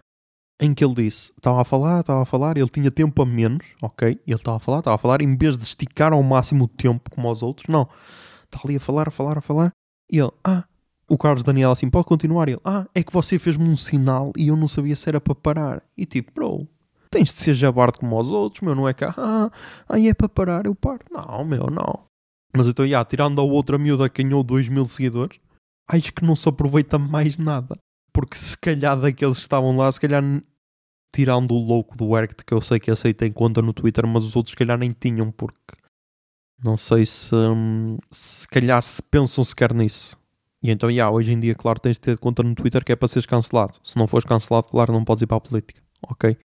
em 0.59 0.73
que 0.73 0.83
ele 0.83 0.93
disse, 0.93 1.31
estava 1.37 1.61
a 1.61 1.63
falar, 1.63 2.01
estava 2.01 2.21
a 2.21 2.25
falar, 2.25 2.57
ele 2.57 2.67
tinha 2.67 2.91
tempo 2.91 3.21
a 3.21 3.25
menos, 3.25 3.65
ok? 3.81 4.09
Ele 4.09 4.35
estava 4.35 4.57
a 4.57 4.59
falar, 4.59 4.79
estava 4.79 4.95
a 4.95 4.97
falar, 4.97 5.21
em 5.21 5.37
vez 5.37 5.57
de 5.57 5.63
esticar 5.63 6.11
ao 6.11 6.21
máximo 6.21 6.65
o 6.65 6.67
tempo 6.67 7.09
como 7.09 7.31
os 7.31 7.41
outros, 7.41 7.67
não. 7.69 7.87
Está 8.43 8.59
ali 8.65 8.75
a 8.75 8.79
falar, 8.79 9.07
a 9.07 9.11
falar, 9.11 9.37
a 9.37 9.41
falar. 9.41 9.71
E 10.11 10.19
ele, 10.19 10.31
ah, 10.43 10.65
o 11.07 11.17
Carlos 11.17 11.43
Daniel 11.43 11.71
assim, 11.71 11.89
pode 11.89 12.07
continuar. 12.07 12.49
E 12.49 12.53
ele, 12.53 12.61
ah, 12.65 12.85
é 12.93 13.01
que 13.01 13.13
você 13.13 13.39
fez-me 13.39 13.63
um 13.63 13.77
sinal 13.77 14.33
e 14.35 14.49
eu 14.49 14.57
não 14.57 14.67
sabia 14.67 14.95
se 14.95 15.07
era 15.07 15.21
para 15.21 15.33
parar. 15.33 15.83
E 15.97 16.05
tipo, 16.05 16.33
bro, 16.33 16.67
tens 17.09 17.33
de 17.33 17.39
ser 17.39 17.53
jabardo 17.53 17.99
como 17.99 18.19
os 18.19 18.29
outros, 18.29 18.61
meu, 18.61 18.75
não 18.75 18.87
é 18.87 18.93
que, 18.93 19.05
ah, 19.05 19.51
aí 19.87 20.09
é 20.09 20.13
para 20.13 20.27
parar, 20.27 20.65
eu 20.65 20.75
paro. 20.75 21.05
Não, 21.09 21.45
meu, 21.45 21.67
não. 21.67 22.03
Mas 22.53 22.67
então, 22.67 22.85
já, 22.85 23.05
tirando 23.05 23.39
a 23.39 23.43
outra 23.43 23.77
miúda 23.77 24.09
que 24.09 24.23
ganhou 24.23 24.43
2 24.43 24.67
mil 24.67 24.85
seguidores, 24.85 25.39
acho 25.87 26.11
que 26.11 26.25
não 26.25 26.35
se 26.35 26.49
aproveita 26.49 26.99
mais 26.99 27.37
nada 27.37 27.77
porque 28.19 28.35
se 28.35 28.57
calhar 28.57 28.99
daqueles 28.99 29.37
que 29.37 29.43
estavam 29.43 29.77
lá, 29.77 29.89
se 29.89 29.97
calhar 29.97 30.21
tirando 31.09 31.53
o 31.53 31.57
louco 31.57 31.95
do 31.95 32.17
Erct, 32.17 32.43
que 32.43 32.53
eu 32.53 32.59
sei 32.59 32.77
que 32.77 32.91
aceita 32.91 33.25
em 33.25 33.31
conta 33.31 33.61
no 33.61 33.71
Twitter, 33.71 34.05
mas 34.05 34.25
os 34.25 34.35
outros 34.35 34.51
se 34.51 34.57
calhar 34.57 34.77
nem 34.77 34.91
tinham, 34.91 35.31
porque 35.31 35.77
não 36.61 36.75
sei 36.75 37.05
se 37.05 37.33
hum, 37.33 37.97
se 38.11 38.45
calhar 38.49 38.83
se 38.83 39.01
pensam 39.01 39.41
sequer 39.41 39.73
nisso. 39.73 40.19
E 40.61 40.69
então, 40.69 40.91
yeah, 40.91 41.09
hoje 41.09 41.31
em 41.31 41.39
dia, 41.39 41.55
claro, 41.55 41.79
tens 41.79 41.93
de 41.93 42.01
ter 42.01 42.17
conta 42.17 42.43
no 42.43 42.53
Twitter 42.53 42.83
que 42.83 42.91
é 42.91 42.95
para 42.97 43.07
seres 43.07 43.25
cancelado. 43.25 43.77
Se 43.85 43.95
não 43.95 44.05
fores 44.05 44.25
cancelado, 44.25 44.67
claro, 44.67 44.91
não 44.91 45.05
podes 45.05 45.21
ir 45.21 45.27
para 45.27 45.37
a 45.37 45.39
política. 45.41 45.81
Ok? 46.03 46.37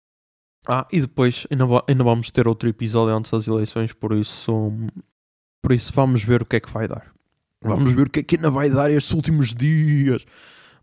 Ah, 0.67 0.87
e 0.91 1.01
depois 1.01 1.47
ainda, 1.49 1.65
ainda 1.87 2.03
vamos 2.03 2.29
ter 2.29 2.47
outro 2.47 2.69
episódio 2.69 3.15
antes 3.15 3.31
das 3.31 3.47
eleições, 3.47 3.93
por 3.93 4.15
isso, 4.15 4.53
hum, 4.53 4.89
por 5.59 5.71
isso 5.71 5.91
vamos 5.91 6.23
ver 6.23 6.43
o 6.43 6.45
que 6.45 6.57
é 6.57 6.59
que 6.59 6.71
vai 6.71 6.87
dar. 6.87 7.11
Vamos 7.63 7.93
ver 7.93 8.05
o 8.05 8.09
que 8.11 8.19
é 8.19 8.23
que 8.23 8.35
ainda 8.35 8.51
vai 8.51 8.69
dar 8.69 8.91
estes 8.91 9.11
últimos 9.11 9.55
dias. 9.55 10.23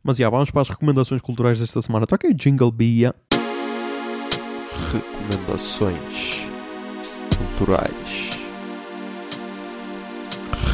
Mas 0.02 0.16
já, 0.16 0.30
vamos 0.30 0.50
para 0.50 0.62
as 0.62 0.68
recomendações 0.68 1.20
culturais 1.20 1.60
desta 1.60 1.82
semana. 1.82 2.06
Toca 2.06 2.26
aí 2.26 2.34
Jingle 2.34 2.70
Bia. 2.70 3.14
Recomendações 4.92 6.46
culturais. 7.36 8.30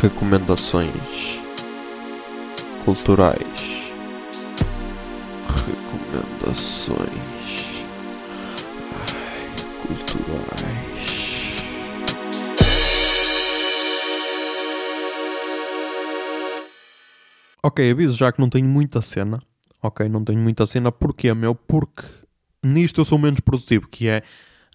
Recomendações 0.01 1.41
culturais. 2.85 3.93
Recomendações 5.49 6.99
Ai, 8.93 9.49
culturais. 9.83 10.86
Ok, 17.67 17.91
aviso 17.91 18.15
já 18.15 18.31
que 18.31 18.41
não 18.41 18.49
tenho 18.49 18.69
muita 18.69 19.03
cena. 19.03 19.43
Ok, 19.83 20.09
não 20.09 20.23
tenho 20.23 20.39
muita 20.39 20.65
cena. 20.67 20.93
Porquê, 20.93 21.35
meu? 21.35 21.53
Porque 21.53 22.05
nisto 22.65 23.01
eu 23.01 23.05
sou 23.05 23.19
menos 23.19 23.41
produtivo, 23.41 23.89
que 23.89 24.07
é 24.07 24.23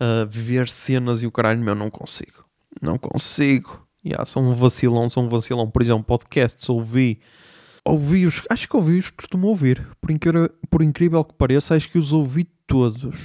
uh, 0.02 0.28
ver 0.30 0.68
cenas 0.68 1.22
e 1.22 1.26
o 1.26 1.32
caralho, 1.32 1.64
meu, 1.64 1.74
não 1.74 1.90
consigo. 1.90 2.44
Não 2.82 2.98
consigo. 2.98 3.88
Yeah, 4.06 4.26
sou 4.26 4.44
um 4.44 4.52
vacilão, 4.52 5.08
sou 5.08 5.24
um 5.24 5.30
vacilão. 5.30 5.72
Por 5.72 5.82
exemplo, 5.82 6.04
podcasts, 6.04 6.68
ouvi. 6.68 7.22
Ouvi 7.86 8.28
os. 8.28 8.44
Acho 8.50 8.68
que 8.68 8.76
ouvi 8.76 9.00
os 9.00 9.10
que 9.10 9.16
costumo 9.16 9.48
ouvir. 9.48 9.88
Por, 10.02 10.12
incrível, 10.12 10.50
por 10.70 10.82
incrível 10.82 11.24
que 11.24 11.34
pareça, 11.36 11.76
acho 11.76 11.90
que 11.90 11.98
os 11.98 12.12
ouvi 12.12 12.44
todos. 12.68 13.18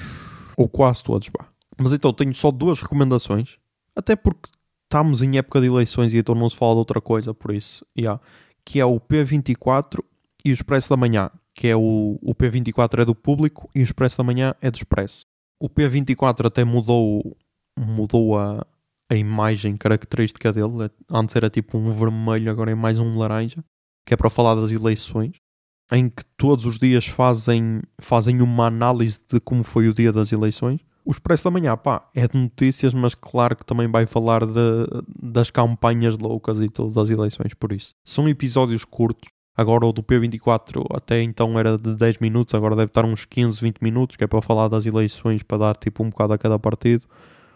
Ou 0.56 0.68
quase 0.68 1.02
todos, 1.02 1.28
pá. 1.28 1.44
Mas 1.76 1.92
então 1.92 2.12
tenho 2.12 2.32
só 2.36 2.52
duas 2.52 2.80
recomendações. 2.80 3.58
Até 3.96 4.14
porque 4.14 4.48
estamos 4.84 5.22
em 5.22 5.38
época 5.38 5.60
de 5.60 5.66
eleições 5.66 6.14
e 6.14 6.18
então 6.18 6.36
não 6.36 6.48
se 6.48 6.54
fala 6.54 6.74
de 6.74 6.78
outra 6.78 7.00
coisa, 7.00 7.34
por 7.34 7.52
isso. 7.52 7.84
Yeah 7.98 8.20
que 8.66 8.80
é 8.80 8.84
o 8.84 9.00
P24 9.00 10.02
e 10.44 10.50
o 10.50 10.52
Expresso 10.52 10.90
da 10.90 10.96
Manhã, 10.96 11.30
que 11.54 11.68
é 11.68 11.76
o, 11.76 12.18
o 12.20 12.34
P24 12.34 13.02
é 13.02 13.04
do 13.04 13.14
público 13.14 13.70
e 13.72 13.80
o 13.80 13.82
Expresso 13.82 14.18
da 14.18 14.24
Manhã 14.24 14.54
é 14.60 14.70
do 14.70 14.76
Expresso. 14.76 15.24
O 15.58 15.70
P24 15.70 16.46
até 16.46 16.64
mudou, 16.64 17.36
mudou 17.78 18.36
a, 18.36 18.66
a 19.08 19.14
imagem 19.14 19.76
característica 19.76 20.52
dele. 20.52 20.90
Antes 21.10 21.36
era 21.36 21.48
tipo 21.48 21.78
um 21.78 21.90
vermelho, 21.92 22.50
agora 22.50 22.72
é 22.72 22.74
mais 22.74 22.98
um 22.98 23.16
laranja, 23.16 23.64
que 24.04 24.12
é 24.12 24.16
para 24.16 24.28
falar 24.28 24.56
das 24.56 24.72
eleições, 24.72 25.36
em 25.92 26.08
que 26.08 26.24
todos 26.36 26.66
os 26.66 26.78
dias 26.78 27.06
fazem, 27.06 27.80
fazem 28.00 28.42
uma 28.42 28.66
análise 28.66 29.20
de 29.32 29.38
como 29.40 29.62
foi 29.62 29.88
o 29.88 29.94
dia 29.94 30.12
das 30.12 30.32
eleições. 30.32 30.80
O 31.06 31.12
Expresso 31.12 31.44
da 31.44 31.52
Manhã, 31.52 31.76
pá, 31.76 32.10
é 32.12 32.26
de 32.26 32.36
notícias, 32.36 32.92
mas 32.92 33.14
claro 33.14 33.54
que 33.54 33.64
também 33.64 33.86
vai 33.86 34.06
falar 34.06 34.44
de, 34.44 34.88
das 35.22 35.50
campanhas 35.52 36.18
loucas 36.18 36.60
e 36.60 36.68
tudo 36.68 36.92
das 36.92 37.10
eleições, 37.10 37.54
por 37.54 37.70
isso. 37.70 37.94
São 38.04 38.28
episódios 38.28 38.84
curtos. 38.84 39.28
Agora 39.56 39.86
o 39.86 39.92
do 39.92 40.02
P24 40.02 40.84
até 40.92 41.22
então 41.22 41.56
era 41.60 41.78
de 41.78 41.94
10 41.94 42.18
minutos, 42.18 42.56
agora 42.56 42.74
deve 42.74 42.90
estar 42.90 43.04
uns 43.04 43.24
15, 43.24 43.60
20 43.60 43.78
minutos, 43.80 44.16
que 44.16 44.24
é 44.24 44.26
para 44.26 44.42
falar 44.42 44.66
das 44.66 44.84
eleições, 44.84 45.44
para 45.44 45.58
dar 45.58 45.76
tipo 45.76 46.02
um 46.02 46.10
bocado 46.10 46.32
a 46.32 46.38
cada 46.38 46.58
partido. 46.58 47.06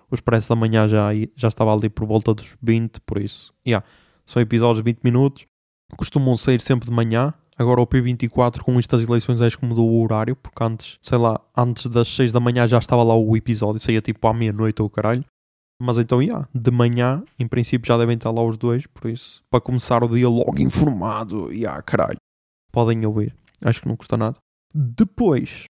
O 0.09 0.15
Expresso 0.15 0.49
da 0.49 0.55
Manhã 0.55 0.87
já, 0.87 1.11
já 1.35 1.49
estava 1.49 1.75
ali 1.75 1.91
por 1.91 2.07
volta 2.07 2.33
dos 2.33 2.57
20, 2.63 3.01
por 3.01 3.21
isso. 3.21 3.53
Yeah, 3.67 3.85
são 4.25 4.41
episódios 4.41 4.77
de 4.77 4.85
20 4.85 5.01
minutos. 5.03 5.47
Costumam 5.97 6.37
sair 6.37 6.61
sempre 6.61 6.89
de 6.89 6.95
manhã, 6.95 7.35
Agora 7.61 7.83
o 7.83 7.87
P24 7.87 8.63
com 8.63 8.79
estas 8.79 9.03
eleições 9.03 9.39
acho 9.43 9.59
que 9.59 9.67
mudou 9.67 9.87
o 9.87 10.03
horário, 10.03 10.35
porque 10.35 10.65
antes, 10.65 10.99
sei 11.03 11.19
lá, 11.19 11.39
antes 11.55 11.89
das 11.89 12.09
6 12.09 12.33
da 12.33 12.41
manhã 12.41 12.67
já 12.67 12.79
estava 12.79 13.03
lá 13.03 13.15
o 13.15 13.37
episódio, 13.37 13.79
saía 13.79 14.01
tipo 14.01 14.27
à 14.27 14.33
meia-noite 14.33 14.81
ou 14.81 14.89
caralho. 14.89 15.23
Mas 15.79 15.99
então, 15.99 16.23
yeah, 16.23 16.49
de 16.55 16.71
manhã, 16.71 17.23
em 17.39 17.47
princípio 17.47 17.87
já 17.87 17.99
devem 17.99 18.17
estar 18.17 18.31
lá 18.31 18.43
os 18.43 18.57
dois, 18.57 18.87
por 18.87 19.11
isso, 19.11 19.43
para 19.51 19.61
começar 19.61 20.03
o 20.03 20.09
dia 20.09 20.27
logo 20.27 20.59
informado, 20.59 21.53
yeah, 21.53 21.83
caralho. 21.83 22.17
Podem 22.73 23.05
ouvir, 23.05 23.37
acho 23.63 23.83
que 23.83 23.89
não 23.89 23.97
custa 23.97 24.17
nada. 24.17 24.39
Depois 24.75 25.65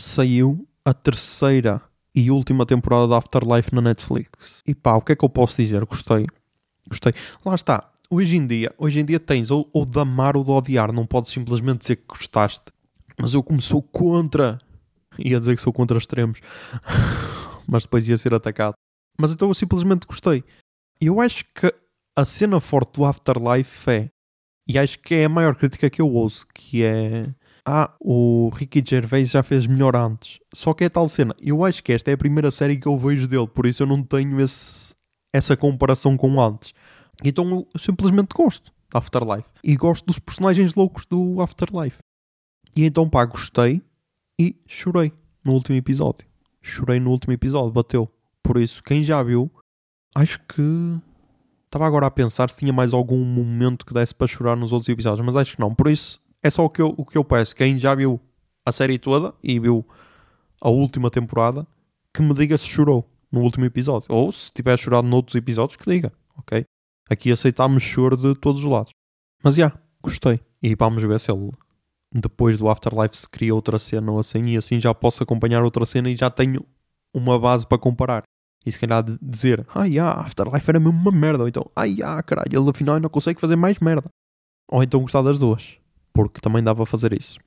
saiu 0.00 0.66
a 0.84 0.92
terceira 0.92 1.80
e 2.12 2.32
última 2.32 2.66
temporada 2.66 3.06
da 3.06 3.18
Afterlife 3.18 3.72
na 3.72 3.80
Netflix. 3.80 4.58
E 4.66 4.74
pá, 4.74 4.96
o 4.96 5.00
que 5.00 5.12
é 5.12 5.16
que 5.16 5.24
eu 5.24 5.28
posso 5.28 5.62
dizer? 5.62 5.84
Gostei. 5.84 6.26
Gostei. 6.88 7.12
Lá 7.44 7.54
está 7.54 7.91
hoje 8.12 8.36
em 8.36 8.46
dia, 8.46 8.74
hoje 8.76 9.00
em 9.00 9.04
dia 9.06 9.18
tens 9.18 9.50
ou, 9.50 9.66
ou 9.72 9.86
de 9.86 9.98
amar 9.98 10.36
ou 10.36 10.44
de 10.44 10.50
odiar, 10.50 10.92
não 10.92 11.06
podes 11.06 11.30
simplesmente 11.30 11.80
dizer 11.80 11.96
que 11.96 12.04
gostaste. 12.06 12.66
Mas 13.18 13.32
eu 13.32 13.42
como 13.42 13.60
sou 13.62 13.82
contra, 13.82 14.58
ia 15.18 15.38
dizer 15.38 15.56
que 15.56 15.62
sou 15.62 15.72
contra 15.72 15.96
extremos, 15.96 16.40
mas 17.66 17.84
depois 17.84 18.06
ia 18.06 18.16
ser 18.18 18.34
atacado. 18.34 18.74
Mas 19.18 19.32
então 19.32 19.48
eu 19.48 19.54
simplesmente 19.54 20.06
gostei. 20.06 20.44
Eu 21.00 21.20
acho 21.20 21.44
que 21.54 21.72
a 22.14 22.24
cena 22.26 22.60
forte 22.60 22.98
do 22.98 23.06
Afterlife 23.06 23.90
é, 23.90 24.10
e 24.68 24.78
acho 24.78 24.98
que 24.98 25.14
é 25.14 25.24
a 25.24 25.28
maior 25.28 25.56
crítica 25.56 25.88
que 25.88 26.02
eu 26.02 26.10
ouço, 26.12 26.46
que 26.54 26.84
é 26.84 27.28
ah, 27.66 27.94
o 27.98 28.50
Ricky 28.54 28.82
Gervais 28.86 29.30
já 29.30 29.42
fez 29.42 29.66
melhor 29.66 29.96
antes. 29.96 30.38
Só 30.54 30.74
que 30.74 30.84
é 30.84 30.88
tal 30.88 31.08
cena. 31.08 31.34
Eu 31.40 31.64
acho 31.64 31.82
que 31.82 31.92
esta 31.92 32.10
é 32.10 32.14
a 32.14 32.18
primeira 32.18 32.50
série 32.50 32.76
que 32.76 32.86
eu 32.86 32.98
vejo 32.98 33.26
dele, 33.26 33.48
por 33.48 33.64
isso 33.64 33.82
eu 33.82 33.86
não 33.86 34.02
tenho 34.02 34.38
esse, 34.40 34.94
essa 35.32 35.56
comparação 35.56 36.16
com 36.16 36.40
antes. 36.40 36.74
Então 37.24 37.66
eu 37.72 37.80
simplesmente 37.80 38.34
gosto 38.34 38.72
da 38.92 38.98
Afterlife. 38.98 39.48
E 39.64 39.76
gosto 39.76 40.04
dos 40.06 40.18
personagens 40.18 40.74
loucos 40.74 41.06
do 41.06 41.40
Afterlife. 41.40 41.98
E 42.76 42.84
então, 42.84 43.08
pá, 43.08 43.24
gostei 43.24 43.82
e 44.38 44.56
chorei 44.66 45.12
no 45.44 45.52
último 45.52 45.76
episódio. 45.76 46.26
Chorei 46.62 47.00
no 47.00 47.10
último 47.10 47.32
episódio, 47.32 47.72
bateu. 47.72 48.10
Por 48.42 48.56
isso, 48.56 48.82
quem 48.82 49.02
já 49.02 49.22
viu, 49.22 49.50
acho 50.14 50.38
que. 50.40 50.62
Estava 51.66 51.86
agora 51.86 52.06
a 52.06 52.10
pensar 52.10 52.50
se 52.50 52.58
tinha 52.58 52.72
mais 52.72 52.92
algum 52.92 53.24
momento 53.24 53.86
que 53.86 53.94
desse 53.94 54.14
para 54.14 54.26
chorar 54.26 54.56
nos 54.56 54.72
outros 54.72 54.90
episódios, 54.90 55.24
mas 55.24 55.36
acho 55.36 55.54
que 55.54 55.60
não. 55.60 55.74
Por 55.74 55.88
isso, 55.88 56.20
é 56.42 56.50
só 56.50 56.64
o 56.64 56.70
que 56.70 56.82
eu, 56.82 56.94
o 56.98 57.04
que 57.04 57.16
eu 57.16 57.24
peço. 57.24 57.56
Quem 57.56 57.78
já 57.78 57.94
viu 57.94 58.20
a 58.64 58.70
série 58.70 58.98
toda 58.98 59.34
e 59.42 59.58
viu 59.58 59.86
a 60.60 60.68
última 60.68 61.10
temporada, 61.10 61.66
que 62.12 62.20
me 62.20 62.34
diga 62.34 62.58
se 62.58 62.66
chorou 62.66 63.08
no 63.30 63.40
último 63.40 63.64
episódio. 63.64 64.06
Ou 64.10 64.30
se 64.30 64.52
tiver 64.52 64.78
chorado 64.78 65.08
noutros 65.08 65.34
episódios, 65.34 65.76
que 65.76 65.90
diga, 65.90 66.12
ok? 66.36 66.64
Aqui 67.10 67.30
aceitámos 67.30 67.82
choro 67.82 68.16
de 68.16 68.34
todos 68.34 68.64
os 68.64 68.70
lados. 68.70 68.92
Mas 69.42 69.54
já, 69.54 69.66
yeah, 69.66 69.80
gostei. 70.02 70.40
E 70.62 70.74
vamos 70.74 71.02
ver 71.02 71.18
se 71.18 71.30
ele, 71.30 71.50
depois 72.12 72.56
do 72.56 72.68
Afterlife, 72.68 73.16
se 73.16 73.28
cria 73.28 73.54
outra 73.54 73.78
cena 73.78 74.12
ou 74.12 74.18
assim, 74.18 74.44
e 74.44 74.56
assim 74.56 74.80
já 74.80 74.94
posso 74.94 75.22
acompanhar 75.22 75.62
outra 75.62 75.84
cena 75.84 76.08
e 76.10 76.16
já 76.16 76.30
tenho 76.30 76.64
uma 77.12 77.38
base 77.38 77.66
para 77.66 77.78
comparar. 77.78 78.22
E 78.64 78.70
se 78.70 78.78
calhar 78.78 79.04
dizer, 79.20 79.66
ah, 79.74 79.84
yeah, 79.84 80.20
Afterlife 80.20 80.70
era 80.70 80.78
mesmo 80.78 80.98
uma 80.98 81.10
merda. 81.10 81.42
Ou 81.42 81.48
então, 81.48 81.68
ah, 81.74 81.84
yeah, 81.84 82.22
caralho, 82.22 82.60
ele 82.60 82.70
afinal 82.70 83.00
não 83.00 83.08
consegue 83.08 83.40
fazer 83.40 83.56
mais 83.56 83.78
merda. 83.80 84.08
Ou 84.70 84.82
então 84.82 85.00
gostar 85.00 85.22
das 85.22 85.38
duas. 85.38 85.76
Porque 86.12 86.40
também 86.40 86.62
dava 86.62 86.84
a 86.84 86.86
fazer 86.86 87.12
isso. 87.12 87.38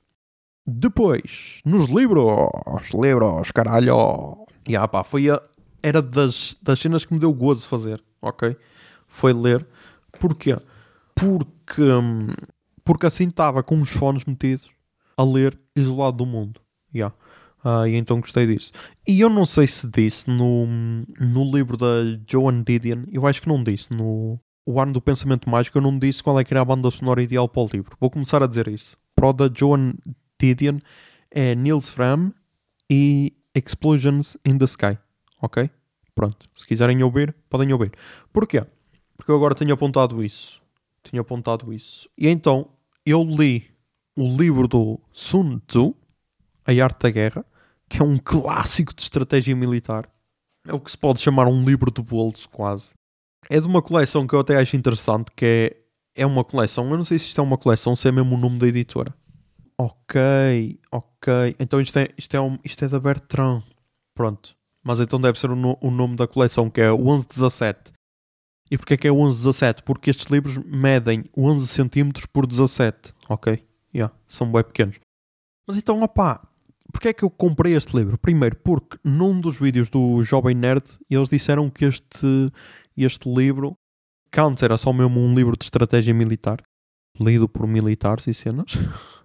Depois, 0.66 1.60
nos 1.64 1.86
livros, 1.86 2.50
livros, 2.92 3.50
caralho. 3.50 4.46
E 4.66 4.72
yeah, 4.72 4.86
pá, 4.86 5.04
foi 5.04 5.30
a, 5.30 5.40
era 5.82 6.02
das, 6.02 6.56
das 6.60 6.80
cenas 6.80 7.04
que 7.04 7.14
me 7.14 7.20
deu 7.20 7.32
gozo 7.32 7.66
fazer, 7.66 8.02
ok? 8.20 8.56
Foi 9.16 9.32
ler. 9.32 9.66
Porquê? 10.20 10.56
Porque, 11.14 11.82
hum, 11.82 12.28
porque 12.84 13.06
assim 13.06 13.28
estava 13.28 13.62
com 13.62 13.80
os 13.80 13.90
fones 13.90 14.24
metidos 14.24 14.68
a 15.16 15.24
ler 15.24 15.58
isolado 15.74 16.18
do 16.18 16.26
mundo. 16.26 16.60
Yeah. 16.94 17.14
Ah, 17.64 17.88
e 17.88 17.94
então 17.94 18.20
gostei 18.20 18.46
disso. 18.46 18.70
E 19.08 19.20
eu 19.20 19.30
não 19.30 19.46
sei 19.46 19.66
se 19.66 19.88
disse 19.88 20.28
no, 20.30 20.66
no 21.18 21.44
livro 21.50 21.76
da 21.76 22.02
Joan 22.28 22.62
Didion, 22.62 23.04
eu 23.10 23.26
acho 23.26 23.40
que 23.40 23.48
não 23.48 23.64
disse, 23.64 23.90
no 23.90 24.38
O 24.64 24.80
Ano 24.80 24.92
do 24.92 25.00
Pensamento 25.00 25.48
Mágico, 25.48 25.78
eu 25.78 25.82
não 25.82 25.98
disse 25.98 26.22
qual 26.22 26.38
é 26.38 26.44
que 26.44 26.52
era 26.52 26.60
a 26.60 26.64
banda 26.64 26.90
sonora 26.90 27.22
ideal 27.22 27.48
para 27.48 27.62
o 27.62 27.68
livro. 27.72 27.96
Vou 27.98 28.10
começar 28.10 28.42
a 28.42 28.46
dizer 28.46 28.68
isso. 28.68 28.96
Pro 29.14 29.32
da 29.32 29.50
Joan 29.52 29.94
Didion 30.38 30.78
é 31.30 31.54
Nils 31.54 31.88
Fram 31.88 32.32
e 32.90 33.32
Explosions 33.54 34.36
in 34.44 34.58
the 34.58 34.66
Sky. 34.66 34.98
Ok? 35.40 35.70
Pronto. 36.14 36.46
Se 36.54 36.66
quiserem 36.66 37.02
ouvir, 37.02 37.34
podem 37.48 37.72
ouvir. 37.72 37.92
Porquê? 38.32 38.62
Porque 39.26 39.32
eu 39.32 39.36
agora 39.38 39.56
tenho 39.56 39.74
apontado 39.74 40.22
isso. 40.22 40.62
Tinha 41.02 41.20
apontado 41.20 41.72
isso. 41.72 42.08
E 42.16 42.28
então 42.28 42.68
eu 43.04 43.24
li 43.24 43.68
o 44.16 44.22
livro 44.28 44.68
do 44.68 45.00
Sun 45.12 45.58
Tzu, 45.66 45.96
A 46.64 46.70
Arte 46.70 47.02
da 47.02 47.10
Guerra, 47.10 47.44
que 47.88 48.00
é 48.00 48.04
um 48.04 48.18
clássico 48.18 48.94
de 48.94 49.02
estratégia 49.02 49.56
militar. 49.56 50.08
É 50.64 50.72
o 50.72 50.78
que 50.78 50.88
se 50.88 50.96
pode 50.96 51.18
chamar 51.18 51.48
um 51.48 51.64
livro 51.64 51.90
de 51.90 52.00
bolso, 52.00 52.48
quase. 52.50 52.94
É 53.50 53.60
de 53.60 53.66
uma 53.66 53.82
coleção 53.82 54.28
que 54.28 54.32
eu 54.32 54.38
até 54.38 54.58
acho 54.58 54.76
interessante, 54.76 55.32
que 55.34 55.44
é, 56.14 56.22
é 56.22 56.24
uma 56.24 56.44
coleção. 56.44 56.88
Eu 56.88 56.96
não 56.96 57.04
sei 57.04 57.18
se 57.18 57.26
isto 57.26 57.40
é 57.40 57.42
uma 57.42 57.58
coleção, 57.58 57.96
se 57.96 58.06
é 58.06 58.12
mesmo 58.12 58.36
o 58.36 58.38
nome 58.38 58.60
da 58.60 58.68
editora. 58.68 59.12
Ok, 59.76 60.78
ok. 60.92 61.56
Então 61.58 61.80
isto 61.80 61.98
é, 61.98 62.10
isto 62.16 62.36
é, 62.36 62.40
um, 62.40 62.60
isto 62.62 62.84
é 62.84 62.88
da 62.88 63.00
Bertrand. 63.00 63.64
Pronto. 64.14 64.56
Mas 64.84 65.00
então 65.00 65.20
deve 65.20 65.36
ser 65.36 65.50
o, 65.50 65.56
no, 65.56 65.76
o 65.80 65.90
nome 65.90 66.14
da 66.14 66.28
coleção, 66.28 66.70
que 66.70 66.80
é 66.80 66.92
o 66.92 66.98
1117. 66.98 67.95
E 68.70 68.76
porquê 68.76 68.94
é 68.94 68.96
que 68.96 69.08
é 69.08 69.12
1117? 69.12 69.82
Porque 69.82 70.10
estes 70.10 70.26
livros 70.26 70.58
medem 70.58 71.22
11 71.36 71.66
cm 71.66 72.10
por 72.32 72.46
17. 72.46 73.14
Ok? 73.28 73.64
Yeah, 73.94 74.14
são 74.26 74.50
bem 74.50 74.64
pequenos. 74.64 74.96
Mas 75.66 75.76
então, 75.76 76.02
opá, 76.02 76.46
porquê 76.92 77.08
é 77.08 77.12
que 77.12 77.24
eu 77.24 77.30
comprei 77.30 77.76
este 77.76 77.96
livro? 77.96 78.18
Primeiro, 78.18 78.56
porque 78.56 78.98
num 79.04 79.40
dos 79.40 79.58
vídeos 79.58 79.88
do 79.88 80.22
Jovem 80.22 80.54
Nerd, 80.54 80.84
eles 81.08 81.28
disseram 81.28 81.70
que 81.70 81.84
este, 81.84 82.52
este 82.96 83.28
livro, 83.32 83.76
que 84.30 84.40
antes 84.40 84.62
era 84.62 84.76
só 84.76 84.92
mesmo 84.92 85.20
um 85.20 85.34
livro 85.34 85.56
de 85.56 85.64
estratégia 85.64 86.12
militar, 86.12 86.62
lido 87.18 87.48
por 87.48 87.66
militares 87.66 88.26
e 88.26 88.34
cenas, 88.34 88.72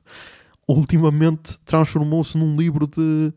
ultimamente 0.68 1.60
transformou-se 1.62 2.38
num 2.38 2.56
livro 2.56 2.88
de, 2.88 3.34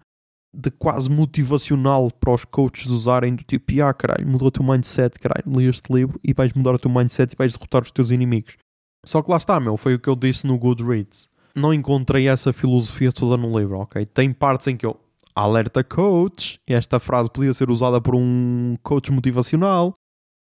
de 0.55 0.71
quase 0.71 1.11
motivacional 1.11 2.11
para 2.11 2.33
os 2.33 2.45
coaches 2.45 2.87
usarem, 2.87 3.35
do 3.35 3.43
tipo, 3.43 3.83
ah, 3.83 3.93
caralho, 3.93 4.27
mudou 4.27 4.49
o 4.49 4.51
teu 4.51 4.65
mindset, 4.65 5.19
caralho, 5.19 5.45
li 5.47 5.67
este 5.67 5.93
livro 5.93 6.19
e 6.23 6.33
vais 6.33 6.53
mudar 6.53 6.75
o 6.75 6.79
teu 6.79 6.91
mindset 6.91 7.35
e 7.35 7.37
vais 7.37 7.53
derrotar 7.53 7.83
os 7.83 7.91
teus 7.91 8.11
inimigos. 8.11 8.57
Só 9.05 9.23
que 9.23 9.31
lá 9.31 9.37
está, 9.37 9.59
meu, 9.61 9.77
foi 9.77 9.95
o 9.95 9.99
que 9.99 10.09
eu 10.09 10.17
disse 10.17 10.47
no 10.47 10.57
Goodreads. 10.59 11.29
Não 11.55 11.73
encontrei 11.73 12.29
essa 12.29 12.53
filosofia 12.53 13.13
toda 13.13 13.37
no 13.37 13.57
livro, 13.59 13.79
ok? 13.79 14.05
Tem 14.07 14.33
partes 14.33 14.67
em 14.67 14.77
que 14.77 14.87
eu 14.87 14.99
alerta 15.35 15.83
coach, 15.83 16.61
esta 16.67 16.99
frase 16.99 17.31
podia 17.31 17.53
ser 17.53 17.71
usada 17.71 18.01
por 18.01 18.15
um 18.15 18.77
coach 18.83 19.11
motivacional. 19.11 19.95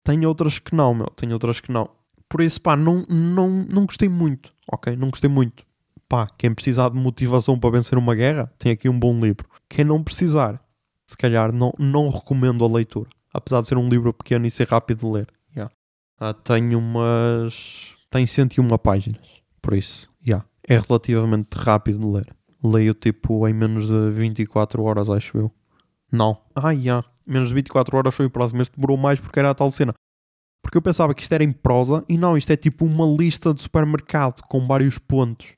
Tem 0.04 0.26
outras 0.26 0.60
que 0.60 0.76
não, 0.76 0.94
meu, 0.94 1.08
tem 1.08 1.32
outras 1.32 1.60
que 1.60 1.72
não. 1.72 1.90
Por 2.28 2.42
isso, 2.42 2.62
pá, 2.62 2.76
não, 2.76 3.06
não, 3.10 3.66
não 3.70 3.86
gostei 3.86 4.10
muito, 4.10 4.54
ok? 4.72 4.96
Não 4.96 5.10
gostei 5.10 5.30
muito. 5.30 5.66
Pá, 6.08 6.28
quem 6.38 6.54
precisar 6.54 6.90
de 6.90 6.98
motivação 6.98 7.60
para 7.60 7.72
vencer 7.72 7.98
uma 7.98 8.16
guerra, 8.16 8.52
tem 8.58 8.72
aqui 8.72 8.90
um 8.90 9.00
bom 9.00 9.20
livro. 9.20 9.48
Quem 9.70 9.86
não 9.86 10.04
precisar, 10.04 10.60
se 11.06 11.16
calhar 11.16 11.54
não, 11.54 11.72
não 11.78 12.10
recomendo 12.10 12.66
a 12.66 12.68
leitura. 12.68 13.10
Apesar 13.34 13.62
de 13.62 13.68
ser 13.68 13.78
um 13.78 13.88
livro 13.88 14.12
pequeno 14.12 14.46
e 14.46 14.52
ser 14.52 14.68
rápido 14.68 15.00
de 15.00 15.14
ler. 15.14 15.28
Yeah. 15.56 15.74
Ah, 16.20 16.34
tenho 16.34 16.80
umas 16.80 17.96
tem 18.10 18.26
101 18.26 18.68
páginas. 18.80 19.22
Por 19.62 19.76
isso. 19.76 20.10
Yeah, 20.26 20.46
é 20.68 20.80
relativamente 20.80 21.56
rápido 21.56 22.00
de 22.00 22.06
ler. 22.06 22.36
Leio 22.64 22.94
tipo 22.94 23.48
em 23.48 23.54
menos 23.54 23.88
de 23.88 24.10
24 24.12 24.84
horas, 24.84 25.10
acho 25.10 25.38
eu. 25.38 25.52
Não. 26.12 26.40
Ah, 26.56 26.74
já. 26.74 26.80
Yeah. 26.80 27.08
Menos 27.26 27.50
de 27.50 27.56
24 27.56 27.96
horas 27.96 28.16
foi 28.16 28.26
o 28.26 28.30
próximo. 28.30 28.62
Este 28.62 28.76
demorou 28.76 28.98
mais 28.98 29.20
porque 29.20 29.38
era 29.38 29.52
a 29.52 29.54
tal 29.54 29.70
cena. 29.70 29.94
Porque 30.64 30.78
eu 30.78 30.82
pensava 30.82 31.14
que 31.14 31.22
isto 31.22 31.32
era 31.32 31.44
em 31.44 31.52
prosa 31.52 32.04
e 32.10 32.18
não, 32.18 32.36
isto 32.36 32.52
é 32.52 32.58
tipo 32.58 32.86
uma 32.86 33.06
lista 33.06 33.54
de 33.54 33.62
supermercado 33.62 34.42
com 34.44 34.66
vários 34.66 34.98
pontos. 34.98 35.54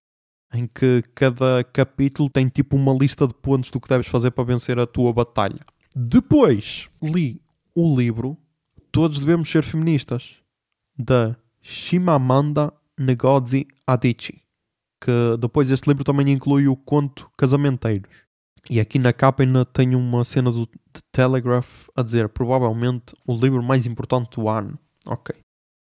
Em 0.53 0.67
que 0.67 1.03
cada 1.15 1.63
capítulo 1.63 2.29
tem 2.29 2.47
tipo 2.47 2.75
uma 2.75 2.93
lista 2.93 3.27
de 3.27 3.33
pontos 3.33 3.71
do 3.71 3.79
que 3.79 3.87
deves 3.87 4.07
fazer 4.07 4.31
para 4.31 4.43
vencer 4.43 4.77
a 4.77 4.85
tua 4.85 5.13
batalha. 5.13 5.59
Depois 5.95 6.89
li 7.01 7.41
o 7.75 7.95
livro 7.95 8.37
Todos 8.91 9.19
Devemos 9.19 9.49
Ser 9.49 9.63
Feministas, 9.63 10.35
da 10.97 11.35
Shimamanda 11.61 12.73
Ngozi 12.99 13.67
Adichie, 13.87 14.41
que 14.99 15.37
depois 15.39 15.71
este 15.71 15.87
livro 15.87 16.03
também 16.03 16.29
inclui 16.29 16.67
o 16.67 16.75
conto 16.75 17.29
Casamenteiros. 17.37 18.11
E 18.69 18.79
aqui 18.79 18.99
na 18.99 19.11
capa 19.11 19.43
ainda 19.43 19.65
tem 19.65 19.95
uma 19.95 20.23
cena 20.23 20.51
do 20.51 20.67
Telegraph 21.11 21.87
a 21.95 22.03
dizer 22.03 22.29
provavelmente 22.29 23.13
o 23.25 23.33
livro 23.35 23.63
mais 23.63 23.85
importante 23.85 24.35
do 24.35 24.47
ano. 24.47 24.77
Ok. 25.07 25.35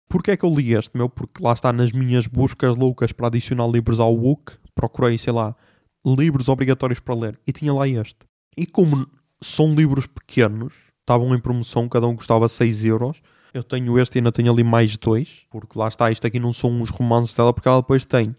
Porquê 0.08 0.32
é 0.32 0.36
que 0.36 0.44
eu 0.44 0.54
li 0.54 0.74
este, 0.74 0.96
meu? 0.96 1.08
Porque 1.08 1.42
lá 1.42 1.52
está 1.52 1.72
nas 1.72 1.92
minhas 1.92 2.26
buscas 2.26 2.76
loucas 2.76 3.12
para 3.12 3.28
adicionar 3.28 3.66
livros 3.66 3.98
ao 3.98 4.16
book, 4.16 4.54
procurei, 4.74 5.16
sei 5.16 5.32
lá, 5.32 5.56
livros 6.04 6.48
obrigatórios 6.48 7.00
para 7.00 7.14
ler 7.14 7.40
e 7.46 7.52
tinha 7.52 7.72
lá 7.72 7.88
este. 7.88 8.18
E 8.56 8.66
como 8.66 9.06
são 9.42 9.74
livros 9.74 10.06
pequenos, 10.06 10.74
estavam 11.00 11.34
em 11.34 11.40
promoção, 11.40 11.88
cada 11.88 12.06
um 12.06 12.16
custava 12.16 12.46
6 12.48 12.84
euros, 12.84 13.22
eu 13.54 13.62
tenho 13.62 13.98
este 13.98 14.16
e 14.16 14.18
ainda 14.18 14.32
tenho 14.32 14.50
ali 14.50 14.64
mais 14.64 14.96
dois, 14.96 15.46
porque 15.50 15.78
lá 15.78 15.88
está, 15.88 16.10
isto 16.10 16.26
aqui 16.26 16.38
não 16.38 16.52
são 16.52 16.80
os 16.80 16.90
romances 16.90 17.34
dela, 17.34 17.52
porque 17.52 17.68
ela 17.68 17.80
depois 17.80 18.06
tem. 18.06 18.34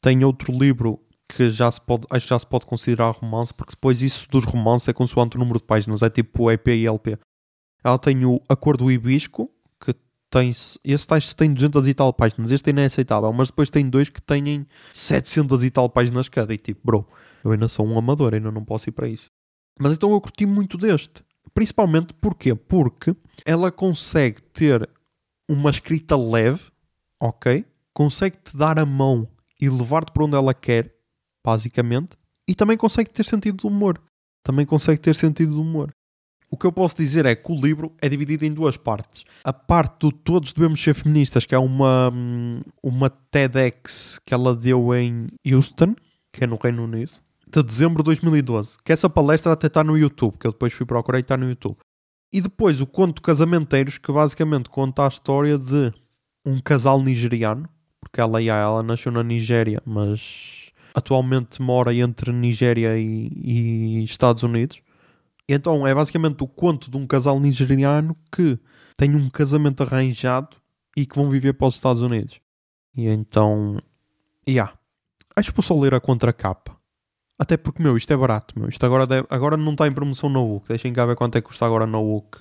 Tem 0.00 0.22
outro 0.24 0.52
livro 0.52 1.00
que 1.28 1.50
já 1.50 1.70
se 1.70 1.80
pode, 1.80 2.06
acho 2.10 2.26
que 2.26 2.30
já 2.30 2.38
se 2.38 2.46
pode 2.46 2.66
considerar 2.66 3.10
romance, 3.10 3.54
porque 3.54 3.72
depois 3.72 4.02
isso 4.02 4.28
dos 4.30 4.44
romances 4.44 4.88
é 4.88 4.92
consoante 4.92 5.36
o 5.36 5.40
número 5.40 5.58
de 5.58 5.64
páginas, 5.64 6.02
é 6.02 6.10
tipo 6.10 6.50
EP 6.50 6.68
e 6.68 6.86
LP. 6.86 7.18
Ela 7.82 7.98
tem 7.98 8.24
o 8.24 8.40
Acordo 8.48 8.90
Ibisco, 8.90 9.46
que 9.46 9.52
tem, 10.34 10.50
esse 10.50 11.06
acho 11.10 11.36
tem 11.36 11.54
200 11.54 11.86
e 11.86 11.94
tal 11.94 12.12
páginas, 12.12 12.50
este 12.50 12.70
ainda 12.70 12.82
é 12.82 12.86
aceitável, 12.86 13.32
mas 13.32 13.48
depois 13.48 13.70
tem 13.70 13.88
dois 13.88 14.08
que 14.08 14.20
têm 14.20 14.66
700 14.92 15.62
e 15.62 15.70
tal 15.70 15.88
páginas 15.88 16.28
cada, 16.28 16.52
e 16.52 16.58
tipo, 16.58 16.80
bro, 16.84 17.06
eu 17.44 17.52
ainda 17.52 17.68
sou 17.68 17.86
um 17.86 17.96
amador, 17.96 18.34
ainda 18.34 18.50
não 18.50 18.64
posso 18.64 18.90
ir 18.90 18.92
para 18.92 19.06
isso. 19.06 19.30
Mas 19.78 19.94
então 19.94 20.10
eu 20.10 20.20
curti 20.20 20.44
muito 20.44 20.76
deste. 20.76 21.22
Principalmente 21.54 22.12
porquê? 22.14 22.52
Porque 22.52 23.14
ela 23.46 23.70
consegue 23.70 24.42
ter 24.42 24.88
uma 25.48 25.70
escrita 25.70 26.16
leve, 26.16 26.62
ok? 27.20 27.64
Consegue-te 27.92 28.56
dar 28.56 28.76
a 28.78 28.84
mão 28.84 29.28
e 29.60 29.68
levar-te 29.68 30.10
para 30.10 30.24
onde 30.24 30.34
ela 30.34 30.52
quer, 30.52 30.92
basicamente, 31.46 32.16
e 32.48 32.56
também 32.56 32.76
consegue 32.76 33.10
ter 33.10 33.24
sentido 33.24 33.58
de 33.58 33.66
humor. 33.66 34.00
Também 34.42 34.66
consegue 34.66 35.00
ter 35.00 35.14
sentido 35.14 35.52
de 35.52 35.60
humor. 35.60 35.94
O 36.54 36.56
que 36.56 36.66
eu 36.66 36.70
posso 36.70 36.96
dizer 36.96 37.26
é 37.26 37.34
que 37.34 37.50
o 37.50 37.56
livro 37.56 37.92
é 38.00 38.08
dividido 38.08 38.44
em 38.44 38.52
duas 38.52 38.76
partes. 38.76 39.24
A 39.42 39.52
parte 39.52 39.98
do 39.98 40.12
Todos 40.12 40.52
Devemos 40.52 40.80
Ser 40.80 40.94
Feministas, 40.94 41.44
que 41.44 41.52
é 41.52 41.58
uma, 41.58 42.12
uma 42.80 43.10
TEDx 43.10 44.20
que 44.24 44.32
ela 44.32 44.54
deu 44.54 44.94
em 44.94 45.26
Houston, 45.44 45.96
que 46.32 46.44
é 46.44 46.46
no 46.46 46.54
Reino 46.54 46.84
Unido 46.84 47.10
de 47.50 47.60
dezembro 47.60 48.04
de 48.04 48.06
2012. 48.06 48.76
Que 48.84 48.92
essa 48.92 49.10
palestra 49.10 49.52
até 49.52 49.66
está 49.66 49.82
no 49.82 49.98
YouTube, 49.98 50.38
que 50.38 50.46
eu 50.46 50.52
depois 50.52 50.72
fui 50.72 50.86
procurar 50.86 51.18
e 51.18 51.22
está 51.22 51.36
no 51.36 51.48
YouTube. 51.48 51.76
E 52.32 52.40
depois 52.40 52.80
o 52.80 52.86
Conto 52.86 53.20
Casamenteiros, 53.20 53.98
que 53.98 54.12
basicamente 54.12 54.70
conta 54.70 55.06
a 55.06 55.08
história 55.08 55.58
de 55.58 55.92
um 56.46 56.60
casal 56.60 57.02
nigeriano, 57.02 57.68
porque 58.00 58.20
ela, 58.20 58.40
ela 58.40 58.82
nasceu 58.84 59.10
na 59.10 59.24
Nigéria, 59.24 59.82
mas 59.84 60.70
atualmente 60.94 61.60
mora 61.60 61.92
entre 61.92 62.30
Nigéria 62.30 62.96
e, 62.96 63.32
e 63.34 64.04
Estados 64.04 64.44
Unidos. 64.44 64.80
Então 65.48 65.86
é 65.86 65.94
basicamente 65.94 66.42
o 66.42 66.48
conto 66.48 66.90
de 66.90 66.96
um 66.96 67.06
casal 67.06 67.38
nigeriano 67.38 68.16
que 68.32 68.58
tem 68.96 69.14
um 69.14 69.28
casamento 69.28 69.82
arranjado 69.82 70.56
e 70.96 71.04
que 71.04 71.16
vão 71.16 71.28
viver 71.28 71.54
para 71.54 71.66
os 71.66 71.74
Estados 71.74 72.02
Unidos. 72.02 72.40
E 72.96 73.08
então, 73.08 73.78
yeah. 74.48 74.72
acho 75.36 75.50
que 75.50 75.56
vou 75.56 75.64
só 75.64 75.78
ler 75.78 75.94
a 75.94 76.00
contracapa. 76.00 76.76
Até 77.38 77.56
porque, 77.56 77.82
meu, 77.82 77.96
isto 77.96 78.12
é 78.12 78.16
barato, 78.16 78.58
meu. 78.58 78.68
Isto 78.68 78.86
agora, 78.86 79.06
deve, 79.06 79.26
agora 79.28 79.56
não 79.56 79.72
está 79.72 79.88
em 79.88 79.92
promoção 79.92 80.28
no 80.28 80.56
UC. 80.56 80.68
Deixem 80.68 80.92
cá 80.92 81.04
ver 81.04 81.16
quanto 81.16 81.36
é 81.36 81.40
que 81.40 81.48
custa 81.48 81.66
agora 81.66 81.86
no 81.86 82.16
UC. 82.16 82.38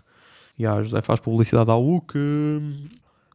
E 0.57 0.67
a 0.67 0.83
José 0.83 1.01
faz 1.01 1.19
publicidade 1.19 1.71
ao 1.71 1.83
UC. 1.83 2.13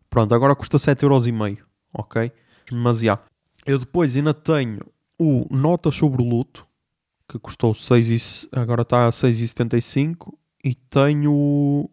Pronto, 0.08 0.34
agora 0.34 0.54
custa 0.54 0.76
7,5€. 0.76 1.58
Ok? 1.92 2.30
Mas, 2.72 3.00
já. 3.00 3.18
Eu 3.66 3.78
depois 3.78 4.16
ainda 4.16 4.32
tenho 4.32 4.80
o 5.18 5.46
Notas 5.50 5.96
sobre 5.96 6.22
o 6.22 6.24
Luto, 6.24 6.64
que 7.28 7.38
custou 7.38 7.74
6 7.74 8.10
e, 8.10 8.48
agora 8.52 8.82
está 8.82 9.06
a 9.06 9.10
6,75. 9.10 10.34
E 10.64 10.74
tenho 10.74 11.88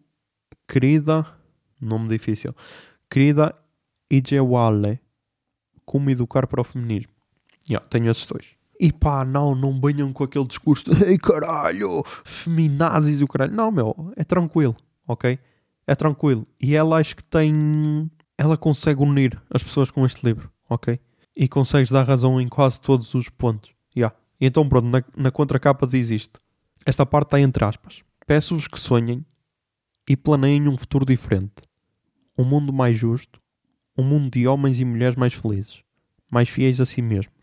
Querida, 0.66 1.24
nome 1.80 2.08
difícil, 2.08 2.54
Querida 3.08 3.54
Ijewale, 4.10 5.00
Como 5.84 6.10
Educar 6.10 6.46
para 6.46 6.60
o 6.60 6.64
Feminismo. 6.64 7.12
Já, 7.68 7.80
tenho 7.80 8.10
esses 8.10 8.26
dois. 8.26 8.56
E 8.78 8.92
pá, 8.92 9.24
não, 9.24 9.54
não 9.54 9.80
venham 9.80 10.12
com 10.12 10.24
aquele 10.24 10.46
discurso 10.46 10.84
de 10.84 11.04
ei 11.06 11.18
caralho, 11.18 12.02
feminazis 12.24 13.20
e 13.20 13.24
o 13.24 13.28
caralho. 13.28 13.54
Não, 13.54 13.70
meu, 13.70 14.12
é 14.16 14.24
tranquilo, 14.24 14.76
ok? 15.06 15.38
É 15.86 15.94
tranquilo. 15.94 16.46
E 16.60 16.74
ela 16.74 16.98
acho 16.98 17.16
que 17.16 17.24
tem. 17.24 18.10
Ela 18.36 18.56
consegue 18.56 19.02
unir 19.02 19.40
as 19.50 19.62
pessoas 19.62 19.90
com 19.90 20.04
este 20.04 20.24
livro, 20.26 20.50
ok? 20.68 20.98
E 21.34 21.48
consegues 21.48 21.90
dar 21.90 22.02
razão 22.06 22.40
em 22.40 22.48
quase 22.48 22.80
todos 22.80 23.14
os 23.14 23.28
pontos. 23.28 23.75
E 24.40 24.46
então, 24.46 24.68
pronto, 24.68 24.86
na, 24.86 25.02
na 25.16 25.30
contracapa 25.30 25.86
diz 25.86 26.10
isto. 26.10 26.40
Esta 26.84 27.04
parte 27.06 27.28
está 27.28 27.40
entre 27.40 27.64
aspas. 27.64 28.02
Peço-vos 28.26 28.68
que 28.68 28.78
sonhem 28.78 29.24
e 30.08 30.16
planeiem 30.16 30.68
um 30.68 30.76
futuro 30.76 31.04
diferente. 31.04 31.62
Um 32.36 32.44
mundo 32.44 32.72
mais 32.72 32.98
justo. 32.98 33.40
Um 33.96 34.04
mundo 34.04 34.30
de 34.30 34.46
homens 34.46 34.78
e 34.78 34.84
mulheres 34.84 35.16
mais 35.16 35.32
felizes. 35.32 35.82
Mais 36.30 36.48
fiéis 36.48 36.80
a 36.80 36.86
si 36.86 37.00
mesmos. 37.00 37.34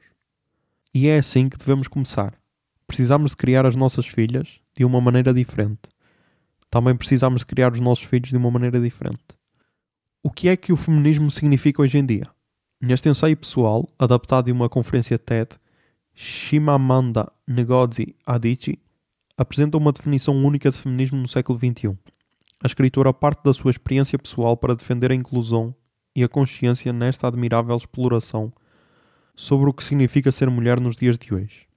E 0.93 1.08
é 1.08 1.17
assim 1.17 1.49
que 1.49 1.58
devemos 1.58 1.88
começar. 1.88 2.34
Precisamos 2.86 3.32
de 3.32 3.38
criar 3.38 3.65
as 3.65 3.75
nossas 3.75 4.06
filhas 4.06 4.60
de 4.77 4.86
uma 4.86 5.01
maneira 5.01 5.34
diferente. 5.34 5.82
Também 6.69 6.95
precisamos 6.95 7.41
de 7.41 7.45
criar 7.47 7.71
os 7.71 7.79
nossos 7.79 8.03
filhos 8.03 8.29
de 8.29 8.38
uma 8.38 8.51
maneira 8.51 8.79
diferente. 8.79 9.23
O 10.21 10.29
que 10.29 10.47
é 10.47 10.56
que 10.56 10.71
o 10.71 10.77
feminismo 10.77 11.29
significa 11.32 11.82
hoje 11.82 11.97
em 11.97 12.06
dia? 12.06 12.27
Neste 12.79 13.10
ensaio 13.10 13.36
pessoal, 13.36 13.89
adaptado 13.97 14.45
de 14.45 14.51
uma 14.51 14.69
conferência 14.69 15.17
TED, 15.17 15.58
Shimamanda 16.15 17.32
Ngozi 17.49 18.15
Adichie 18.26 18.80
apresenta 19.36 19.78
uma 19.78 19.91
definição 19.91 20.36
única 20.45 20.69
de 20.69 20.78
feminismo 20.78 21.17
no 21.19 21.28
século 21.28 21.58
XXI. 21.58 21.97
A 22.63 22.67
escritora 22.67 23.12
parte 23.12 23.43
da 23.43 23.54
sua 23.54 23.71
experiência 23.71 24.17
pessoal 24.19 24.56
para 24.56 24.76
defender 24.76 25.12
a 25.12 25.15
inclusão 25.15 25.76
e 26.15 26.23
a 26.23 26.30
consciência 26.30 26.93
nesta 26.93 27.28
admirável 27.28 27.76
exploração 27.76 28.54
sobre 29.36 29.69
o 29.69 29.73
que 29.73 29.84
significa 29.84 30.32
ser 30.32 30.49
mulher 30.49 30.80
nos 30.80 30.95
dias 30.95 31.17
de 31.17 31.34
hoje. 31.34 31.67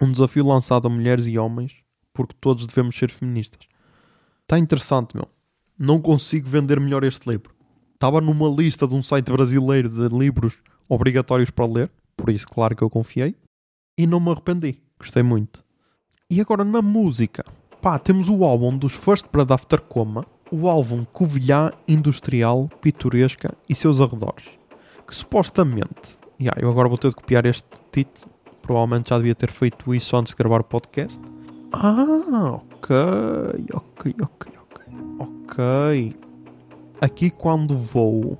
Um 0.00 0.10
desafio 0.10 0.44
lançado 0.44 0.88
a 0.88 0.90
mulheres 0.90 1.28
e 1.28 1.38
homens, 1.38 1.76
porque 2.12 2.34
todos 2.40 2.66
devemos 2.66 2.96
ser 2.96 3.10
feministas. 3.10 3.68
Está 4.42 4.58
interessante, 4.58 5.14
meu. 5.14 5.28
Não 5.78 6.00
consigo 6.00 6.48
vender 6.48 6.80
melhor 6.80 7.04
este 7.04 7.30
livro. 7.30 7.54
Estava 7.94 8.20
numa 8.20 8.48
lista 8.48 8.86
de 8.88 8.94
um 8.94 9.02
site 9.02 9.30
brasileiro 9.30 9.88
de 9.88 10.08
livros 10.08 10.60
obrigatórios 10.88 11.50
para 11.50 11.66
ler, 11.66 11.90
por 12.16 12.30
isso, 12.30 12.48
claro 12.48 12.74
que 12.74 12.82
eu 12.82 12.90
confiei, 12.90 13.36
e 13.98 14.06
não 14.06 14.20
me 14.20 14.30
arrependi. 14.30 14.80
Gostei 14.98 15.22
muito. 15.22 15.62
E 16.30 16.40
agora 16.40 16.64
na 16.64 16.80
música. 16.80 17.44
Pá, 17.82 17.98
temos 17.98 18.28
o 18.28 18.44
álbum 18.44 18.78
dos 18.78 18.94
First 18.94 19.26
Blood 19.32 19.52
After 19.52 19.80
Coma, 19.80 20.24
o 20.50 20.68
álbum 20.68 21.04
Covilhã 21.04 21.72
Industrial, 21.86 22.70
Pitoresca 22.80 23.54
e 23.68 23.74
seus 23.74 24.00
arredores, 24.00 24.44
que 25.06 25.14
supostamente 25.14 26.18
Yeah, 26.40 26.56
eu 26.62 26.70
agora 26.70 26.88
vou 26.88 26.96
ter 26.96 27.08
de 27.08 27.16
copiar 27.16 27.44
este 27.46 27.66
título. 27.90 28.30
Provavelmente 28.62 29.10
já 29.10 29.16
devia 29.16 29.34
ter 29.34 29.50
feito 29.50 29.92
isso 29.92 30.16
antes 30.16 30.32
de 30.32 30.36
gravar 30.36 30.60
o 30.60 30.64
podcast. 30.64 31.20
Ah, 31.72 32.52
ok, 32.52 32.96
ok, 33.74 34.14
ok, 34.22 34.52
ok. 34.56 34.84
Ok. 35.18 36.16
Aqui 37.00 37.30
quando 37.30 37.76
vou. 37.76 38.38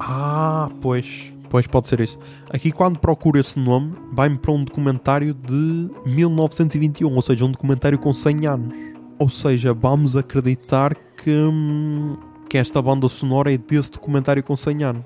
Ah, 0.00 0.70
pois. 0.80 1.30
Pois 1.48 1.66
pode 1.66 1.88
ser 1.88 2.00
isso. 2.00 2.18
Aqui 2.50 2.72
quando 2.72 2.98
procuro 2.98 3.38
esse 3.38 3.58
nome, 3.58 3.94
vai-me 4.12 4.36
para 4.36 4.52
um 4.52 4.64
documentário 4.64 5.32
de 5.34 5.90
1921, 6.06 7.14
ou 7.14 7.22
seja, 7.22 7.44
um 7.44 7.50
documentário 7.50 7.98
com 7.98 8.12
100 8.12 8.46
anos. 8.46 8.74
Ou 9.18 9.28
seja, 9.28 9.72
vamos 9.72 10.16
acreditar 10.16 10.94
que, 10.94 11.30
hum, 11.30 12.16
que 12.48 12.58
esta 12.58 12.82
banda 12.82 13.08
sonora 13.08 13.52
é 13.52 13.56
desse 13.56 13.92
documentário 13.92 14.42
com 14.42 14.56
100 14.56 14.84
anos. 14.84 15.04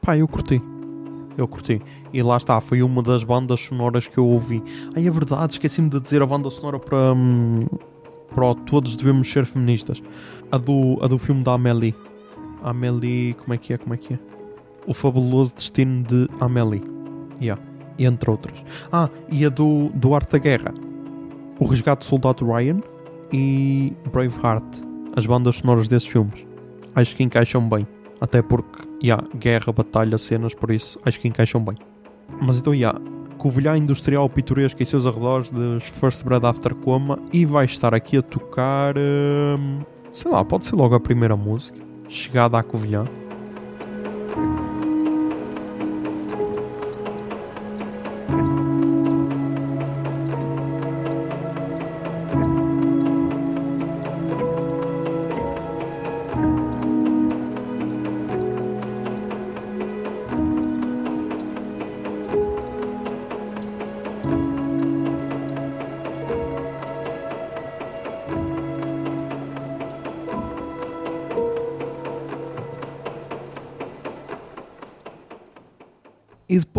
Pá, 0.00 0.16
eu 0.16 0.26
curti 0.26 0.62
eu 1.36 1.48
curti. 1.48 1.80
E 2.12 2.22
lá 2.22 2.36
está, 2.36 2.60
foi 2.60 2.82
uma 2.82 3.02
das 3.02 3.24
bandas 3.24 3.60
sonoras 3.60 4.06
que 4.06 4.18
eu 4.18 4.26
ouvi. 4.26 4.62
Ai, 4.94 5.06
é 5.06 5.10
verdade, 5.10 5.54
esqueci-me 5.54 5.88
de 5.88 6.00
dizer 6.00 6.22
a 6.22 6.26
banda 6.26 6.50
sonora 6.50 6.78
para, 6.78 7.12
hum, 7.12 7.66
para 8.34 8.54
Todos 8.66 8.96
Devemos 8.96 9.30
Ser 9.30 9.46
Feministas. 9.46 10.02
A 10.50 10.58
do, 10.58 10.98
a 11.02 11.06
do 11.06 11.18
filme 11.18 11.42
da 11.42 11.52
Amélie. 11.54 11.94
Amélie, 12.62 13.34
como 13.34 13.54
é 13.54 13.58
que 13.58 13.72
é, 13.72 13.78
como 13.78 13.94
é 13.94 13.96
que 13.96 14.14
é? 14.14 14.31
O 14.86 14.94
Fabuloso 14.94 15.54
Destino 15.54 16.02
de 16.02 16.28
Amélie. 16.40 16.82
Yeah. 17.40 17.60
Entre 17.98 18.30
outras. 18.30 18.64
Ah, 18.90 19.08
e 19.30 19.44
a 19.44 19.48
do, 19.48 19.90
do 19.94 20.14
Arte 20.14 20.32
da 20.32 20.38
Guerra. 20.38 20.74
O 21.58 21.64
Resgate 21.64 22.00
do 22.00 22.04
Soldado 22.04 22.44
Ryan 22.46 22.78
e 23.32 23.92
Braveheart. 24.12 24.64
As 25.14 25.26
bandas 25.26 25.56
sonoras 25.56 25.88
desses 25.88 26.08
filmes. 26.08 26.46
Acho 26.94 27.14
que 27.14 27.22
encaixam 27.22 27.68
bem. 27.68 27.86
Até 28.20 28.40
porque, 28.40 28.88
yeah, 29.02 29.22
guerra, 29.36 29.72
batalha, 29.72 30.16
cenas, 30.16 30.54
por 30.54 30.70
isso 30.70 30.98
acho 31.04 31.18
que 31.18 31.28
encaixam 31.28 31.62
bem. 31.62 31.76
Mas 32.40 32.60
então, 32.60 32.74
yeah, 32.74 32.98
Covilhã 33.42 33.76
Industrial 33.76 34.28
Pitoresca 34.28 34.82
e 34.82 34.86
seus 34.86 35.04
arredores 35.04 35.50
dos 35.50 35.82
First 35.82 36.24
Bread 36.24 36.46
After 36.46 36.72
Coma 36.76 37.18
e 37.32 37.44
vai 37.44 37.64
estar 37.64 37.92
aqui 37.92 38.16
a 38.16 38.22
tocar, 38.22 38.94
hum, 38.96 39.80
sei 40.12 40.30
lá, 40.30 40.44
pode 40.44 40.66
ser 40.66 40.76
logo 40.76 40.94
a 40.94 41.00
primeira 41.00 41.36
música, 41.36 41.80
Chegada 42.08 42.56
à 42.58 42.62
Covilhã. 42.62 43.04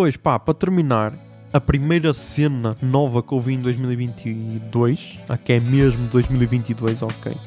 Depois, 0.03 0.17
pá, 0.17 0.37
para 0.37 0.53
terminar, 0.53 1.13
a 1.53 1.61
primeira 1.61 2.13
cena 2.13 2.75
nova 2.81 3.23
que 3.23 3.31
eu 3.31 3.39
vi 3.39 3.53
em 3.53 3.61
2022, 3.61 5.19
a 5.29 5.37
que 5.37 5.53
é 5.53 5.59
mesmo 5.61 6.07
2022, 6.09 7.03
ok, 7.03 7.37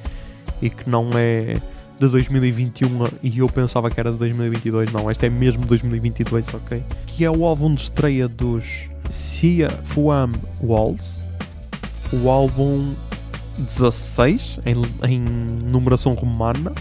e 0.62 0.71
que 0.71 0.88
não 0.88 1.11
é 1.14 1.61
de 2.01 2.09
2021 2.09 2.88
e 3.23 3.40
eu 3.40 3.49
pensava 3.49 3.90
que 3.90 4.01
era 4.01 4.11
de 4.11 4.16
2022, 4.16 4.90
não, 4.90 5.11
esta 5.11 5.27
é 5.27 5.31
mesmo 5.31 5.66
2022, 5.66 6.55
ok, 6.55 6.83
que 7.07 7.27
é 7.27 7.31
o 7.31 7.45
álbum 7.45 7.75
de 7.75 7.83
estreia 7.83 8.27
dos 8.27 8.88
Sia 9.11 9.69
Fuam 9.85 10.33
Walls, 10.62 11.27
o 12.11 12.31
álbum 12.31 12.95
16 13.59 14.61
em, 14.64 15.11
em 15.11 15.21
numeração 15.21 16.14
romana, 16.14 16.73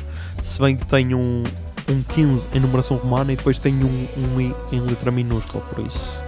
se 0.42 0.62
bem 0.62 0.78
que 0.78 0.86
tem 0.86 1.14
um, 1.14 1.44
um 1.90 2.02
15 2.02 2.50
em 2.54 2.60
numeração 2.60 2.98
romana 2.98 3.34
e 3.34 3.36
depois 3.36 3.60
tem 3.60 3.74
um, 3.76 4.08
um 4.18 4.42
I 4.42 4.56
em 4.72 4.82
letra 4.82 5.12
minúscula, 5.12 5.64
por 5.66 5.86
isso. 5.86 6.20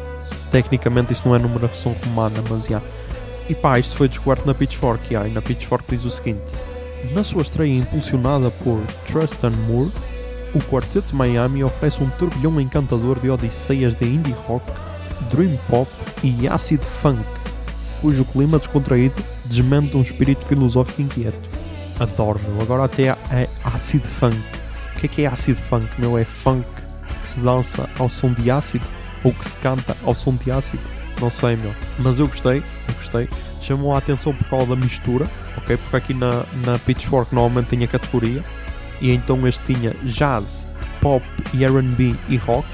Tecnicamente 0.51 1.13
isto 1.13 1.27
não 1.27 1.35
é 1.35 1.39
numeração 1.39 1.95
romana, 2.05 2.43
mas 2.49 2.65
já. 2.65 2.81
E 3.49 3.55
pá, 3.55 3.79
isto 3.79 3.95
foi 3.95 4.07
descoberto 4.07 4.45
na 4.45 4.53
Pitchfork, 4.53 5.13
yeah, 5.13 5.27
e 5.29 5.33
na 5.33 5.41
Pitchfork 5.41 5.85
diz 5.89 6.03
o 6.05 6.09
seguinte. 6.09 6.43
Na 7.13 7.23
sua 7.23 7.41
estreia 7.41 7.73
impulsionada 7.73 8.51
por 8.51 8.81
Tristan 9.05 9.51
Moore, 9.67 9.91
o 10.53 10.59
Quarteto 10.59 11.15
Miami 11.15 11.63
oferece 11.63 12.01
um 12.01 12.09
turbilhão 12.11 12.59
encantador 12.59 13.19
de 13.19 13.29
odisseias 13.29 13.95
de 13.95 14.05
indie 14.05 14.35
rock, 14.47 14.65
dream 15.31 15.57
pop 15.69 15.89
e 16.23 16.47
acid 16.47 16.81
funk, 16.81 17.23
cujo 18.01 18.25
clima 18.25 18.57
descontraído 18.57 19.15
desmente 19.45 19.95
um 19.95 20.01
espírito 20.01 20.45
filosófico 20.45 21.01
inquieto. 21.01 21.49
Adoro. 21.99 22.39
Agora 22.61 22.83
até 22.83 23.07
é 23.31 23.47
acid 23.63 24.05
funk. 24.05 24.56
O 24.97 24.99
que 24.99 25.05
é 25.05 25.09
que 25.09 25.21
é 25.25 25.27
acid 25.27 25.55
funk, 25.55 25.87
meu? 25.99 26.17
É 26.17 26.25
funk 26.25 26.67
que 27.21 27.27
se 27.27 27.39
dança 27.39 27.87
ao 27.99 28.09
som 28.09 28.33
de 28.33 28.49
ácido? 28.49 28.83
Ou 29.23 29.31
que 29.31 29.45
se 29.45 29.53
canta 29.57 29.95
ao 30.03 30.15
som 30.15 30.33
de 30.33 30.49
ácido? 30.49 30.81
Não 31.21 31.29
sei, 31.29 31.55
meu. 31.55 31.71
Mas 31.99 32.17
eu 32.17 32.27
gostei, 32.27 32.63
eu 32.87 32.93
gostei. 32.95 33.29
Chamou 33.61 33.93
a 33.93 33.99
atenção 33.99 34.33
por 34.33 34.49
causa 34.49 34.65
da 34.65 34.75
mistura, 34.75 35.29
ok? 35.55 35.77
Porque 35.77 35.95
aqui 35.95 36.13
na, 36.15 36.47
na 36.65 36.79
Pitchfork 36.79 37.33
normalmente 37.33 37.77
tinha 37.77 37.87
categoria. 37.87 38.43
E 38.99 39.11
então 39.11 39.47
este 39.47 39.71
tinha 39.71 39.93
jazz, 40.03 40.67
pop 40.99 41.23
e 41.53 41.63
R&B 41.63 42.15
e 42.27 42.37
rock. 42.37 42.67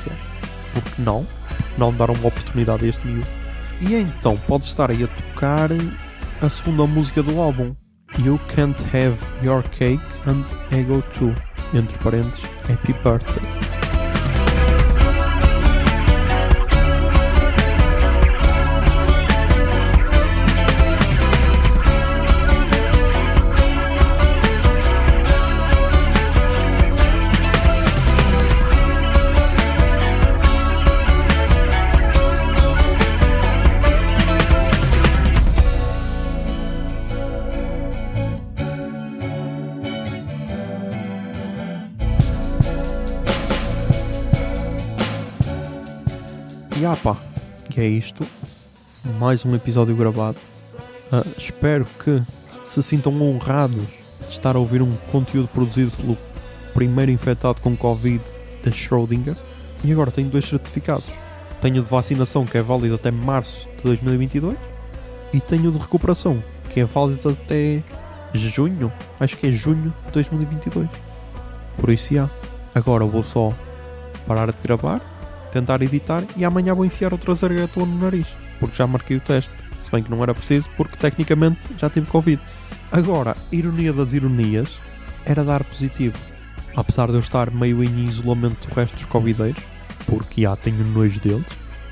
Porque 0.74 1.02
não? 1.02 1.28
Não 1.78 1.94
dar 1.94 2.10
uma 2.10 2.30
oportunidade 2.30 2.86
a 2.86 2.88
este 2.88 3.06
miúdo. 3.06 3.28
E 3.82 3.96
então 3.96 4.38
pode 4.48 4.64
estar 4.64 4.90
aí 4.90 5.04
a 5.04 5.08
tocar 5.08 5.70
a 6.42 6.50
segunda 6.50 6.88
música 6.88 7.22
do 7.22 7.42
álbum. 7.42 7.76
You 8.18 8.40
Can't 8.56 8.82
Have 8.96 9.18
Your 9.46 9.62
Cake 9.64 10.02
and 10.26 10.46
Ego 10.74 11.04
Too 11.20 11.36
entre 11.78 11.98
parênteses, 12.00 12.44
Happy 12.70 12.94
Birthday. 13.04 13.63
É 47.84 47.88
isto. 47.88 48.26
Mais 49.20 49.44
um 49.44 49.54
episódio 49.54 49.96
gravado. 49.96 50.38
Uh, 51.12 51.28
espero 51.38 51.86
que 52.04 52.22
se 52.66 52.82
sintam 52.82 53.22
honrados 53.22 53.86
de 54.22 54.30
estar 54.30 54.56
a 54.56 54.60
ouvir 54.60 54.82
um 54.82 54.96
conteúdo 55.12 55.50
produzido 55.50 55.92
pelo 55.92 56.18
primeiro 56.74 57.12
infectado 57.12 57.62
com 57.62 57.76
Covid 57.76 58.24
de 58.64 58.72
Schrödinger. 58.72 59.36
E 59.84 59.92
agora 59.92 60.12
tenho 60.12 60.30
dois 60.30 60.46
certificados. 60.46 61.12
Tenho 61.62 61.84
de 61.84 61.90
vacinação, 61.90 62.46
que 62.46 62.58
é 62.58 62.62
válido 62.62 62.96
até 62.96 63.12
março 63.12 63.68
de 63.78 63.84
2022, 63.84 64.58
e 65.34 65.40
tenho 65.42 65.72
de 65.72 65.78
recuperação, 65.78 66.42
que 66.70 66.80
é 66.80 66.86
válido 66.86 67.30
até 67.30 67.84
junho, 68.34 68.92
acho 69.20 69.38
que 69.38 69.48
é 69.48 69.52
junho 69.52 69.94
de 70.06 70.12
2022. 70.12 70.90
Por 71.78 71.90
isso, 71.90 72.14
já. 72.14 72.30
Agora 72.74 73.06
vou 73.06 73.24
só 73.24 73.54
parar 74.26 74.52
de 74.52 74.58
gravar, 74.62 75.02
tentar 75.54 75.84
editar 75.84 76.24
e 76.36 76.44
amanhã 76.44 76.74
vou 76.74 76.84
enfiar 76.84 77.14
outra 77.14 77.34
zargatona 77.36 77.86
no 77.86 78.00
nariz, 78.00 78.28
porque 78.60 78.76
já 78.76 78.88
marquei 78.88 79.18
o 79.18 79.22
teste. 79.22 79.54
Se 79.80 79.92
bem 79.92 80.02
que 80.02 80.10
não 80.10 80.24
era 80.24 80.34
preciso, 80.34 80.70
porque 80.76 80.98
tecnicamente 80.98 81.60
já 81.78 81.90
tive 81.90 82.08
Covid. 82.08 82.42
Agora, 82.92 83.38
ironia 83.52 83.94
das 83.94 84.14
ironias, 84.14 84.80
era 85.26 85.44
dar 85.44 85.64
positivo. 85.64 86.18
Apesar 86.76 87.08
de 87.08 87.14
eu 87.14 87.20
estar 87.20 87.52
meio 87.52 87.84
em 87.84 88.06
isolamento 88.06 88.68
do 88.68 88.74
resto 88.74 88.96
dos 88.96 89.06
Covideiros, 89.06 89.62
porque 90.08 90.42
já 90.42 90.56
tenho 90.56 90.84
nojo 90.86 91.20
deles, 91.20 91.46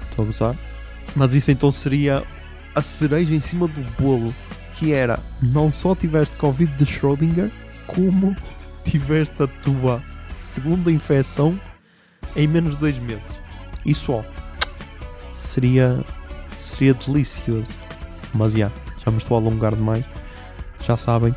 estou 0.10 0.24
a 0.24 0.26
gozar. 0.26 0.58
Mas 1.16 1.36
isso 1.36 1.52
então 1.52 1.72
seria 1.72 2.24
a 2.74 2.82
cereja 2.82 3.36
em 3.36 3.42
cima 3.42 3.68
do 3.68 3.82
bolo, 4.02 4.34
que 4.74 4.94
era 4.94 5.20
não 5.42 5.70
só 5.70 5.94
tiveste 5.94 6.38
Covid 6.38 6.72
de 6.78 6.86
Schrödinger, 6.86 7.52
como 7.86 8.36
tiveste 8.86 9.44
a 9.44 9.48
tua 9.48 10.02
segunda 10.38 10.92
infecção 10.92 11.60
em 12.36 12.48
menos 12.48 12.76
de 12.76 12.80
dois 12.80 13.00
meses. 13.00 13.40
Isso 13.86 14.14
ó, 14.14 14.24
seria 15.34 16.04
seria 16.58 16.94
delicioso. 16.94 17.80
Mas 18.34 18.54
já, 18.54 18.72
já 19.04 19.12
me 19.12 19.18
estou 19.18 19.38
a 19.38 19.40
alongar 19.40 19.76
demais. 19.76 20.06
Já 20.82 20.96
sabem, 20.98 21.36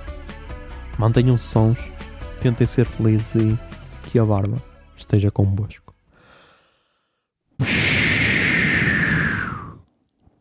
mantenham 0.99 1.36
sons, 1.36 1.78
tentem 2.40 2.66
ser 2.66 2.86
felizes 2.86 3.34
e 3.34 3.59
que 4.09 4.18
a 4.18 4.24
barba 4.24 4.62
esteja 4.97 5.30
convosco. 5.30 5.95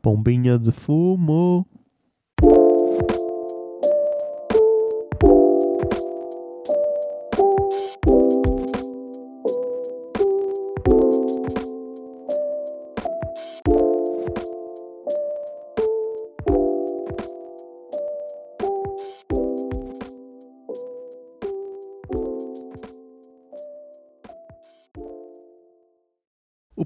Bombinha 0.02 0.60
de 0.60 0.72
fumo. 0.72 1.66